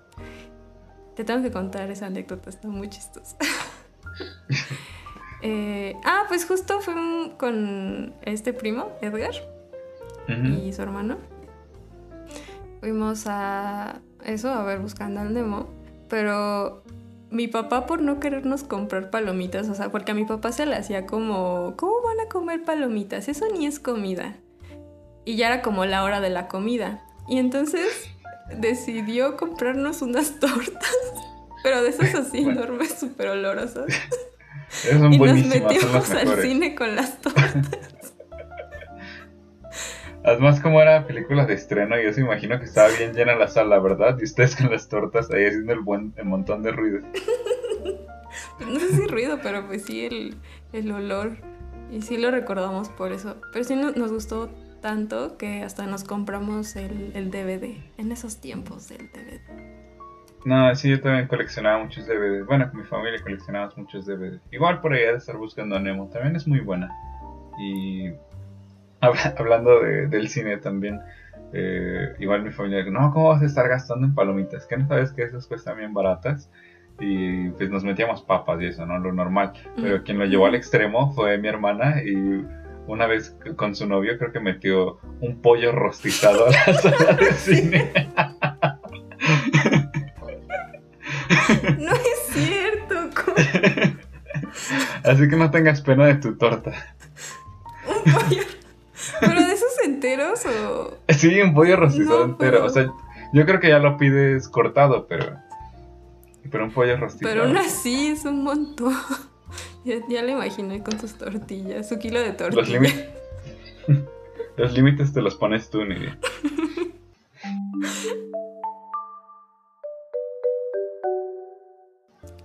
Te 1.16 1.24
tengo 1.24 1.42
que 1.42 1.50
contar 1.50 1.90
esa 1.90 2.06
anécdota, 2.06 2.50
está 2.50 2.68
muy 2.68 2.88
chistosa. 2.88 3.36
Eh, 5.44 5.96
ah, 6.04 6.26
pues 6.28 6.46
justo 6.46 6.80
fui 6.80 6.94
con 7.36 8.14
este 8.22 8.52
primo, 8.52 8.96
Edgar, 9.00 9.32
y 10.28 10.72
su 10.72 10.82
hermano. 10.82 11.18
Fuimos 12.78 13.24
a 13.26 14.00
eso, 14.24 14.50
a 14.50 14.62
ver 14.62 14.78
Buscando 14.78 15.18
al 15.18 15.34
Nemo, 15.34 15.68
pero 16.08 16.84
mi 17.32 17.48
papá 17.48 17.86
por 17.86 18.02
no 18.02 18.20
querernos 18.20 18.62
comprar 18.62 19.10
palomitas, 19.10 19.68
o 19.68 19.74
sea, 19.74 19.90
porque 19.90 20.12
a 20.12 20.14
mi 20.14 20.24
papá 20.24 20.52
se 20.52 20.66
le 20.66 20.76
hacía 20.76 21.06
como, 21.06 21.74
¿cómo 21.76 22.02
van 22.02 22.20
a 22.20 22.28
comer 22.28 22.62
palomitas? 22.62 23.28
Eso 23.28 23.46
ni 23.52 23.66
es 23.66 23.80
comida. 23.80 24.36
Y 25.24 25.36
ya 25.36 25.46
era 25.46 25.62
como 25.62 25.84
la 25.84 26.04
hora 26.04 26.20
de 26.20 26.30
la 26.30 26.48
comida. 26.48 27.02
Y 27.28 27.38
entonces 27.38 28.10
decidió 28.58 29.36
comprarnos 29.36 30.02
unas 30.02 30.38
tortas, 30.40 30.96
pero 31.62 31.82
de 31.82 31.88
esas 31.88 32.14
así 32.14 32.38
enormes, 32.38 32.96
súper 32.98 33.28
olorosas. 33.28 33.86
y 35.10 35.18
nos 35.18 35.46
metimos 35.46 36.10
al 36.10 36.42
cine 36.42 36.74
con 36.74 36.94
las 36.94 37.20
tortas. 37.20 37.91
Además, 40.24 40.60
como 40.60 40.80
era 40.80 41.06
película 41.06 41.46
de 41.46 41.54
estreno, 41.54 42.00
yo 42.00 42.12
se 42.12 42.20
imagino 42.20 42.58
que 42.58 42.64
estaba 42.64 42.88
bien 42.96 43.12
llena 43.12 43.34
la 43.34 43.48
sala, 43.48 43.78
¿verdad? 43.80 44.16
Y 44.20 44.24
ustedes 44.24 44.54
con 44.54 44.70
las 44.70 44.88
tortas 44.88 45.30
ahí 45.30 45.46
haciendo 45.46 45.72
el, 45.72 45.80
buen, 45.80 46.12
el 46.16 46.26
montón 46.26 46.62
de 46.62 46.70
ruido. 46.70 47.00
no 48.60 48.78
sé 48.78 48.88
si 48.90 49.06
ruido, 49.08 49.40
pero 49.42 49.66
pues 49.66 49.84
sí 49.84 50.06
el, 50.06 50.36
el 50.72 50.92
olor. 50.92 51.38
Y 51.90 52.02
sí 52.02 52.16
lo 52.16 52.30
recordamos 52.30 52.88
por 52.88 53.12
eso. 53.12 53.36
Pero 53.52 53.64
sí 53.64 53.74
nos 53.74 54.12
gustó 54.12 54.48
tanto 54.80 55.36
que 55.36 55.62
hasta 55.62 55.86
nos 55.86 56.04
compramos 56.04 56.76
el, 56.76 57.12
el 57.14 57.30
DVD 57.30 57.76
en 57.98 58.12
esos 58.12 58.40
tiempos 58.40 58.88
del 58.88 59.08
DVD. 59.10 59.40
No, 60.44 60.74
sí, 60.74 60.90
yo 60.90 61.00
también 61.00 61.28
coleccionaba 61.28 61.82
muchos 61.82 62.06
DVDs. 62.06 62.46
Bueno, 62.46 62.68
con 62.70 62.80
mi 62.80 62.86
familia 62.86 63.20
coleccionábamos 63.22 63.76
muchos 63.76 64.06
DVDs. 64.06 64.40
Igual 64.50 64.80
por 64.80 64.92
ahí 64.92 65.00
de 65.00 65.14
estar 65.14 65.36
buscando 65.36 65.76
a 65.76 65.80
Nemo. 65.80 66.08
También 66.08 66.34
es 66.34 66.46
muy 66.46 66.60
buena. 66.60 66.90
Y 67.60 68.10
hablando 69.38 69.80
de, 69.80 70.06
del 70.06 70.28
cine 70.28 70.56
también, 70.58 71.00
eh, 71.52 72.14
igual 72.20 72.42
mi 72.42 72.50
familia, 72.50 72.84
no, 72.84 73.10
¿cómo 73.12 73.28
vas 73.28 73.42
a 73.42 73.46
estar 73.46 73.68
gastando 73.68 74.06
en 74.06 74.14
palomitas? 74.14 74.66
¿Qué 74.66 74.76
no 74.76 74.86
sabes 74.86 75.12
que 75.12 75.22
esas 75.22 75.46
cuestan 75.46 75.78
bien 75.78 75.92
baratas? 75.92 76.50
Y 77.00 77.48
pues 77.50 77.68
nos 77.70 77.84
metíamos 77.84 78.22
papas 78.22 78.60
y 78.60 78.66
eso, 78.66 78.86
¿no? 78.86 78.98
Lo 78.98 79.12
normal. 79.12 79.52
Pero 79.76 80.04
quien 80.04 80.18
lo 80.18 80.26
llevó 80.26 80.46
al 80.46 80.54
extremo 80.54 81.12
fue 81.14 81.36
mi 81.38 81.48
hermana 81.48 82.02
y 82.02 82.46
una 82.86 83.06
vez 83.06 83.36
con 83.56 83.74
su 83.74 83.88
novio 83.88 84.18
creo 84.18 84.30
que 84.30 84.40
metió 84.40 84.98
un 85.20 85.40
pollo 85.40 85.72
rostizado 85.72 86.46
a 86.46 86.50
la 86.50 86.74
sala 86.74 87.12
de 87.14 87.32
cine. 87.32 87.92
No 91.78 91.92
es 91.92 92.18
cierto. 92.28 93.10
Así 95.02 95.28
que 95.28 95.36
no 95.36 95.50
tengas 95.50 95.80
pena 95.80 96.06
de 96.06 96.14
tu 96.16 96.36
torta. 96.36 96.72
Un 97.88 98.12
pollo 98.12 98.42
¿Pero 99.20 99.40
de 99.40 99.52
esos 99.52 99.78
enteros 99.84 100.44
o...? 100.46 100.96
Sí, 101.08 101.40
un 101.40 101.54
pollo 101.54 101.76
rostizado 101.76 102.24
entero. 102.24 102.64
O 102.64 102.68
sea, 102.68 102.86
yo 103.32 103.46
creo 103.46 103.60
que 103.60 103.68
ya 103.68 103.78
lo 103.78 103.96
pides 103.96 104.48
cortado, 104.48 105.06
pero... 105.06 105.36
Pero 106.50 106.64
un 106.64 106.72
pollo 106.72 106.96
rostizado. 106.96 107.32
Pero 107.32 107.46
aún 107.46 107.56
así 107.56 108.08
es 108.08 108.24
un 108.24 108.42
montón. 108.44 108.94
Ya, 109.84 109.96
ya 110.08 110.22
lo 110.22 110.30
imaginé 110.30 110.80
con 110.82 110.96
tus 110.96 111.14
tortillas, 111.14 111.88
su 111.88 111.98
kilo 111.98 112.20
de 112.20 112.32
tortillas. 112.32 112.94
Los, 114.56 114.72
límites 114.74 115.12
te 115.12 115.20
los 115.20 115.34
pones 115.34 115.68
tú, 115.70 115.84
Nidia. 115.84 116.16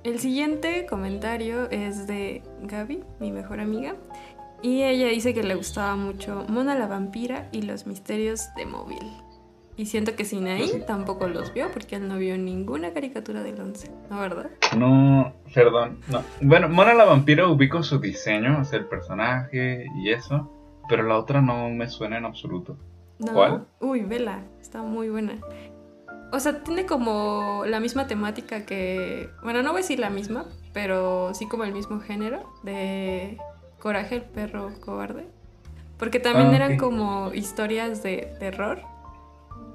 El 0.04 0.20
siguiente 0.20 0.86
comentario 0.90 1.70
es 1.70 2.08
de 2.08 2.42
Gaby, 2.64 3.04
mi 3.20 3.34
mejor 3.34 3.60
amiga, 3.60 3.98
y 4.62 4.84
ella 4.84 5.08
dice 5.08 5.34
que 5.34 5.44
le 5.44 5.56
gustaba 5.56 5.96
mucho 5.96 6.46
Mona 6.48 6.76
la 6.76 6.88
vampira 6.88 7.50
y 7.52 7.62
los 7.62 7.86
misterios 7.86 8.54
de 8.56 8.66
móvil. 8.66 9.12
Y 9.76 9.86
siento 9.86 10.16
que 10.16 10.26
Sinaí 10.26 10.64
ahí 10.64 10.84
tampoco 10.88 11.28
los 11.28 11.54
vio 11.54 11.72
porque 11.72 11.98
él 11.98 12.08
no 12.08 12.18
vio 12.18 12.36
ninguna 12.36 12.94
caricatura 12.94 13.44
del 13.44 13.62
11, 13.62 13.92
¿no 14.10 14.20
verdad? 14.20 14.50
No, 14.76 15.34
perdón, 15.54 16.00
no. 16.10 16.24
Bueno, 16.42 16.68
Mona 16.68 16.96
la 16.96 17.06
vampira 17.06 17.48
ubico 17.48 17.84
su 17.84 18.00
diseño, 18.00 18.60
o 18.60 18.66
sea, 18.66 18.80
el 18.80 18.86
personaje 18.86 19.86
y 19.98 20.10
eso, 20.10 20.52
pero 20.90 21.04
la 21.04 21.18
otra 21.18 21.42
no 21.42 21.70
me 21.70 21.88
suena 21.90 22.18
en 22.18 22.26
absoluto. 22.26 22.76
¿Cuál? 23.20 23.68
Uy, 23.80 24.02
vela, 24.02 24.42
está 24.60 24.82
muy 24.82 25.10
buena. 25.10 25.38
O 26.32 26.40
sea, 26.40 26.64
tiene 26.64 26.88
como 26.88 27.64
la 27.68 27.80
misma 27.80 28.08
temática 28.08 28.66
que, 28.66 29.30
bueno, 29.44 29.62
no 29.62 29.70
voy 29.70 29.80
a 29.80 29.82
decir 29.84 30.00
la 30.00 30.10
misma, 30.10 30.46
pero 30.74 31.34
sí 31.34 31.48
como 31.48 31.64
el 31.64 31.72
mismo 31.72 32.00
género 32.00 32.52
de 32.64 33.38
Coraje 33.80 34.16
el 34.16 34.22
perro 34.24 34.72
cobarde. 34.80 35.26
Porque 35.98 36.20
también 36.20 36.50
ah, 36.50 36.56
eran 36.56 36.78
como 36.78 37.34
historias 37.34 38.04
de 38.04 38.34
terror. 38.40 38.82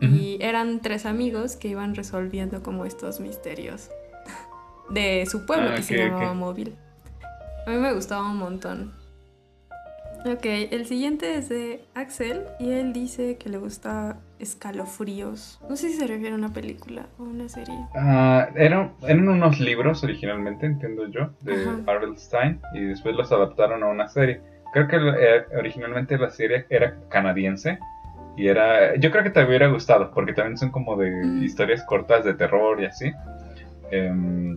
Y 0.00 0.38
eran 0.40 0.80
tres 0.80 1.06
amigos 1.06 1.54
que 1.54 1.68
iban 1.68 1.94
resolviendo 1.94 2.60
como 2.60 2.84
estos 2.84 3.20
misterios 3.20 3.88
de 4.90 5.24
su 5.30 5.46
pueblo 5.46 5.68
ah, 5.70 5.76
que 5.76 5.82
se 5.84 5.96
llamaba 5.96 6.34
Móvil. 6.34 6.74
A 7.66 7.70
mí 7.70 7.76
me 7.76 7.92
gustaba 7.92 8.28
un 8.28 8.36
montón. 8.36 8.92
Ok, 10.24 10.44
el 10.44 10.86
siguiente 10.86 11.36
es 11.36 11.48
de 11.48 11.84
Axel 11.94 12.44
y 12.58 12.70
él 12.70 12.92
dice 12.92 13.36
que 13.38 13.48
le 13.48 13.58
gusta 13.58 14.18
Escalofríos. 14.42 15.60
No 15.68 15.76
sé 15.76 15.88
si 15.88 15.94
se 15.94 16.06
refiere 16.06 16.34
a 16.34 16.36
una 16.36 16.52
película 16.52 17.06
o 17.18 17.22
una 17.22 17.48
serie. 17.48 17.74
Ah, 17.94 18.48
eran, 18.56 18.92
unos 19.08 19.60
libros 19.60 20.02
originalmente, 20.02 20.66
entiendo 20.66 21.06
yo, 21.06 21.30
de 21.42 21.52
R.L. 21.86 22.16
Stein 22.16 22.60
y 22.74 22.80
después 22.80 23.14
los 23.14 23.30
adaptaron 23.30 23.82
a 23.84 23.86
una 23.86 24.08
serie. 24.08 24.40
Creo 24.72 24.88
que 24.88 24.96
eh, 24.96 25.44
originalmente 25.56 26.18
la 26.18 26.30
serie 26.30 26.66
era 26.70 26.96
canadiense 27.08 27.78
y 28.36 28.48
era... 28.48 28.96
Yo 28.96 29.12
creo 29.12 29.22
que 29.22 29.30
te 29.30 29.44
hubiera 29.44 29.68
gustado 29.68 30.10
porque 30.12 30.32
también 30.32 30.58
son 30.58 30.70
como 30.70 30.96
de 30.96 31.10
mm. 31.10 31.42
historias 31.44 31.84
cortas 31.84 32.24
de 32.24 32.34
terror 32.34 32.80
y 32.80 32.86
así. 32.86 33.12
Eh, 33.92 34.56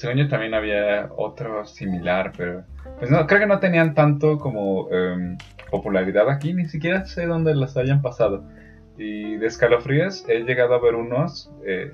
según 0.00 0.16
yo 0.16 0.28
también 0.28 0.54
había 0.54 1.10
otro 1.14 1.66
similar, 1.66 2.32
pero 2.34 2.64
pues 2.98 3.10
no, 3.10 3.26
creo 3.26 3.40
que 3.40 3.46
no 3.46 3.58
tenían 3.58 3.92
tanto 3.92 4.38
como 4.38 4.88
em, 4.90 5.36
popularidad 5.70 6.30
aquí, 6.30 6.54
ni 6.54 6.64
siquiera 6.70 7.04
sé 7.04 7.26
dónde 7.26 7.54
las 7.54 7.76
hayan 7.76 8.00
pasado. 8.00 8.44
Y 9.00 9.36
de 9.36 9.46
escalofríos 9.46 10.26
he 10.28 10.40
llegado 10.40 10.74
a 10.74 10.78
ver 10.78 10.94
unos, 10.94 11.50
eh, 11.64 11.92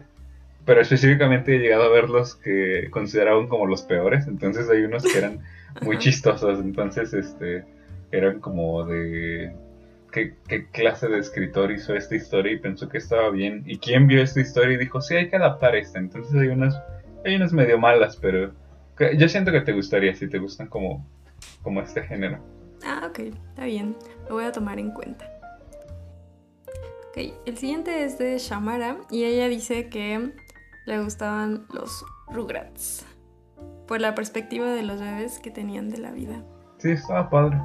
pero 0.64 0.80
específicamente 0.80 1.54
he 1.54 1.60
llegado 1.60 1.84
a 1.84 1.88
ver 1.88 2.10
los 2.10 2.34
que 2.34 2.88
consideraban 2.90 3.46
como 3.46 3.66
los 3.66 3.82
peores, 3.82 4.26
entonces 4.26 4.68
hay 4.68 4.82
unos 4.82 5.04
que 5.04 5.18
eran 5.18 5.38
muy 5.82 5.98
chistosos, 5.98 6.58
entonces 6.58 7.14
este 7.14 7.64
eran 8.10 8.40
como 8.40 8.84
de 8.84 9.54
¿Qué, 10.10 10.34
qué, 10.48 10.66
clase 10.66 11.06
de 11.08 11.18
escritor 11.18 11.70
hizo 11.70 11.94
esta 11.94 12.16
historia 12.16 12.52
y 12.52 12.58
pensó 12.58 12.88
que 12.88 12.98
estaba 12.98 13.28
bien. 13.30 13.62
¿Y 13.66 13.78
quién 13.78 14.06
vio 14.06 14.22
esta 14.22 14.40
historia 14.40 14.74
y 14.74 14.78
dijo, 14.78 15.00
sí, 15.02 15.14
hay 15.14 15.28
que 15.28 15.36
adaptar 15.36 15.76
esta? 15.76 15.98
Entonces 15.98 16.34
hay 16.34 16.48
unas, 16.48 16.80
hay 17.24 17.36
unas 17.36 17.52
medio 17.52 17.78
malas, 17.78 18.16
pero 18.16 18.50
yo 19.16 19.28
siento 19.28 19.52
que 19.52 19.60
te 19.60 19.72
gustaría 19.72 20.14
si 20.14 20.26
te 20.26 20.38
gustan 20.38 20.68
como, 20.68 21.06
como 21.62 21.82
este 21.82 22.02
género. 22.02 22.38
Ah, 22.84 23.06
ok, 23.08 23.18
está 23.18 23.64
bien. 23.66 23.94
Lo 24.28 24.36
voy 24.36 24.44
a 24.44 24.52
tomar 24.52 24.78
en 24.78 24.90
cuenta. 24.90 25.35
Ok, 27.16 27.32
el 27.46 27.56
siguiente 27.56 28.04
es 28.04 28.18
de 28.18 28.36
Shamara 28.36 28.98
y 29.10 29.24
ella 29.24 29.48
dice 29.48 29.88
que 29.88 30.34
le 30.84 31.02
gustaban 31.02 31.66
los 31.72 32.04
Rugrats 32.28 33.06
por 33.88 34.02
la 34.02 34.14
perspectiva 34.14 34.66
de 34.66 34.82
los 34.82 35.00
bebés 35.00 35.38
que 35.38 35.50
tenían 35.50 35.88
de 35.88 35.96
la 35.96 36.10
vida. 36.10 36.44
Sí, 36.76 36.90
estaba 36.90 37.30
padre. 37.30 37.58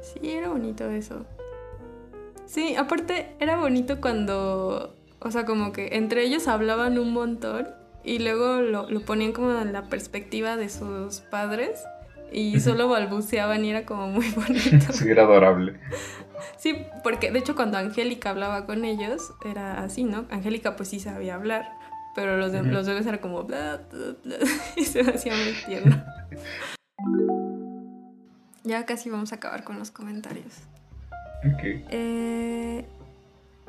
Sí, 0.00 0.30
era 0.30 0.50
bonito 0.50 0.88
eso. 0.88 1.26
Sí, 2.44 2.76
aparte 2.76 3.34
era 3.40 3.56
bonito 3.56 4.00
cuando, 4.00 4.94
o 5.18 5.30
sea, 5.32 5.44
como 5.44 5.72
que 5.72 5.96
entre 5.96 6.22
ellos 6.22 6.46
hablaban 6.46 6.96
un 6.96 7.12
montón 7.12 7.68
y 8.04 8.20
luego 8.20 8.60
lo, 8.60 8.88
lo, 8.88 9.00
ponían 9.00 9.32
como 9.32 9.50
en 9.50 9.72
la 9.72 9.88
perspectiva 9.88 10.56
de 10.56 10.68
sus 10.68 11.22
padres 11.22 11.84
y 12.32 12.60
solo 12.60 12.88
balbuceaban 12.88 13.64
y 13.64 13.70
era 13.70 13.86
como 13.86 14.08
muy 14.08 14.28
bonito. 14.36 14.92
Sí, 14.92 15.08
era 15.08 15.22
adorable. 15.22 15.78
Sí, 16.56 16.76
porque 17.02 17.30
de 17.30 17.38
hecho 17.38 17.54
cuando 17.54 17.78
Angélica 17.78 18.30
hablaba 18.30 18.66
con 18.66 18.84
ellos 18.84 19.32
era 19.44 19.82
así, 19.82 20.04
¿no? 20.04 20.26
Angélica 20.30 20.76
pues 20.76 20.88
sí 20.88 21.00
sabía 21.00 21.34
hablar, 21.34 21.70
pero 22.14 22.36
los, 22.36 22.52
de, 22.52 22.62
los 22.62 22.86
bebés 22.86 23.06
era 23.06 23.20
como 23.20 23.44
bla, 23.44 23.80
bla, 24.24 24.36
y 24.76 24.84
se 24.84 25.00
hacía 25.00 25.34
muy 25.34 25.54
tierno. 25.66 26.02
ya 28.64 28.84
casi 28.84 29.10
vamos 29.10 29.32
a 29.32 29.36
acabar 29.36 29.64
con 29.64 29.78
los 29.78 29.90
comentarios. 29.90 30.62
Ok. 31.44 31.62
Eh, 31.90 32.84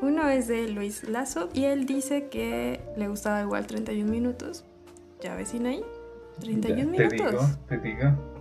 uno 0.02 0.28
es 0.30 0.48
de 0.48 0.70
Luis 0.70 1.08
Lazo 1.08 1.50
y 1.54 1.66
él 1.66 1.86
dice 1.86 2.30
que 2.30 2.82
le 2.98 3.08
gustaba 3.08 3.42
igual 3.42 3.68
31 3.68 4.10
minutos. 4.10 4.66
Ya 5.22 5.36
vecina 5.36 5.70
ahí. 5.70 5.84
31 6.40 6.92
minutos. 6.92 7.58
Te 7.68 7.78
digo, 7.78 7.80
te 7.80 7.80
digo. 7.80 8.37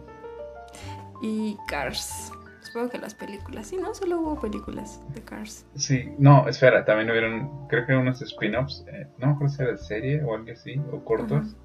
Y 1.23 1.57
Cars. 1.69 2.33
Supongo 2.61 2.91
que 2.91 2.99
las 2.99 3.15
películas. 3.15 3.69
Sí, 3.69 3.77
¿no? 3.77 3.95
Solo 3.95 4.21
hubo 4.21 4.41
películas 4.41 5.01
de 5.15 5.23
Cars. 5.23 5.67
Sí, 5.77 6.13
no, 6.19 6.49
espera, 6.49 6.85
también 6.85 7.11
hubieron, 7.11 7.69
creo 7.69 7.87
que 7.87 7.95
unos 7.95 8.21
spin-offs. 8.23 8.85
Eh, 8.89 9.07
no 9.19 9.29
me 9.29 9.33
acuerdo 9.35 9.55
si 9.55 9.63
era 9.63 9.73
de 9.73 9.79
serie 9.79 10.23
o 10.23 10.35
algo 10.35 10.53
así, 10.53 10.81
o 10.93 11.05
cortos. 11.05 11.57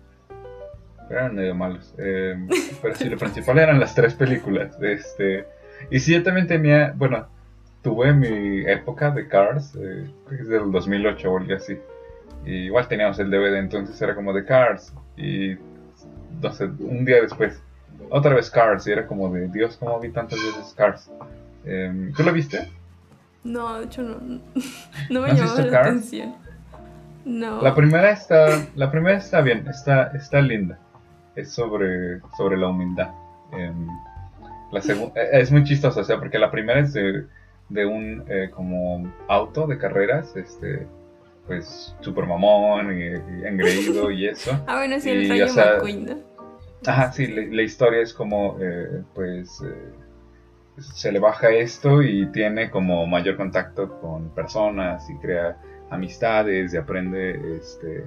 Pero 1.07 1.19
eran 1.19 1.35
medio 1.35 1.55
malos. 1.55 1.93
Eh, 1.97 2.35
pero 2.81 2.95
sí, 2.95 3.09
lo 3.09 3.17
principal 3.17 3.57
eran 3.59 3.79
las 3.79 3.95
tres 3.95 4.13
películas. 4.13 4.77
Este, 4.81 5.45
y 5.89 5.99
sí, 5.99 6.13
yo 6.13 6.23
también 6.23 6.47
tenía, 6.47 6.93
bueno 6.95 7.27
tuve 7.81 8.13
mi 8.13 8.61
época 8.69 9.11
de 9.11 9.27
Cars, 9.27 9.75
eh, 9.75 10.09
es 10.31 10.47
del 10.47 10.71
2008 10.71 11.31
o 11.31 11.37
algo 11.37 11.55
así. 11.55 11.77
Y 12.45 12.65
igual 12.65 12.87
teníamos 12.87 13.19
el 13.19 13.29
DVD, 13.29 13.57
entonces 13.57 13.99
era 14.01 14.15
como 14.15 14.33
de 14.33 14.45
Cars. 14.45 14.93
Y 15.17 15.55
no 16.41 16.51
sé, 16.53 16.65
un 16.65 17.05
día 17.05 17.21
después. 17.21 17.61
Otra 18.09 18.35
vez 18.35 18.49
Cars, 18.49 18.87
y 18.87 18.91
era 18.91 19.07
como 19.07 19.31
de, 19.31 19.47
Dios, 19.47 19.77
¿cómo 19.77 19.99
vi 19.99 20.09
tantas 20.09 20.39
veces 20.39 20.73
Cars? 20.75 21.09
Em, 21.65 22.13
¿Tú 22.13 22.23
lo 22.23 22.33
viste? 22.33 22.67
No, 23.43 23.79
de 23.79 23.85
hecho 23.85 24.01
no, 24.01 24.17
no 25.09 25.21
me 25.21 25.33
llamó 25.33 25.55
la 25.55 25.79
atención. 25.79 26.35
No. 27.25 27.61
La 27.61 27.75
primera 27.75 28.11
está, 28.11 28.65
la 28.75 28.91
primera 28.91 29.17
está 29.17 29.41
bien, 29.41 29.67
está, 29.67 30.11
está 30.15 30.41
linda. 30.41 30.79
Es 31.35 31.51
sobre, 31.51 32.19
sobre 32.35 32.57
la 32.57 32.67
humildad. 32.67 33.11
Em, 33.51 33.87
la 34.71 34.81
segunda 34.81 35.21
eh, 35.21 35.41
es 35.41 35.51
muy 35.51 35.63
chistosa, 35.63 36.01
o 36.01 36.03
sea, 36.03 36.19
porque 36.19 36.39
la 36.39 36.51
primera 36.51 36.79
es 36.79 36.93
de, 36.93 37.25
de 37.69 37.85
un 37.85 38.23
eh, 38.27 38.49
como 38.51 39.11
auto 39.27 39.67
de 39.67 39.77
carreras, 39.77 40.35
este, 40.35 40.87
pues 41.47 41.95
super 42.01 42.25
mamón 42.25 42.97
y, 42.97 43.45
engreído 43.45 44.11
y 44.11 44.27
eso. 44.27 44.51
Ah, 44.67 44.77
bueno, 44.77 44.99
sí, 44.99 45.09
el 45.09 45.29
Rayo 45.29 45.47
McQueen, 45.53 46.05
¿no? 46.05 46.30
Ajá, 46.85 47.11
sí, 47.11 47.27
la, 47.27 47.61
historia 47.61 48.01
es 48.01 48.13
como, 48.13 48.57
eh, 48.59 49.03
pues, 49.13 49.61
se 50.81 51.11
le 51.11 51.19
baja 51.19 51.49
esto 51.51 52.01
y 52.01 52.25
tiene 52.31 52.69
como 52.69 53.05
mayor 53.07 53.37
contacto 53.37 53.99
con 53.99 54.29
personas 54.33 55.09
y 55.09 55.15
crea 55.17 55.57
amistades 55.89 56.73
y 56.73 56.77
aprende, 56.77 57.57
este, 57.57 58.05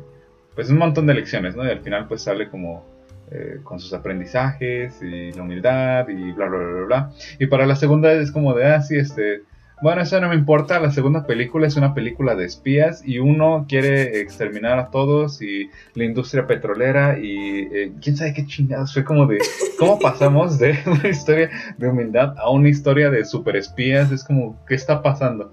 pues 0.55 0.71
un 0.71 0.79
montón 0.79 1.07
de 1.07 1.15
lecciones, 1.15 1.57
¿no? 1.57 1.65
Y 1.65 1.71
al 1.71 1.81
final 1.81 2.09
pues 2.09 2.23
sale 2.23 2.49
como 2.49 2.85
eh, 3.31 3.61
con 3.63 3.79
sus 3.81 3.93
aprendizajes 3.93 5.01
y 5.03 5.33
la 5.33 5.43
humildad 5.43 6.09
y 6.09 6.33
bla, 6.33 6.47
bla, 6.47 6.59
bla, 6.59 6.85
bla, 6.87 7.11
Y 7.39 7.47
para 7.47 7.67
la 7.67 7.77
segunda 7.77 8.13
es 8.13 8.33
como 8.33 8.55
de, 8.55 8.67
ah, 8.67 8.81
sí, 8.83 8.97
este, 8.97 9.43
bueno, 9.83 10.03
eso 10.03 10.21
no 10.21 10.29
me 10.29 10.35
importa, 10.35 10.79
la 10.81 10.91
segunda 10.91 11.27
película 11.27 11.67
es 11.67 11.77
una 11.77 11.95
película 11.95 12.35
de 12.35 12.45
espías 12.45 13.03
y 13.05 13.19
uno 13.19 13.67
quiere 13.69 14.21
exterminar 14.21 14.79
a 14.79 14.91
todos 14.91 15.43
y 15.43 15.69
la 15.95 16.05
industria 16.05 16.47
petrolera 16.47 17.19
y 17.19 17.69
eh, 17.73 17.93
quién 18.01 18.17
sabe 18.17 18.35
qué 18.35 18.47
chingados, 18.47 18.95
fue 18.95 19.05
como 19.05 19.27
de, 19.27 19.39
¿cómo 19.79 19.99
pasamos 19.99 20.59
de 20.59 20.79
una 20.87 21.09
historia 21.09 21.51
de 21.77 21.89
humildad 21.89 22.35
a 22.39 22.51
una 22.51 22.69
historia 22.69 23.11
de 23.11 23.25
super 23.25 23.57
espías? 23.57 24.11
Es 24.13 24.25
como, 24.25 24.65
¿qué 24.67 24.75
está 24.75 25.03
pasando? 25.03 25.53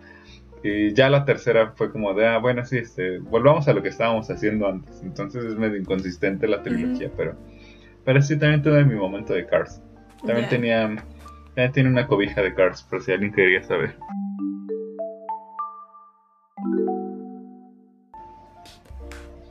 Y 0.63 0.93
ya 0.93 1.09
la 1.09 1.25
tercera 1.25 1.73
fue 1.75 1.91
como 1.91 2.13
de, 2.13 2.27
ah, 2.27 2.37
bueno, 2.37 2.63
sí, 2.63 2.77
este, 2.77 3.17
volvamos 3.17 3.67
a 3.67 3.73
lo 3.73 3.81
que 3.81 3.89
estábamos 3.89 4.29
haciendo 4.29 4.67
antes. 4.67 5.01
Entonces 5.01 5.43
es 5.43 5.55
medio 5.55 5.77
inconsistente 5.77 6.47
la 6.47 6.61
trilogía, 6.61 7.09
pero, 7.17 7.35
pero 8.05 8.21
sí, 8.21 8.37
también 8.37 8.61
tuve 8.61 8.85
mi 8.85 8.95
momento 8.95 9.33
de 9.33 9.47
Cars. 9.47 9.81
También 10.25 10.47
tenía, 10.49 11.03
también 11.55 11.71
tiene 11.73 11.89
una 11.89 12.07
cobija 12.07 12.41
de 12.41 12.53
Cars, 12.53 12.83
por 12.83 13.03
si 13.03 13.11
alguien 13.11 13.33
quería 13.33 13.63
saber. 13.63 13.97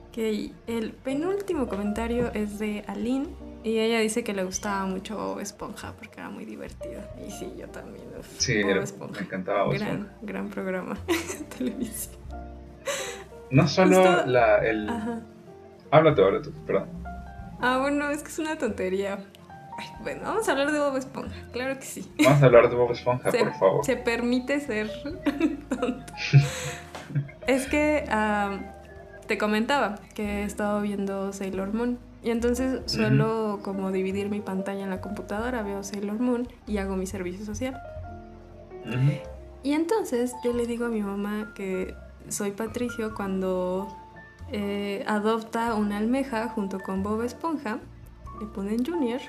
Ok, 0.09 0.19
el 0.67 0.93
penúltimo 1.05 1.69
comentario 1.69 2.33
es 2.35 2.59
de 2.59 2.85
Aline 2.89 3.29
y 3.63 3.79
ella 3.79 4.01
dice 4.01 4.25
que 4.25 4.33
le 4.33 4.43
gustaba 4.45 4.87
mucho 4.87 5.17
Bob 5.17 5.41
Esponja 5.41 5.93
porque 5.93 6.21
era 6.21 6.31
muy 6.31 6.45
divertido. 6.45 7.01
Y 7.27 7.31
sí, 7.31 7.53
yo 7.59 7.69
también. 7.69 8.07
sí, 8.39 8.63
Bob 8.63 8.79
Esponja. 8.79 9.21
me 9.21 9.27
encantaba 9.27 9.65
Bob 9.65 9.75
Esponja. 9.75 9.95
Gran, 9.95 10.11
gran 10.23 10.49
programa 10.49 10.99
de 11.07 11.45
televisión. 11.57 12.17
No 13.51 13.69
solo 13.69 14.27
la, 14.27 14.59
el... 14.59 14.89
Ajá. 14.89 15.21
Háblate, 15.91 16.23
háblate, 16.23 16.51
perdón. 16.67 16.89
Ah, 17.61 17.79
bueno, 17.81 18.11
es 18.11 18.23
que 18.23 18.29
es 18.29 18.39
una 18.39 18.57
tontería. 18.57 19.19
Bueno, 20.03 20.23
vamos 20.25 20.49
a 20.49 20.53
hablar 20.53 20.73
de 20.73 20.79
Bob 20.79 20.97
Esponja, 20.97 21.35
claro 21.53 21.79
que 21.79 21.87
sí. 21.87 22.11
Vamos 22.25 22.43
a 22.43 22.47
hablar 22.47 22.69
de 22.69 22.77
Bob 22.77 22.93
Esponja, 22.93 23.31
por 23.31 23.55
favor. 23.55 23.85
Se 23.85 23.97
permite 23.97 24.61
ser 24.61 24.91
tonto. 25.69 26.13
es 27.47 27.67
que 27.67 28.05
te 29.27 29.39
comentaba 29.39 29.99
que 30.15 30.43
he 30.43 30.45
estado 30.45 30.81
viendo 30.81 31.33
Sailor 31.33 31.73
Moon. 31.73 31.99
Y 32.23 32.31
entonces 32.31 32.83
suelo 32.85 33.61
como 33.63 33.93
dividir 33.93 34.29
mi 34.29 34.41
pantalla 34.41 34.83
en 34.83 34.91
la 34.91 35.01
computadora, 35.01 35.63
veo 35.63 35.83
Sailor 35.83 36.19
Moon 36.19 36.49
y 36.67 36.77
hago 36.77 36.97
mi 36.97 37.07
servicio 37.07 37.47
social. 37.47 37.81
Y 39.63 39.73
entonces 39.73 40.35
yo 40.45 40.53
le 40.53 40.67
digo 40.67 40.87
a 40.87 40.89
mi 40.89 41.03
mamá 41.03 41.53
que 41.55 41.95
soy 42.29 42.51
Patricio 42.51 43.15
cuando 43.15 43.89
eh, 44.53 45.05
adopta 45.07 45.75
una 45.75 45.99
almeja 45.99 46.49
junto 46.49 46.81
con 46.81 47.03
Bob 47.03 47.23
Esponja, 47.23 47.79
le 48.41 48.47
ponen 48.47 48.85
Junior 48.85 49.21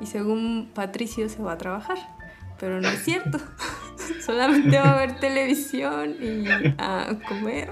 y 0.00 0.06
según 0.06 0.70
Patricio 0.74 1.28
se 1.28 1.42
va 1.42 1.52
a 1.52 1.58
trabajar. 1.58 1.98
Pero 2.58 2.80
no 2.80 2.88
es 2.88 3.02
cierto. 3.04 3.38
Solamente 4.20 4.78
va 4.78 4.92
a 4.92 5.06
ver 5.06 5.18
televisión 5.18 6.16
y 6.20 6.44
a 6.78 7.18
comer. 7.26 7.70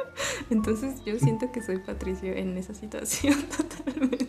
Entonces 0.50 1.04
yo 1.04 1.18
siento 1.18 1.52
que 1.52 1.62
soy 1.62 1.78
Patricio 1.78 2.32
en 2.32 2.56
esa 2.56 2.74
situación 2.74 3.34
totalmente. 3.56 4.28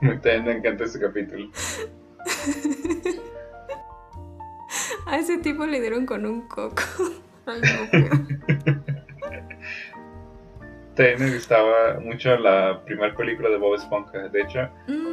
También 0.00 0.44
me 0.44 0.52
encanta 0.52 0.84
ese 0.84 1.00
capítulo. 1.00 1.50
A 5.06 5.18
ese 5.18 5.38
tipo 5.38 5.66
le 5.66 5.80
dieron 5.80 6.06
con 6.06 6.24
un 6.26 6.42
coco. 6.48 6.82
Ay, 7.46 7.60
Me 11.00 11.32
gustaba 11.32 11.98
mucho 11.98 12.36
la 12.36 12.82
primera 12.84 13.14
película 13.14 13.48
de 13.48 13.56
Bob 13.56 13.74
Esponja. 13.74 14.28
De 14.28 14.42
hecho, 14.42 14.68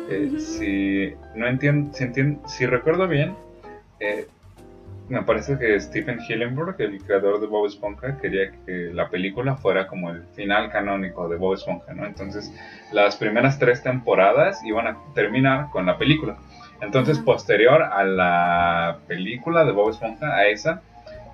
eh, 0.10 0.34
si 0.38 1.14
no 1.34 1.48
entiendo, 1.48 1.94
si, 1.94 2.04
entiendo, 2.04 2.46
si 2.46 2.66
recuerdo 2.66 3.08
bien, 3.08 3.34
eh, 4.02 4.28
me 5.08 5.24
parece 5.24 5.58
que 5.58 5.80
Stephen 5.80 6.20
Hillenburg, 6.20 6.76
el 6.80 7.02
creador 7.02 7.40
de 7.40 7.48
Bob 7.48 7.68
Esponja, 7.68 8.18
quería 8.18 8.52
que 8.66 8.92
la 8.94 9.10
película 9.10 9.56
fuera 9.56 9.88
como 9.88 10.10
el 10.10 10.24
final 10.36 10.70
canónico 10.72 11.30
de 11.30 11.38
Bob 11.38 11.54
Esponja, 11.54 11.94
¿no? 11.94 12.06
Entonces, 12.06 12.54
las 12.92 13.16
primeras 13.16 13.58
tres 13.58 13.82
temporadas 13.82 14.62
iban 14.66 14.88
a 14.88 14.98
terminar 15.16 15.70
con 15.70 15.86
la 15.86 15.98
película. 15.98 16.38
Entonces, 16.82 17.18
posterior 17.18 17.82
a 17.82 18.04
la 18.04 19.00
película 19.08 19.64
de 19.64 19.72
Bob 19.72 19.92
Esponja, 19.92 20.36
a 20.36 20.48
esa, 20.48 20.82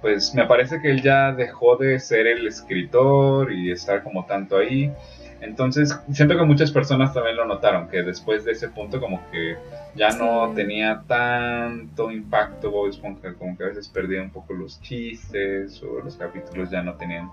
pues 0.03 0.35
me 0.35 0.45
parece 0.45 0.81
que 0.81 0.91
él 0.91 1.01
ya 1.01 1.31
dejó 1.31 1.77
de 1.77 1.97
ser 1.97 2.27
el 2.27 2.45
escritor 2.45 3.53
y 3.53 3.71
estar 3.71 4.03
como 4.03 4.25
tanto 4.25 4.57
ahí. 4.57 4.91
Entonces, 5.39 5.97
siento 6.11 6.37
que 6.37 6.43
muchas 6.43 6.71
personas 6.71 7.13
también 7.13 7.37
lo 7.37 7.45
notaron, 7.45 7.87
que 7.87 8.03
después 8.03 8.43
de 8.43 8.51
ese 8.51 8.67
punto 8.67 8.99
como 8.99 9.21
que 9.31 9.55
ya 9.95 10.09
no 10.09 10.51
tenía 10.53 11.03
tanto 11.07 12.11
impacto 12.11 12.69
Bob 12.69 12.89
Esponja, 12.89 13.33
como 13.35 13.57
que 13.57 13.63
a 13.63 13.67
veces 13.67 13.87
perdía 13.87 14.21
un 14.21 14.29
poco 14.29 14.53
los 14.53 14.81
chistes 14.81 15.81
o 15.81 16.03
los 16.03 16.17
capítulos 16.17 16.69
ya 16.69 16.83
no 16.83 16.95
tenían 16.95 17.29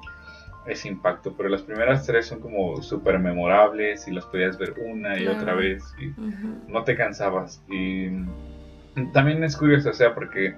ese 0.64 0.86
impacto, 0.86 1.34
pero 1.36 1.48
las 1.48 1.62
primeras 1.62 2.06
tres 2.06 2.26
son 2.26 2.38
como 2.38 2.80
súper 2.82 3.18
memorables 3.18 4.06
y 4.06 4.12
las 4.12 4.26
podías 4.26 4.56
ver 4.58 4.74
una 4.78 5.18
y 5.18 5.26
otra 5.26 5.54
vez 5.54 5.82
y 6.00 6.12
no 6.70 6.84
te 6.84 6.94
cansabas. 6.94 7.64
Y 7.68 8.10
también 9.12 9.42
es 9.42 9.56
curioso, 9.56 9.90
o 9.90 9.92
sea, 9.92 10.14
porque 10.14 10.54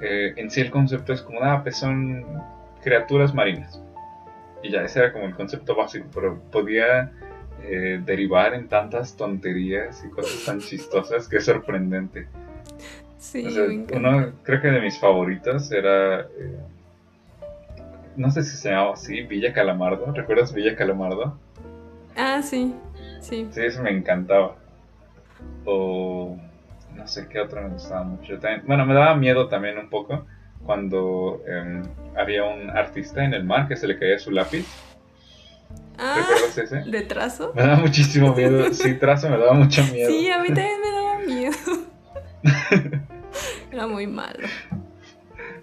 eh, 0.00 0.34
en 0.36 0.50
sí 0.50 0.60
el 0.60 0.70
concepto 0.70 1.12
es 1.12 1.22
como, 1.22 1.42
ah, 1.42 1.62
pues 1.62 1.76
son 1.76 2.24
criaturas 2.82 3.34
marinas 3.34 3.80
y 4.62 4.70
ya 4.70 4.82
ese 4.82 5.00
era 5.00 5.12
como 5.12 5.26
el 5.26 5.34
concepto 5.34 5.76
básico, 5.76 6.06
pero 6.12 6.40
podía 6.50 7.12
eh, 7.62 8.00
derivar 8.04 8.54
en 8.54 8.68
tantas 8.68 9.14
tonterías 9.16 10.02
y 10.04 10.08
cosas 10.08 10.44
tan 10.44 10.58
chistosas 10.60 11.28
que 11.28 11.36
es 11.36 11.44
sorprendente. 11.44 12.26
Sí, 13.18 13.46
uno 13.92 14.32
creo 14.42 14.60
que 14.60 14.68
de 14.68 14.80
mis 14.80 14.98
favoritos 14.98 15.72
era 15.72 16.20
eh, 16.22 16.58
no 18.16 18.30
sé 18.30 18.42
si 18.42 18.56
se 18.56 18.70
llamaba 18.70 18.94
así, 18.94 19.22
Villa 19.22 19.52
Calamardo. 19.52 20.12
¿Recuerdas 20.12 20.52
Villa 20.52 20.76
Calamardo? 20.76 21.38
Ah, 22.16 22.42
sí, 22.42 22.74
sí. 23.20 23.48
Sí, 23.50 23.60
eso 23.60 23.82
me 23.82 23.90
encantaba. 23.90 24.56
O 25.64 26.38
no 26.94 27.06
sé 27.06 27.28
qué 27.28 27.40
otro 27.40 27.62
me 27.62 27.70
gustaba 27.70 28.04
mucho. 28.04 28.38
bueno, 28.66 28.86
me 28.86 28.94
daba 28.94 29.14
miedo 29.16 29.48
también 29.48 29.78
un 29.78 29.90
poco 29.90 30.26
cuando 30.64 31.42
em, 31.46 31.82
había 32.16 32.44
un 32.44 32.70
artista 32.70 33.24
en 33.24 33.34
el 33.34 33.44
mar 33.44 33.68
que 33.68 33.76
se 33.76 33.86
le 33.86 33.98
caía 33.98 34.18
su 34.18 34.30
lápiz. 34.30 34.66
Ah, 35.98 36.16
¿Recuerdas 36.18 36.58
ese? 36.58 36.90
¿De 36.90 37.02
trazo? 37.02 37.52
Me 37.54 37.62
daba 37.62 37.76
muchísimo 37.76 38.34
miedo. 38.34 38.64
Sí, 38.72 38.94
trazo 38.94 39.28
me 39.28 39.38
daba 39.38 39.52
mucho 39.52 39.82
miedo. 39.92 40.10
Sí, 40.10 40.30
a 40.30 40.38
mí 40.38 40.48
también 40.48 40.80
me 40.80 40.90
daba 40.90 41.18
miedo. 41.18 41.56
Era 43.72 43.86
muy 43.86 44.06
malo. 44.06 44.46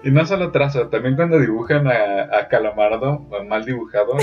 Y 0.03 0.09
no 0.09 0.25
solo 0.25 0.51
trazo, 0.51 0.87
también 0.87 1.15
cuando 1.15 1.39
dibujan 1.39 1.87
a, 1.87 2.47
Calamardo, 2.49 3.27
mal 3.47 3.65
dibujado, 3.65 4.17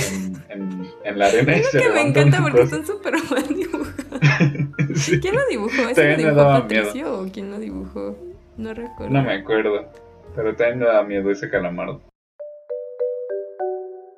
en, 0.48 0.90
en, 1.04 1.18
la 1.18 1.26
arena. 1.26 1.54
Es 1.54 1.68
que 1.70 1.88
me 1.88 2.00
encanta 2.00 2.42
porque 2.42 2.62
están 2.62 2.84
súper 2.84 3.14
mal 3.30 3.46
dibujados. 3.46 4.07
¿Quién 5.20 5.34
lo 5.34 5.46
dibujó? 5.48 5.88
¿Ese 5.88 6.16
lo 6.16 6.16
dibujó 6.16 6.36
Patricio 6.36 7.20
o 7.20 7.28
quién 7.30 7.50
lo 7.50 7.58
dibujó? 7.58 8.16
No 8.56 8.74
recuerdo. 8.74 9.12
No 9.12 9.22
me 9.22 9.34
acuerdo. 9.34 9.92
Pero 10.34 10.54
también 10.56 10.80
me 10.80 10.86
da 10.86 11.02
miedo 11.02 11.30
ese 11.30 11.50
calamardo. 11.50 12.02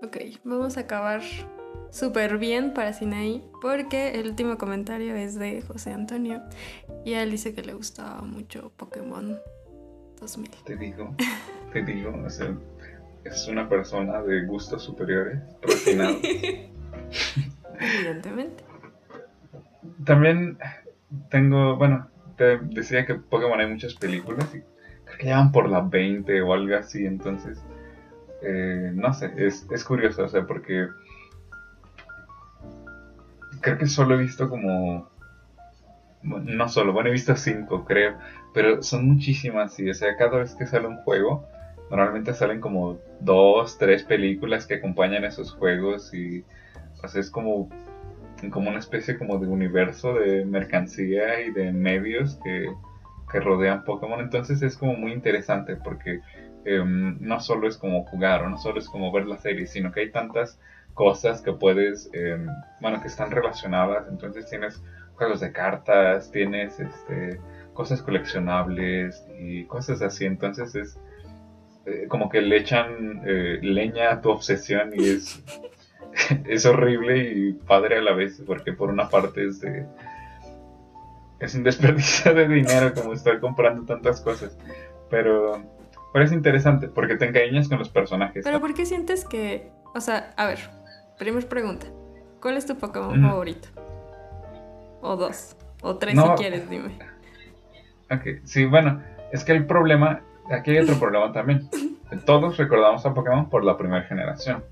Ok, 0.03 0.17
vamos 0.45 0.77
a 0.77 0.81
acabar 0.81 1.23
súper 1.91 2.39
bien 2.39 2.73
para 2.73 2.93
Sinaí 2.93 3.43
porque 3.61 4.13
el 4.13 4.29
último 4.29 4.59
comentario 4.59 5.15
es 5.15 5.39
de 5.39 5.63
José 5.63 5.93
Antonio 5.93 6.43
y 7.05 7.15
él 7.15 7.31
dice 7.31 7.55
que 7.55 7.63
le 7.63 7.75
gustaba 7.75 8.23
mucho 8.23 8.73
Pokémon 8.77 9.39
2000. 10.21 10.51
Te 10.65 10.77
digo, 10.77 11.15
te 11.73 11.83
digo, 11.83 12.13
es 13.25 13.49
una 13.49 13.69
persona 13.69 14.23
de 14.23 14.47
gustos 14.47 14.83
superiores, 14.83 15.41
Evidentemente. 17.81 18.65
También 20.05 20.59
tengo, 21.31 21.77
bueno, 21.77 22.09
te 22.37 22.59
decía 22.59 23.07
que 23.07 23.15
Pokémon 23.15 23.61
hay 23.61 23.67
muchas 23.67 23.95
películas 23.95 24.47
y 24.55 24.61
creo 25.05 25.19
que 25.19 25.27
llevan 25.27 25.53
por 25.53 25.69
las 25.69 25.89
20 25.89 26.43
o 26.43 26.53
algo 26.53 26.77
así, 26.77 27.05
entonces, 27.07 27.63
eh, 28.43 28.93
no 28.95 29.13
sé, 29.13 29.33
es, 29.37 29.67
es 29.71 29.85
curioso, 29.85 30.25
o 30.25 30.29
sea, 30.29 30.47
porque 30.47 30.89
creo 33.61 33.79
que 33.79 33.87
solo 33.87 34.15
he 34.15 34.23
visto 34.23 34.49
como, 34.49 35.09
no 36.23 36.69
solo, 36.69 36.93
bueno, 36.93 37.09
he 37.09 37.13
visto 37.13 37.37
cinco, 37.37 37.85
creo, 37.85 38.17
pero 38.55 38.83
son 38.83 39.07
muchísimas 39.07 39.79
y, 39.79 39.91
o 39.91 39.95
sea, 39.95 40.17
cada 40.17 40.39
vez 40.39 40.55
que 40.55 40.67
sale 40.67 40.87
un 40.87 40.97
juego, 40.99 41.47
normalmente 41.91 42.35
salen 42.35 42.61
como 42.61 42.99
dos, 43.21 43.79
tres 43.79 44.05
películas 44.05 44.67
que 44.67 44.75
acompañan 44.75 45.25
esos 45.25 45.53
juegos 45.53 46.15
y, 46.15 46.45
o 47.03 47.09
sea, 47.09 47.21
es 47.21 47.31
como 47.31 47.69
como 48.49 48.71
una 48.71 48.79
especie 48.79 49.19
como 49.19 49.39
de 49.39 49.47
universo 49.47 50.15
de 50.15 50.45
mercancía 50.45 51.41
y 51.43 51.51
de 51.51 51.73
medios 51.73 52.39
que, 52.43 52.73
que 53.31 53.41
rodean 53.41 53.85
Pokémon. 53.85 54.21
Entonces 54.21 54.63
es 54.63 54.77
como 54.77 54.95
muy 54.95 55.13
interesante 55.13 55.77
porque 55.77 56.21
em, 56.65 57.19
no 57.21 57.41
solo 57.41 57.69
es 57.69 57.77
como 57.77 58.05
jugar 58.05 58.43
o 58.43 58.49
no 58.49 58.57
solo 58.57 58.79
es 58.79 58.89
como 58.89 59.13
ver 59.13 59.27
la 59.27 59.37
serie, 59.39 59.67
sino 59.67 59.93
que 59.93 60.01
hay 60.01 60.11
tantas 60.11 60.59
cosas 60.95 61.43
que 61.43 61.53
puedes, 61.53 62.09
em, 62.13 62.47
bueno, 62.81 63.01
que 63.03 63.09
están 63.09 63.31
relacionadas. 63.31 64.07
Entonces 64.09 64.49
tienes 64.49 64.83
juegos 65.15 65.41
de 65.41 65.53
cartas, 65.53 66.31
tienes 66.31 66.81
este, 66.81 67.41
cosas 67.75 68.03
coleccionables 68.03 69.27
y 69.39 69.65
cosas 69.65 70.01
así. 70.03 70.25
Entonces 70.25 70.75
es 70.75 70.99
eh, 71.87 72.07
como 72.09 72.29
que 72.29 72.41
le 72.41 72.59
echan 72.59 73.23
eh, 73.25 73.59
leña 73.63 74.13
a 74.13 74.21
tu 74.21 74.31
obsesión 74.31 74.93
y 74.95 75.09
es 75.09 75.43
es 76.47 76.67
horrible 76.67 77.33
y 77.33 77.53
padre 77.53 77.99
a 77.99 78.03
la 78.03 78.13
vez, 78.13 78.43
porque 78.47 78.73
por 78.73 78.91
una 78.91 79.09
parte 79.09 79.47
es 79.47 79.61
de... 79.61 79.87
Es 81.39 81.55
un 81.55 81.63
desperdicio 81.63 82.35
de 82.35 82.47
dinero 82.49 82.93
como 82.95 83.15
estar 83.15 83.41
comprando 83.41 83.85
tantas 83.85 84.21
cosas. 84.21 84.59
Pero, 85.09 85.63
pero 86.13 86.25
es 86.25 86.33
interesante 86.33 86.89
porque 86.89 87.17
te 87.17 87.27
encariñas 87.27 87.69
con 87.69 87.79
los 87.79 87.89
personajes. 87.89 88.45
Pero 88.45 88.61
¿por 88.61 88.75
qué 88.75 88.85
sientes 88.85 89.25
que... 89.25 89.71
O 89.95 90.01
sea, 90.01 90.33
a 90.37 90.47
ver, 90.47 90.59
primera 91.19 91.49
pregunta. 91.49 91.87
¿Cuál 92.41 92.57
es 92.57 92.67
tu 92.67 92.77
Pokémon 92.77 93.21
favorito? 93.21 93.69
O 95.01 95.17
dos. 95.17 95.57
O 95.83 95.97
tres 95.97 96.15
si 96.15 96.29
quieres, 96.37 96.69
dime. 96.69 96.99
Ok, 98.11 98.43
sí, 98.45 98.67
bueno, 98.67 99.03
es 99.33 99.45
que 99.45 99.53
el 99.53 99.67
problema... 99.67 100.23
Aquí 100.51 100.73
hay 100.73 100.79
otro 100.79 100.95
problema 101.01 101.33
también. 101.33 101.69
Todos 102.27 102.57
recordamos 102.57 103.07
a 103.07 103.15
Pokémon 103.15 103.49
por 103.49 103.65
la 103.65 103.77
primera 103.77 104.03
generación. 104.03 104.63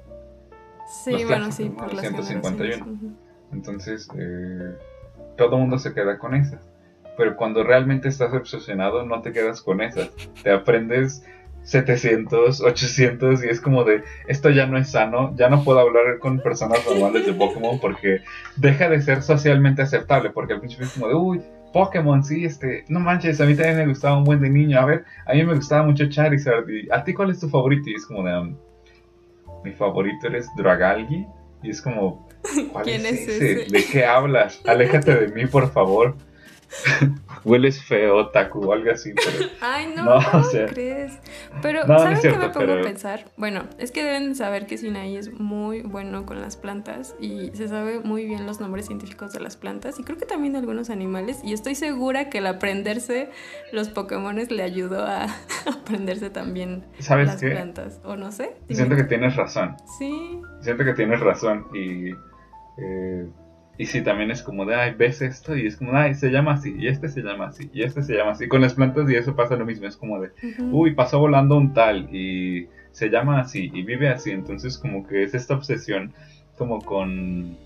Sí, 0.89 1.25
bueno, 1.25 1.53
sí, 1.53 1.69
por 1.69 1.93
las 1.93 2.09
151. 2.09 2.87
Entonces, 3.53 4.09
eh, 4.17 4.75
todo 5.37 5.57
el 5.57 5.61
mundo 5.61 5.79
se 5.79 5.93
queda 5.93 6.19
con 6.19 6.35
esas. 6.35 6.69
Pero 7.17 7.37
cuando 7.37 7.65
realmente 7.65 8.09
estás 8.09 8.33
obsesionado, 8.33 9.05
no 9.05 9.21
te 9.23 9.33
quedas 9.33 9.61
con 9.61 9.81
esas. 9.81 10.11
Te 10.43 10.51
aprendes 10.51 11.25
700, 11.69 12.63
800 12.63 13.45
y 13.45 13.49
es 13.49 13.61
como 13.61 13.85
de, 13.85 14.03
esto 14.27 14.49
ya 14.49 14.67
no 14.67 14.79
es 14.79 14.91
sano, 14.91 15.35
ya 15.37 15.51
no 15.51 15.65
puedo 15.65 15.81
hablar 15.81 16.19
con 16.19 16.41
personas 16.41 16.85
normales 16.87 17.27
de 17.27 17.35
Pokémon 17.35 17.79
porque 17.79 18.21
deja 18.57 18.89
de 18.89 19.03
ser 19.03 19.23
socialmente 19.23 19.83
aceptable, 19.83 20.31
porque 20.31 20.55
al 20.55 20.61
principio 20.61 20.87
es 20.87 20.93
como 20.95 21.09
de, 21.09 21.15
uy, 21.15 21.43
Pokémon, 21.73 22.25
sí, 22.25 22.47
este, 22.47 22.85
no 22.89 23.01
manches, 23.01 23.41
a 23.41 23.45
mí 23.45 23.55
también 23.55 23.77
me 23.77 23.87
gustaba 23.87 24.17
un 24.17 24.25
buen 24.25 24.41
de 24.41 24.49
niño, 24.49 24.81
a 24.81 24.87
ver, 24.87 25.05
a 25.27 25.35
mí 25.35 25.45
me 25.45 25.55
gustaba 25.55 25.83
mucho 25.83 26.09
Charizard, 26.09 26.67
y 26.71 26.89
a 26.91 27.05
ti 27.05 27.13
cuál 27.13 27.31
es 27.31 27.41
tu 27.41 27.51
favorito, 27.51 27.91
y 27.91 27.95
es 27.95 28.07
como 28.07 28.23
de, 28.23 28.55
mi 29.65 29.73
favorito 29.73 30.27
eres 30.27 30.49
Dragalgi. 30.57 31.27
Y 31.63 31.71
es 31.71 31.83
como, 31.83 32.29
¿cuál 32.73 32.89
es, 32.89 33.05
ese? 33.05 33.67
¿De 33.71 33.85
qué 33.91 34.05
hablas? 34.05 34.61
Aléjate 34.67 35.15
de 35.15 35.29
mí, 35.29 35.47
por 35.47 35.71
favor. 35.73 36.17
Hueles 37.45 37.83
feo, 37.83 38.29
Taku, 38.29 38.65
o 38.65 38.73
algo 38.73 38.91
así, 38.91 39.13
pero... 39.15 39.51
Ay, 39.61 39.93
no, 39.95 40.05
no 40.05 40.21
¿cómo 40.31 40.45
crees? 40.69 41.19
Pero, 41.63 41.87
¿sabes 41.87 42.21
qué 42.21 42.31
me 42.31 42.51
pongo 42.51 42.73
a 42.73 42.83
pensar? 42.83 43.27
Bueno, 43.37 43.65
es 43.79 43.91
que 43.91 44.03
deben 44.03 44.35
saber 44.35 44.67
que 44.67 44.77
Sinaí 44.77 45.17
es 45.17 45.33
muy 45.33 45.83
bueno 45.83 46.27
con 46.27 46.41
las 46.41 46.57
plantas 46.57 47.15
y 47.21 47.51
se 47.55 47.69
sabe 47.69 48.01
muy 48.01 48.27
bien 48.27 48.47
los 48.47 48.61
nombres 48.61 48.87
científicos 48.87 49.33
de 49.33 49.41
las 49.41 49.57
plantas 49.57 49.99
y 49.99 50.05
creo 50.05 50.19
que 50.19 50.27
también 50.27 50.53
de 50.53 50.61
algunos 50.61 50.91
animales 50.91 51.41
y 51.43 51.53
estoy 51.53 51.75
segura 51.75 52.29
que 52.29 52.39
el 52.39 52.47
aprenderse 52.47 53.31
los 53.73 53.89
Pokémones 53.89 54.51
le 54.51 54.63
ayudó 54.63 55.05
a 55.07 55.27
aprenderse 55.67 56.31
también 56.31 56.85
¿Sabes 56.99 57.29
las 57.29 57.41
plantas, 57.41 58.01
o 58.05 58.17
no 58.17 58.33
sé. 58.33 58.57
Siento 58.69 58.97
que 58.97 59.05
tienes 59.05 59.37
razón. 59.37 59.77
Sí. 59.99 60.41
Siento 60.61 60.85
que 60.85 60.95
tienes 60.95 61.21
razón 61.21 61.67
y... 61.75 62.11
Eh, 62.81 63.27
y 63.79 63.87
si 63.87 64.03
también 64.03 64.33
es 64.33 64.43
como 64.43 64.67
de, 64.67 64.75
ay, 64.75 64.95
ves 64.99 65.23
esto 65.23 65.57
y 65.57 65.69
es 65.69 65.77
como, 65.77 65.97
ay, 65.97 66.17
se 66.17 66.31
llama 66.31 66.55
así, 66.55 66.75
y 66.77 66.89
este 66.89 67.09
se 67.09 67.23
llama 67.23 67.47
así, 67.47 67.71
y 67.73 67.85
este 67.85 68.03
se 68.03 68.15
llama 68.15 68.33
así. 68.33 68.49
Con 68.49 68.61
las 68.61 68.75
plantas 68.75 69.09
y 69.09 69.15
eso 69.15 69.37
pasa 69.37 69.55
lo 69.55 69.65
mismo, 69.65 69.87
es 69.87 69.97
como 69.97 70.21
de, 70.21 70.33
uy, 70.73 70.95
pasó 70.95 71.21
volando 71.21 71.57
un 71.57 71.73
tal 71.73 72.13
y 72.13 72.69
se 72.91 73.09
llama 73.09 73.41
así 73.41 73.71
y 73.73 73.85
vive 73.85 74.09
así. 74.09 74.33
Entonces 74.33 74.77
como 74.77 75.07
que 75.07 75.23
es 75.23 75.33
esta 75.35 75.55
obsesión 75.55 76.13
como 76.57 76.81
con... 76.81 77.57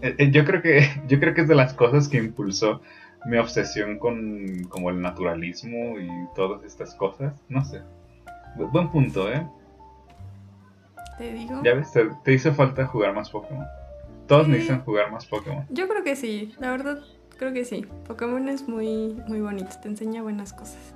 Eh, 0.00 0.14
eh, 0.16 0.30
yo 0.30 0.46
creo 0.46 0.62
que 0.62 0.88
yo 1.08 1.20
creo 1.20 1.34
que 1.34 1.42
es 1.42 1.48
de 1.48 1.54
las 1.54 1.74
cosas 1.74 2.08
que 2.08 2.16
impulsó 2.16 2.80
mi 3.26 3.36
obsesión 3.36 3.98
con 3.98 4.64
como 4.70 4.88
el 4.88 5.02
naturalismo 5.02 5.98
y 5.98 6.08
todas 6.34 6.64
estas 6.64 6.94
cosas. 6.94 7.34
No 7.50 7.62
sé. 7.62 7.82
buen 8.56 8.88
punto, 8.88 9.30
¿eh? 9.30 9.46
Te 11.18 11.32
digo. 11.32 11.60
Ya 11.62 11.74
ves, 11.74 11.92
te 12.24 12.32
hizo 12.32 12.54
falta 12.54 12.86
jugar 12.86 13.14
más 13.14 13.28
Pokémon. 13.28 13.66
Todos 14.26 14.48
necesitan 14.48 14.82
jugar 14.82 15.10
más 15.12 15.26
Pokémon. 15.26 15.64
Yo 15.70 15.88
creo 15.88 16.02
que 16.02 16.16
sí, 16.16 16.54
la 16.58 16.70
verdad 16.70 16.98
creo 17.38 17.52
que 17.52 17.64
sí. 17.64 17.86
Pokémon 18.06 18.48
es 18.48 18.68
muy, 18.68 19.16
muy 19.26 19.40
bonito, 19.40 19.70
te 19.80 19.88
enseña 19.88 20.22
buenas 20.22 20.52
cosas. 20.52 20.94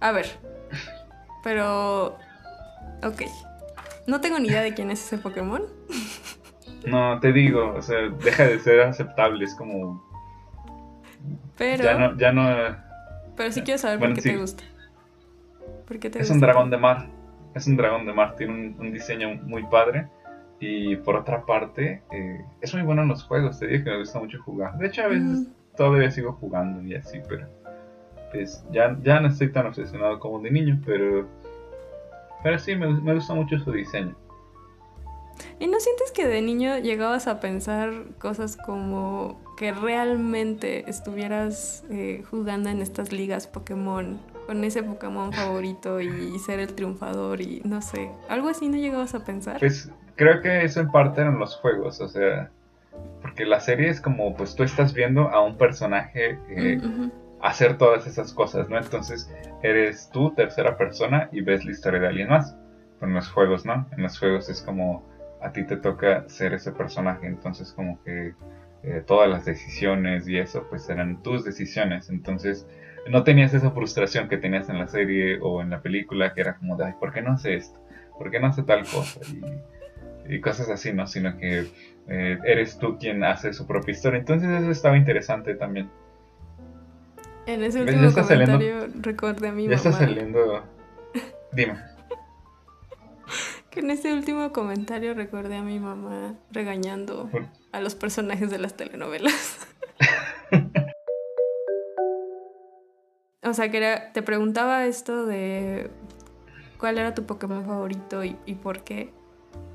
A 0.00 0.12
ver, 0.12 0.26
pero... 1.42 2.18
Ok. 3.02 3.22
No 4.06 4.20
tengo 4.20 4.38
ni 4.38 4.48
idea 4.48 4.62
de 4.62 4.74
quién 4.74 4.90
es 4.90 5.04
ese 5.04 5.18
Pokémon. 5.18 5.62
No, 6.86 7.18
te 7.20 7.32
digo, 7.32 7.74
o 7.74 7.82
sea, 7.82 8.08
deja 8.22 8.44
de 8.44 8.58
ser 8.60 8.80
aceptable, 8.80 9.44
es 9.44 9.54
como... 9.54 10.04
Pero... 11.56 11.84
Ya 11.84 11.94
no... 11.98 12.16
Ya 12.16 12.32
no 12.32 12.86
pero 13.36 13.52
sí 13.52 13.62
quiero 13.62 13.78
saber 13.78 13.98
por 13.98 14.14
qué 14.14 14.22
te 14.22 14.36
gusta. 14.36 14.64
¿Por 15.86 15.98
qué 15.98 16.08
te 16.08 16.20
es 16.20 16.30
un 16.30 16.40
dragón 16.40 16.70
de 16.70 16.78
mar. 16.78 17.06
Es 17.54 17.66
un 17.66 17.76
dragón 17.76 18.06
de 18.06 18.12
mar, 18.12 18.34
tiene 18.36 18.74
un 18.78 18.92
diseño 18.92 19.34
muy 19.42 19.62
padre. 19.64 20.08
Y 20.58 20.96
por 20.96 21.16
otra 21.16 21.44
parte, 21.44 22.02
eh, 22.10 22.44
es 22.60 22.74
muy 22.74 22.82
bueno 22.82 23.02
en 23.02 23.08
los 23.08 23.22
juegos. 23.24 23.58
Te 23.58 23.66
digo 23.66 23.84
que 23.84 23.90
me 23.90 23.98
gusta 23.98 24.18
mucho 24.18 24.40
jugar. 24.42 24.78
De 24.78 24.86
hecho, 24.86 25.02
a 25.02 25.08
veces 25.08 25.48
todavía 25.76 26.10
sigo 26.10 26.32
jugando 26.32 26.82
y 26.82 26.94
así, 26.94 27.20
pero 27.28 27.46
pues 28.32 28.64
ya, 28.72 28.96
ya 29.02 29.20
no 29.20 29.28
estoy 29.28 29.52
tan 29.52 29.66
obsesionado 29.66 30.18
como 30.18 30.40
de 30.40 30.50
niño, 30.50 30.80
pero, 30.84 31.26
pero 32.42 32.58
sí, 32.58 32.74
me, 32.74 32.88
me 32.88 33.14
gusta 33.14 33.34
mucho 33.34 33.58
su 33.58 33.72
diseño. 33.72 34.16
¿Y 35.58 35.66
no 35.66 35.80
sientes 35.80 36.12
que 36.12 36.26
de 36.26 36.42
niño 36.42 36.78
llegabas 36.78 37.26
a 37.26 37.40
pensar 37.40 37.92
cosas 38.18 38.56
como 38.56 39.40
que 39.56 39.72
realmente 39.72 40.88
estuvieras 40.88 41.84
eh, 41.90 42.24
jugando 42.30 42.68
en 42.68 42.80
estas 42.80 43.12
ligas 43.12 43.46
Pokémon 43.46 44.18
con 44.46 44.64
ese 44.64 44.82
Pokémon 44.82 45.32
favorito 45.32 46.00
y 46.00 46.38
ser 46.38 46.60
el 46.60 46.74
triunfador 46.74 47.40
y 47.40 47.60
no 47.64 47.82
sé, 47.82 48.10
algo 48.28 48.48
así 48.48 48.68
no 48.68 48.76
llegabas 48.76 49.14
a 49.14 49.24
pensar? 49.24 49.58
Pues 49.58 49.90
creo 50.14 50.40
que 50.40 50.64
eso 50.64 50.80
en 50.80 50.90
parte 50.90 51.22
en 51.22 51.38
los 51.38 51.56
juegos, 51.56 52.00
o 52.00 52.08
sea, 52.08 52.50
porque 53.20 53.44
la 53.44 53.60
serie 53.60 53.88
es 53.88 54.00
como, 54.00 54.36
pues 54.36 54.54
tú 54.54 54.62
estás 54.62 54.94
viendo 54.94 55.28
a 55.28 55.42
un 55.42 55.58
personaje 55.58 56.38
eh, 56.48 56.80
hacer 57.40 57.76
todas 57.76 58.06
esas 58.06 58.32
cosas, 58.32 58.68
¿no? 58.68 58.78
Entonces 58.78 59.30
eres 59.62 60.10
tú, 60.12 60.32
tercera 60.34 60.76
persona, 60.76 61.28
y 61.32 61.40
ves 61.40 61.64
la 61.64 61.72
historia 61.72 62.00
de 62.00 62.08
alguien 62.08 62.28
más. 62.28 62.56
Pero 62.98 63.10
en 63.10 63.14
los 63.14 63.28
juegos, 63.28 63.66
¿no? 63.66 63.86
En 63.92 64.02
los 64.02 64.18
juegos 64.18 64.48
es 64.48 64.62
como 64.62 65.04
a 65.42 65.52
ti 65.52 65.64
te 65.64 65.76
toca 65.76 66.28
ser 66.28 66.54
ese 66.54 66.72
personaje, 66.72 67.26
entonces 67.26 67.72
como 67.72 68.02
que 68.02 68.34
eh, 68.82 69.02
todas 69.06 69.28
las 69.28 69.44
decisiones 69.44 70.26
y 70.28 70.38
eso, 70.38 70.66
pues 70.68 70.88
eran 70.88 71.22
tus 71.22 71.44
decisiones, 71.44 72.08
entonces 72.08 72.66
no 73.08 73.24
tenías 73.24 73.54
esa 73.54 73.70
frustración 73.70 74.28
que 74.28 74.36
tenías 74.36 74.68
en 74.68 74.78
la 74.78 74.88
serie 74.88 75.38
o 75.40 75.62
en 75.62 75.70
la 75.70 75.80
película, 75.80 76.34
que 76.34 76.40
era 76.40 76.56
como 76.56 76.76
de, 76.76 76.86
ay, 76.86 76.94
¿por 76.98 77.12
qué 77.12 77.22
no 77.22 77.32
hace 77.32 77.54
esto? 77.54 77.78
¿Por 78.18 78.30
qué 78.30 78.40
no 78.40 78.48
hace 78.48 78.62
tal 78.62 78.80
cosa? 78.80 79.20
Y 79.28 79.42
y 80.28 80.40
cosas 80.40 80.68
así, 80.70 80.92
¿no? 80.92 81.06
Sino 81.06 81.36
que 81.38 81.66
eh, 82.08 82.38
eres 82.44 82.78
tú 82.78 82.98
quien 82.98 83.24
hace 83.24 83.52
su 83.52 83.66
propia 83.66 83.92
historia. 83.92 84.18
Entonces 84.18 84.48
eso 84.48 84.70
estaba 84.70 84.96
interesante 84.96 85.54
también. 85.54 85.88
En 87.46 87.62
ese 87.62 87.80
último 87.82 88.12
comentario 88.12 88.88
recordé 89.00 89.48
a 89.48 89.52
mi 89.52 89.64
ya 89.64 89.70
mamá. 89.70 89.76
está 89.76 89.92
saliendo... 89.92 90.64
Dime. 91.52 91.76
que 93.70 93.80
en 93.80 93.90
ese 93.90 94.12
último 94.12 94.52
comentario 94.52 95.14
recordé 95.14 95.56
a 95.56 95.62
mi 95.62 95.78
mamá 95.78 96.34
regañando 96.50 97.30
a 97.72 97.80
los 97.80 97.94
personajes 97.94 98.50
de 98.50 98.58
las 98.58 98.76
telenovelas. 98.76 99.68
O 103.48 103.54
sea, 103.54 103.70
que 103.70 104.02
te 104.12 104.22
preguntaba 104.22 104.86
esto 104.86 105.26
de 105.26 105.90
cuál 106.78 106.98
era 106.98 107.14
tu 107.14 107.24
Pokémon 107.24 107.64
favorito 107.64 108.24
y, 108.24 108.36
y 108.46 108.54
por 108.54 108.82
qué 108.82 109.12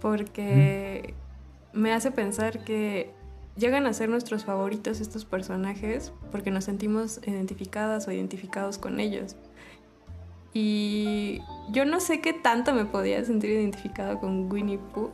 porque 0.01 1.13
me 1.73 1.93
hace 1.93 2.11
pensar 2.11 2.63
que 2.63 3.11
llegan 3.55 3.85
a 3.85 3.93
ser 3.93 4.09
nuestros 4.09 4.43
favoritos 4.43 4.99
estos 4.99 5.25
personajes 5.25 6.11
porque 6.31 6.51
nos 6.51 6.65
sentimos 6.65 7.21
identificadas 7.25 8.07
o 8.07 8.11
identificados 8.11 8.77
con 8.77 8.99
ellos. 8.99 9.35
Y 10.53 11.39
yo 11.71 11.85
no 11.85 12.01
sé 12.01 12.19
qué 12.19 12.33
tanto 12.33 12.73
me 12.73 12.85
podía 12.85 13.23
sentir 13.23 13.51
identificado 13.51 14.19
con 14.19 14.51
Winnie 14.51 14.79
Pooh. 14.93 15.11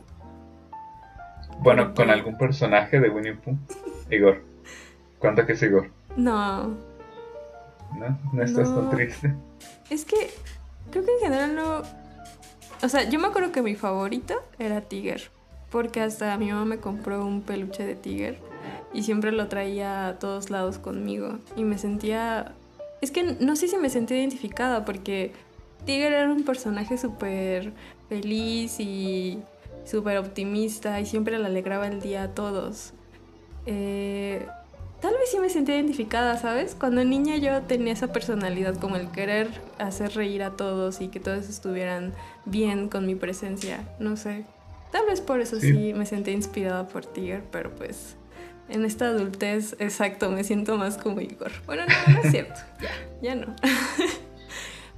Bueno, 1.60 1.94
con 1.94 2.10
algún 2.10 2.36
personaje 2.38 2.98
de 2.98 3.10
Winnie 3.10 3.34
Pooh. 3.34 3.56
Igor. 4.10 4.42
¿Cuánto 5.18 5.46
que 5.46 5.52
es 5.52 5.62
Igor? 5.62 5.90
No. 6.16 6.76
¿No? 7.96 8.18
¿No 8.32 8.42
estás 8.42 8.74
tan 8.74 8.90
triste? 8.90 9.34
Es 9.90 10.04
que 10.04 10.30
creo 10.90 11.04
que 11.04 11.12
en 11.12 11.20
general 11.20 11.56
no... 11.56 11.82
O 12.82 12.88
sea, 12.88 13.08
yo 13.08 13.18
me 13.18 13.28
acuerdo 13.28 13.52
que 13.52 13.62
mi 13.62 13.74
favorito 13.74 14.34
era 14.58 14.80
Tiger. 14.82 15.30
Porque 15.70 16.00
hasta 16.00 16.36
mi 16.38 16.50
mamá 16.50 16.64
me 16.64 16.78
compró 16.78 17.24
un 17.24 17.42
peluche 17.42 17.84
de 17.84 17.94
Tiger. 17.94 18.38
Y 18.92 19.02
siempre 19.02 19.32
lo 19.32 19.48
traía 19.48 20.08
a 20.08 20.18
todos 20.18 20.50
lados 20.50 20.78
conmigo. 20.78 21.38
Y 21.56 21.64
me 21.64 21.78
sentía 21.78 22.54
es 23.00 23.10
que 23.10 23.22
no 23.22 23.56
sé 23.56 23.68
si 23.68 23.76
me 23.76 23.90
sentí 23.90 24.14
identificada 24.14 24.84
porque 24.84 25.32
Tiger 25.84 26.12
era 26.12 26.32
un 26.32 26.44
personaje 26.44 26.98
súper 26.98 27.72
feliz 28.08 28.80
y 28.80 29.40
súper 29.84 30.18
optimista 30.18 31.00
y 31.00 31.06
siempre 31.06 31.38
le 31.38 31.46
alegraba 31.46 31.86
el 31.86 32.00
día 32.00 32.24
a 32.24 32.34
todos. 32.34 32.92
Eh, 33.66 34.46
tal 35.00 35.12
vez 35.12 35.30
sí 35.30 35.38
me 35.38 35.48
sentí 35.48 35.72
identificada, 35.72 36.36
¿sabes? 36.38 36.74
Cuando 36.74 37.04
niña 37.04 37.36
yo 37.36 37.62
tenía 37.62 37.92
esa 37.92 38.12
personalidad 38.12 38.76
como 38.76 38.96
el 38.96 39.10
querer 39.10 39.48
hacer 39.78 40.14
reír 40.14 40.42
a 40.42 40.50
todos 40.50 41.00
y 41.00 41.08
que 41.08 41.20
todos 41.20 41.48
estuvieran 41.48 42.12
bien 42.44 42.88
con 42.88 43.06
mi 43.06 43.14
presencia, 43.14 43.84
no 43.98 44.16
sé. 44.16 44.44
Tal 44.90 45.06
vez 45.06 45.20
por 45.20 45.40
eso 45.40 45.60
sí, 45.60 45.72
sí 45.72 45.92
me 45.94 46.06
sentí 46.06 46.30
inspirada 46.30 46.88
por 46.88 47.04
Tiger, 47.04 47.42
pero 47.50 47.70
pues 47.70 48.16
en 48.68 48.84
esta 48.84 49.06
adultez, 49.06 49.76
exacto, 49.78 50.30
me 50.30 50.44
siento 50.44 50.76
más 50.76 50.96
como 50.96 51.20
Igor. 51.20 51.52
Bueno, 51.66 51.84
no, 51.86 52.14
no 52.14 52.22
es 52.22 52.30
cierto, 52.30 52.60
ya, 52.80 52.90
ya 53.22 53.34
no. 53.34 53.54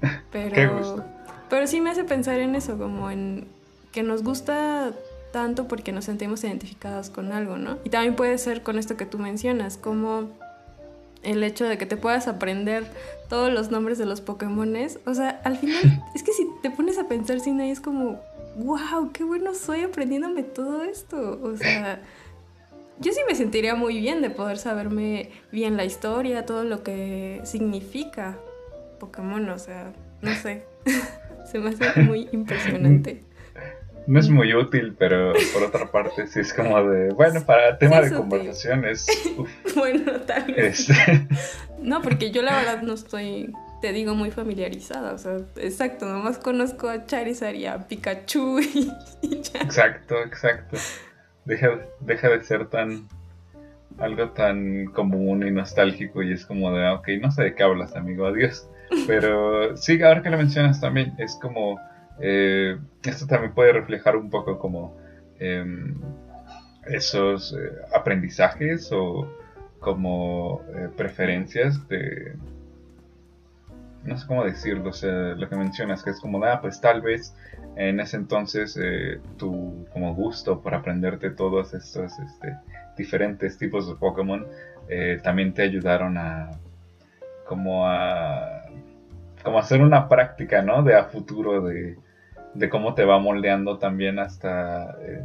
pero, 0.33 1.05
pero 1.49 1.67
sí 1.67 1.81
me 1.81 1.91
hace 1.91 2.05
pensar 2.05 2.39
en 2.41 2.55
eso, 2.55 2.79
como 2.79 3.11
en 3.11 3.49
que 3.93 4.03
nos 4.03 4.23
gusta 4.23 4.93
tanto 5.33 5.69
porque 5.69 5.93
nos 5.93 6.05
sentimos 6.05 6.43
identificados 6.45 7.11
con 7.11 7.33
algo, 7.33 7.57
¿no? 7.57 7.79
Y 7.85 7.91
también 7.91 8.17
puede 8.17 8.39
ser 8.39 8.63
con 8.63 8.79
esto 8.79 8.97
que 8.97 9.07
tú 9.07 9.19
mencionas, 9.19 9.77
como 9.77 10.31
el 11.23 11.43
hecho 11.43 11.67
de 11.67 11.79
que 11.79 11.87
te 11.87 11.97
puedas 11.97 12.29
aprender 12.29 12.85
todos 13.29 13.53
los 13.53 13.71
nombres 13.71 13.99
de 13.99 14.07
los 14.07 14.21
Pokémones. 14.21 14.99
O 15.07 15.15
sea, 15.15 15.41
al 15.45 15.57
final, 15.57 16.03
es 16.15 16.23
que 16.23 16.33
si 16.33 16.47
te 16.63 16.71
pones 16.71 16.99
a 16.99 17.09
pensar 17.09 17.41
sin 17.41 17.61
ahí 17.61 17.71
es 17.71 17.81
como, 17.81 18.21
wow, 18.57 19.11
qué 19.13 19.25
bueno 19.25 19.55
soy 19.55 19.83
aprendiéndome 19.83 20.43
todo 20.43 20.83
esto. 20.83 21.39
O 21.43 21.57
sea 21.57 22.01
yo 23.01 23.13
sí 23.13 23.21
me 23.27 23.35
sentiría 23.35 23.75
muy 23.75 23.99
bien 23.99 24.21
de 24.21 24.31
poder 24.31 24.59
saberme 24.59 25.31
bien 25.51 25.77
la 25.77 25.85
historia, 25.85 26.45
todo 26.45 26.65
lo 26.65 26.83
que 26.83 27.41
significa 27.45 28.39
Pokémon, 28.99 29.49
o 29.49 29.59
sea, 29.59 29.93
no 30.21 30.35
sé, 30.35 30.65
se 31.51 31.59
me 31.59 31.71
hace 31.71 32.03
muy 32.03 32.29
impresionante. 32.33 33.25
No 34.11 34.19
es 34.19 34.29
muy 34.29 34.53
útil, 34.55 34.97
pero 34.99 35.33
por 35.53 35.63
otra 35.63 35.87
parte 35.91 36.27
sí 36.27 36.41
es 36.41 36.53
como 36.53 36.83
de, 36.83 37.13
bueno, 37.13 37.45
para 37.47 37.79
tema 37.79 38.01
de 38.01 38.13
conversaciones. 38.13 39.07
bueno, 39.77 40.13
tal 40.27 40.53
vez. 40.53 40.91
Este. 40.91 41.29
no, 41.81 42.03
porque 42.03 42.31
yo 42.31 42.43
la 42.43 42.57
verdad 42.57 42.83
no 42.83 42.95
estoy, 42.95 43.53
te 43.81 43.93
digo, 43.93 44.15
muy 44.15 44.31
familiarizada, 44.31 45.13
o 45.13 45.19
sea, 45.19 45.37
exacto, 45.57 46.07
nomás 46.07 46.39
conozco 46.39 46.89
a 46.89 47.07
Charizard 47.07 47.55
y 47.55 47.67
a 47.67 47.87
Pikachu 47.87 48.59
y 49.23 49.41
ya. 49.43 49.61
Exacto, 49.61 50.21
exacto 50.23 50.77
deja, 51.45 51.81
deja 52.01 52.29
de 52.29 52.43
ser 52.43 52.69
tan 52.69 53.09
algo 53.99 54.31
tan 54.31 54.87
común 54.87 55.47
y 55.47 55.51
nostálgico 55.51 56.23
y 56.23 56.33
es 56.33 56.47
como 56.47 56.73
de, 56.73 56.87
ah, 56.87 56.95
ok, 56.95 57.09
no 57.21 57.31
sé 57.31 57.43
de 57.43 57.55
qué 57.55 57.63
hablas, 57.63 57.95
amigo, 57.97 58.27
adiós. 58.27 58.67
Pero 59.07 59.77
sí, 59.77 60.01
ahora 60.03 60.23
que 60.23 60.31
lo 60.31 60.39
mencionas 60.39 60.81
también, 60.81 61.13
es 61.19 61.39
como, 61.41 61.79
eh, 62.21 62.79
esto 63.03 63.27
también 63.27 63.55
puede 63.55 63.73
reflejar 63.73 64.17
un 64.17 64.31
poco 64.31 64.59
como 64.59 64.97
em, 65.39 65.95
esos 66.87 67.55
eh, 67.55 67.73
aprendizajes 67.95 68.91
o 68.93 69.27
como 69.79 70.63
eh, 70.75 70.89
preferencias 70.95 71.89
de, 71.89 72.35
no 74.05 74.19
sé 74.19 74.27
cómo 74.27 74.45
decirlo, 74.45 74.91
o 74.91 74.93
sea, 74.93 75.11
lo 75.11 75.49
que 75.49 75.57
mencionas, 75.57 76.03
que 76.03 76.11
es 76.11 76.21
como, 76.21 76.45
ah, 76.45 76.61
pues 76.61 76.81
tal 76.81 77.01
vez 77.01 77.35
en 77.77 78.01
ese 78.01 78.17
entonces 78.17 78.79
tu 79.37 79.87
como 79.93 80.15
gusto 80.15 80.61
por 80.61 80.75
aprenderte 80.75 81.31
todos 81.31 81.73
estos 81.73 82.19
este, 82.19 82.57
diferentes 82.97 83.57
tipos 83.57 83.87
de 83.89 83.95
Pokémon 83.95 84.47
también 85.23 85.55
te 85.55 85.63
ayudaron 85.63 86.19
a 86.19 86.51
como 87.47 87.87
a 87.87 88.65
como 89.43 89.59
hacer 89.59 89.83
una 89.83 90.09
práctica, 90.09 90.63
¿no? 90.63 90.83
De 90.83 90.95
a 90.95 91.05
futuro 91.05 91.63
de, 91.63 91.97
de 92.55 92.69
cómo 92.69 92.95
te 92.95 93.05
va 93.05 93.19
moldeando 93.19 93.79
también 93.79 94.19
hasta 94.19 94.97
eh, 95.03 95.23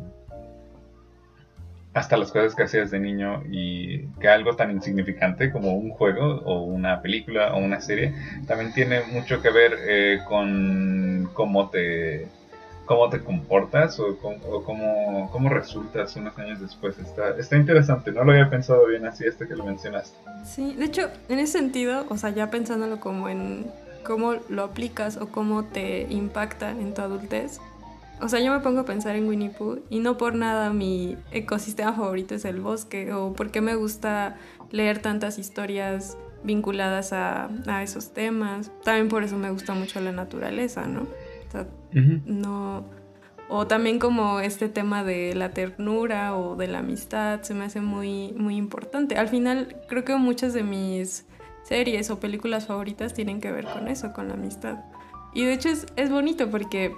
hasta 1.94 2.18
las 2.18 2.32
cosas 2.32 2.56
que 2.56 2.64
hacías 2.64 2.92
de 2.92 3.00
niño 3.00 3.44
y 3.50 4.08
que 4.20 4.28
algo 4.28 4.56
tan 4.56 4.70
insignificante 4.70 5.52
como 5.52 5.74
un 5.76 5.92
juego 5.92 6.42
o 6.44 6.64
una 6.64 7.02
película 7.02 7.54
o 7.54 7.58
una 7.58 7.80
serie 7.80 8.14
también 8.48 8.74
tiene 8.74 9.02
mucho 9.14 9.42
que 9.42 9.50
ver 9.50 9.78
eh, 9.88 10.20
con 10.28 11.30
cómo 11.34 11.70
te 11.70 12.28
cómo 12.86 13.10
te 13.10 13.22
comportas 13.22 14.00
o, 14.00 14.18
cómo, 14.18 15.30
cómo, 15.32 15.50
resultas 15.50 16.16
unos 16.16 16.38
años 16.38 16.62
después. 16.62 16.98
Está, 17.00 17.32
está 17.38 17.58
interesante, 17.58 18.12
no 18.12 18.24
lo 18.24 18.32
había 18.32 18.50
pensado 18.50 18.86
bien 18.88 19.06
así 19.08 19.26
hasta 19.28 19.48
que 19.48 19.56
lo 19.56 19.66
mencionaste. 19.66 20.16
Sí, 20.44 20.76
de 20.76 20.86
hecho, 20.86 21.10
en 21.28 21.40
ese 21.40 21.58
sentido, 21.60 22.06
o 22.10 22.18
sea, 22.18 22.30
ya 22.30 22.52
pensándolo 22.52 23.00
como 23.00 23.28
en 23.28 23.66
cómo 24.06 24.36
lo 24.48 24.64
aplicas 24.64 25.18
o 25.18 25.28
cómo 25.28 25.66
te 25.66 26.08
impacta 26.10 26.72
en 26.72 26.94
tu 26.94 27.02
adultez, 27.02 27.60
o 28.22 28.30
sea, 28.30 28.40
yo 28.40 28.52
me 28.52 28.60
pongo 28.60 28.82
a 28.82 28.86
pensar 28.86 29.16
en 29.16 29.28
Winnie 29.28 29.50
Pooh 29.50 29.80
y 29.90 30.00
no 30.00 30.18
por 30.18 30.36
nada 30.36 30.72
mi 30.72 31.18
ecosistema 31.32 31.94
favorito 31.94 32.36
es 32.36 32.46
el 32.46 32.62
bosque 32.62 33.12
o 33.14 33.34
porque 33.34 33.60
me 33.60 33.76
gusta 33.76 34.38
leer 34.72 35.00
tantas 35.00 35.38
historias 35.38 36.18
vinculadas 36.44 37.12
a, 37.12 37.50
a, 37.68 37.84
esos 37.84 38.14
temas. 38.14 38.72
También 38.84 39.10
por 39.10 39.24
eso 39.24 39.38
me 39.38 39.50
gusta 39.50 39.74
mucho 39.74 40.00
la 40.00 40.12
naturaleza, 40.12 40.86
¿no? 40.88 41.02
O 41.02 41.52
sea, 41.52 41.68
no... 42.26 42.86
O 43.48 43.68
también 43.68 44.00
como 44.00 44.40
este 44.40 44.70
tema 44.70 45.04
de 45.04 45.36
la 45.36 45.52
ternura 45.52 46.36
o 46.36 46.56
de 46.56 46.68
la 46.68 46.80
amistad 46.80 47.44
se 47.44 47.54
me 47.54 47.66
hace 47.66 47.80
muy, 47.80 48.34
muy 48.34 48.56
importante. 48.56 49.18
Al 49.18 49.28
final 49.28 49.76
creo 49.88 50.04
que 50.04 50.16
muchas 50.16 50.54
de 50.54 50.64
mis 50.64 51.28
series 51.68 52.10
o 52.10 52.20
películas 52.20 52.68
favoritas 52.68 53.14
tienen 53.14 53.42
que 53.42 53.52
ver 53.52 53.66
con 53.66 53.88
eso, 53.88 54.14
con 54.14 54.28
la 54.28 54.36
amistad. 54.36 54.84
Y 55.34 55.44
de 55.46 55.54
hecho 55.54 55.70
es, 55.70 55.86
es 55.96 56.10
bonito 56.10 56.50
porque 56.50 56.96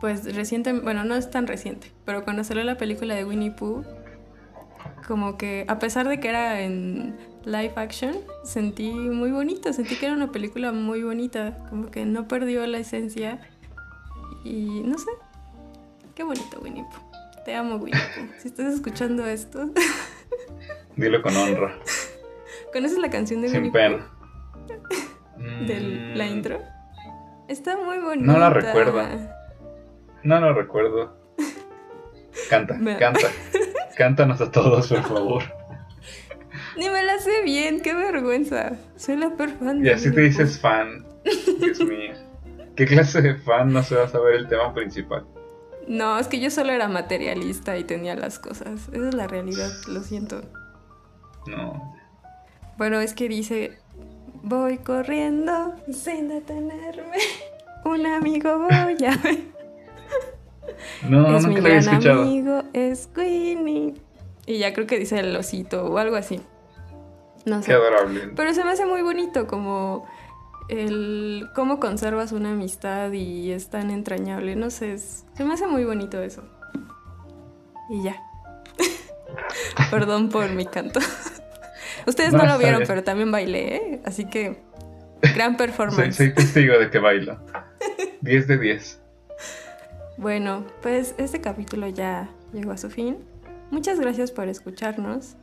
pues 0.00 0.34
reciente, 0.34 0.72
bueno, 0.72 1.04
no 1.04 1.14
es 1.14 1.30
tan 1.30 1.46
reciente, 1.46 1.92
pero 2.04 2.24
cuando 2.24 2.42
salió 2.42 2.64
la 2.64 2.76
película 2.76 3.14
de 3.14 3.24
Winnie 3.24 3.52
Pooh, 3.52 3.84
como 5.06 5.36
que 5.36 5.64
a 5.68 5.78
pesar 5.78 6.08
de 6.08 6.18
que 6.18 6.28
era 6.28 6.62
en 6.62 7.16
live 7.44 7.72
action, 7.76 8.16
sentí 8.42 8.90
muy 8.90 9.30
bonito, 9.30 9.72
sentí 9.72 9.96
que 9.96 10.06
era 10.06 10.14
una 10.16 10.32
película 10.32 10.72
muy 10.72 11.02
bonita, 11.02 11.56
como 11.70 11.90
que 11.90 12.04
no 12.04 12.26
perdió 12.26 12.66
la 12.66 12.78
esencia 12.78 13.40
y 14.42 14.82
no 14.84 14.98
sé, 14.98 15.10
qué 16.16 16.24
bonito 16.24 16.58
Winnie 16.60 16.84
Pooh. 16.84 17.44
Te 17.44 17.54
amo 17.54 17.76
Winnie 17.76 18.00
Pooh. 18.16 18.28
Si 18.38 18.48
estás 18.48 18.74
escuchando 18.74 19.24
esto, 19.26 19.70
dilo 20.96 21.22
con 21.22 21.36
honra. 21.36 21.78
¿Conoces 22.72 22.98
la 22.98 23.10
canción 23.10 23.42
de 23.42 23.48
Winnie 23.48 23.70
Pooh? 23.70 24.00
¿De 25.66 25.80
la 26.14 26.24
mm. 26.24 26.28
intro? 26.28 26.58
Está 27.48 27.76
muy 27.76 27.98
bonita. 27.98 28.32
No 28.32 28.38
la 28.38 28.50
recuerda. 28.50 29.36
No 30.22 30.40
lo 30.40 30.54
recuerdo. 30.54 31.16
Canta, 32.48 32.78
canta. 32.98 33.28
Cántanos 33.96 34.40
a 34.40 34.50
todos, 34.50 34.88
por 34.88 35.02
favor. 35.02 35.42
Ni 36.76 36.88
me 36.88 37.02
la 37.02 37.18
sé 37.18 37.42
bien, 37.44 37.80
qué 37.80 37.94
vergüenza. 37.94 38.72
Soy 38.96 39.16
la 39.16 39.36
per 39.36 39.50
fan. 39.50 39.84
Y 39.84 39.90
así 39.90 40.10
te 40.10 40.22
dices 40.22 40.58
fan. 40.58 41.04
Dios 41.58 41.80
mío. 41.86 42.14
¿Qué 42.76 42.86
clase 42.86 43.20
de 43.20 43.34
fan 43.34 43.72
no 43.72 43.82
se 43.82 43.96
va 43.96 44.04
a 44.04 44.08
saber 44.08 44.34
el 44.34 44.48
tema 44.48 44.72
principal? 44.72 45.26
No, 45.86 46.18
es 46.18 46.28
que 46.28 46.40
yo 46.40 46.48
solo 46.48 46.72
era 46.72 46.88
materialista 46.88 47.76
y 47.76 47.84
tenía 47.84 48.14
las 48.14 48.38
cosas. 48.38 48.88
Esa 48.92 49.08
es 49.08 49.14
la 49.14 49.26
realidad, 49.26 49.70
lo 49.88 50.00
siento. 50.00 50.40
No. 51.46 51.94
Bueno, 52.78 53.00
es 53.00 53.14
que 53.14 53.28
dice, 53.28 53.78
voy 54.42 54.78
corriendo 54.78 55.74
sin 55.90 56.28
detenerme. 56.28 57.18
Un 57.84 58.06
amigo 58.06 58.58
voy 58.58 59.04
a 59.04 59.16
ver. 59.16 59.38
No, 61.08 61.36
es 61.36 61.46
mi 61.46 61.56
gran 61.56 62.06
amigo, 62.06 62.62
es 62.72 63.08
Queenie. 63.08 63.94
Y 64.46 64.58
ya 64.58 64.72
creo 64.72 64.86
que 64.86 64.98
dice 64.98 65.18
el 65.18 65.34
osito 65.36 65.86
o 65.86 65.98
algo 65.98 66.16
así. 66.16 66.40
No 67.44 67.60
sé. 67.60 67.66
Qué 67.66 67.72
adorable. 67.72 68.32
Pero 68.34 68.54
se 68.54 68.64
me 68.64 68.70
hace 68.70 68.86
muy 68.86 69.02
bonito 69.02 69.46
como 69.46 70.06
el 70.68 71.48
cómo 71.54 71.80
conservas 71.80 72.32
una 72.32 72.52
amistad 72.52 73.12
y 73.12 73.50
es 73.52 73.68
tan 73.68 73.90
entrañable. 73.90 74.56
No 74.56 74.70
sé, 74.70 74.98
se 74.98 75.44
me 75.44 75.54
hace 75.54 75.66
muy 75.66 75.84
bonito 75.84 76.22
eso. 76.22 76.42
Y 77.90 78.02
ya. 78.04 78.22
Perdón 79.90 80.28
por 80.28 80.48
mi 80.50 80.66
canto. 80.66 81.00
Ustedes 82.06 82.32
no, 82.32 82.44
lo 82.44 82.58
vieron, 82.58 82.82
pero 82.86 83.02
también 83.02 83.30
bailé, 83.30 83.76
¿eh? 83.76 84.02
Así 84.04 84.24
que 84.26 84.62
gran 85.34 85.56
performance. 85.56 86.16
Soy, 86.16 86.34
testigo 86.34 86.78
de 86.78 86.90
que 86.90 86.98
bailo. 86.98 87.38
10 88.22 88.46
de 88.48 88.58
10. 88.58 89.00
Bueno, 90.18 90.66
pues 90.82 91.14
este 91.18 91.40
capítulo 91.40 91.88
ya 91.88 92.28
llegó 92.52 92.72
a 92.72 92.76
su 92.76 92.90
fin. 92.90 93.18
Muchas 93.70 93.98
gracias 93.98 94.30
por 94.30 94.48
escucharnos. 94.48 95.36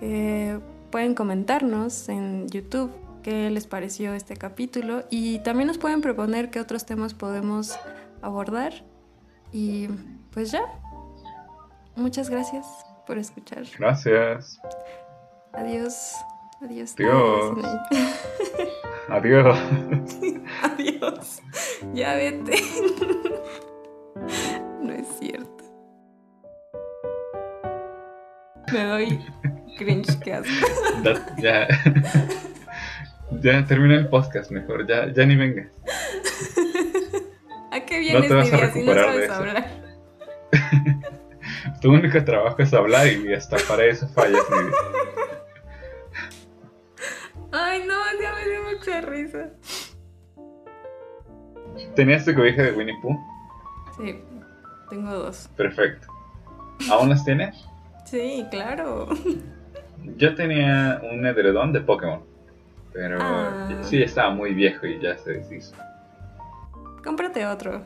Eh, 0.00 0.58
pueden 0.90 1.14
comentarnos 1.14 2.08
en 2.08 2.48
YouTube 2.48 2.90
qué 3.22 3.50
les 3.50 3.66
pareció 3.66 4.14
este 4.14 4.36
capítulo 4.36 5.04
y 5.10 5.38
también 5.40 5.66
nos 5.66 5.78
pueden 5.78 6.00
proponer 6.00 6.50
qué 6.50 6.60
otros 6.60 6.86
temas 6.86 7.14
podemos 7.14 7.78
abordar. 8.22 8.72
Y 9.52 9.88
pues 10.32 10.52
ya. 10.52 10.62
Muchas 11.96 12.28
gracias 12.28 12.66
por 13.06 13.18
escuchar. 13.18 13.64
Gracias. 13.78 14.60
Adiós. 15.56 16.14
Adiós. 16.60 16.94
Adiós. 16.98 17.58
Adiós. 19.08 19.58
Adiós. 20.62 21.42
Ya 21.94 22.14
vete. 22.16 22.54
No 24.82 24.92
es 24.92 25.06
cierto. 25.18 25.64
Me 28.72 28.84
doy 28.84 29.20
cringe 29.78 30.18
que. 30.20 30.42
Ya. 31.38 31.68
Ya 33.40 33.64
termina 33.64 33.94
el 33.94 34.08
podcast 34.08 34.50
mejor. 34.50 34.86
Ya, 34.88 35.12
ya 35.12 35.24
ni 35.24 35.36
vengas. 35.36 35.68
¿A 37.70 37.80
qué 37.80 38.00
vienes, 38.00 38.22
no 38.22 38.28
te 38.28 38.34
vas 38.34 38.52
a 38.52 38.56
recuperar 38.56 38.72
si 38.74 38.82
no 38.82 38.94
sabes 38.94 39.30
hablar? 39.30 39.66
tu 41.80 41.90
único 41.90 42.24
trabajo 42.24 42.62
es 42.62 42.72
hablar 42.72 43.06
y 43.06 43.32
hasta 43.32 43.56
para 43.68 43.84
eso 43.84 44.08
fallas, 44.08 44.42
mi 44.50 44.64
vida. 44.64 44.76
Ay, 47.56 47.84
no, 47.86 47.94
ya 48.20 48.34
me 48.34 48.50
dio 48.50 48.62
mucha 48.64 49.00
risa. 49.02 49.48
¿Tenías 51.94 52.24
tu 52.24 52.34
cobija 52.34 52.64
de 52.64 52.72
Winnie 52.72 52.96
Pooh? 53.00 53.16
Sí, 53.96 54.20
tengo 54.90 55.12
dos. 55.12 55.48
Perfecto. 55.56 56.08
¿Aún 56.90 57.10
las 57.10 57.24
tienes? 57.24 57.64
Sí, 58.06 58.44
claro. 58.50 59.08
Yo 60.16 60.34
tenía 60.34 61.00
un 61.12 61.24
edredón 61.24 61.72
de 61.72 61.80
Pokémon, 61.80 62.24
pero 62.92 63.18
ah. 63.20 63.68
sí 63.82 64.02
estaba 64.02 64.30
muy 64.30 64.52
viejo 64.52 64.86
y 64.86 65.00
ya 65.00 65.16
se 65.16 65.34
deshizo. 65.34 65.76
Cómprate 67.04 67.46
otro. 67.46 67.84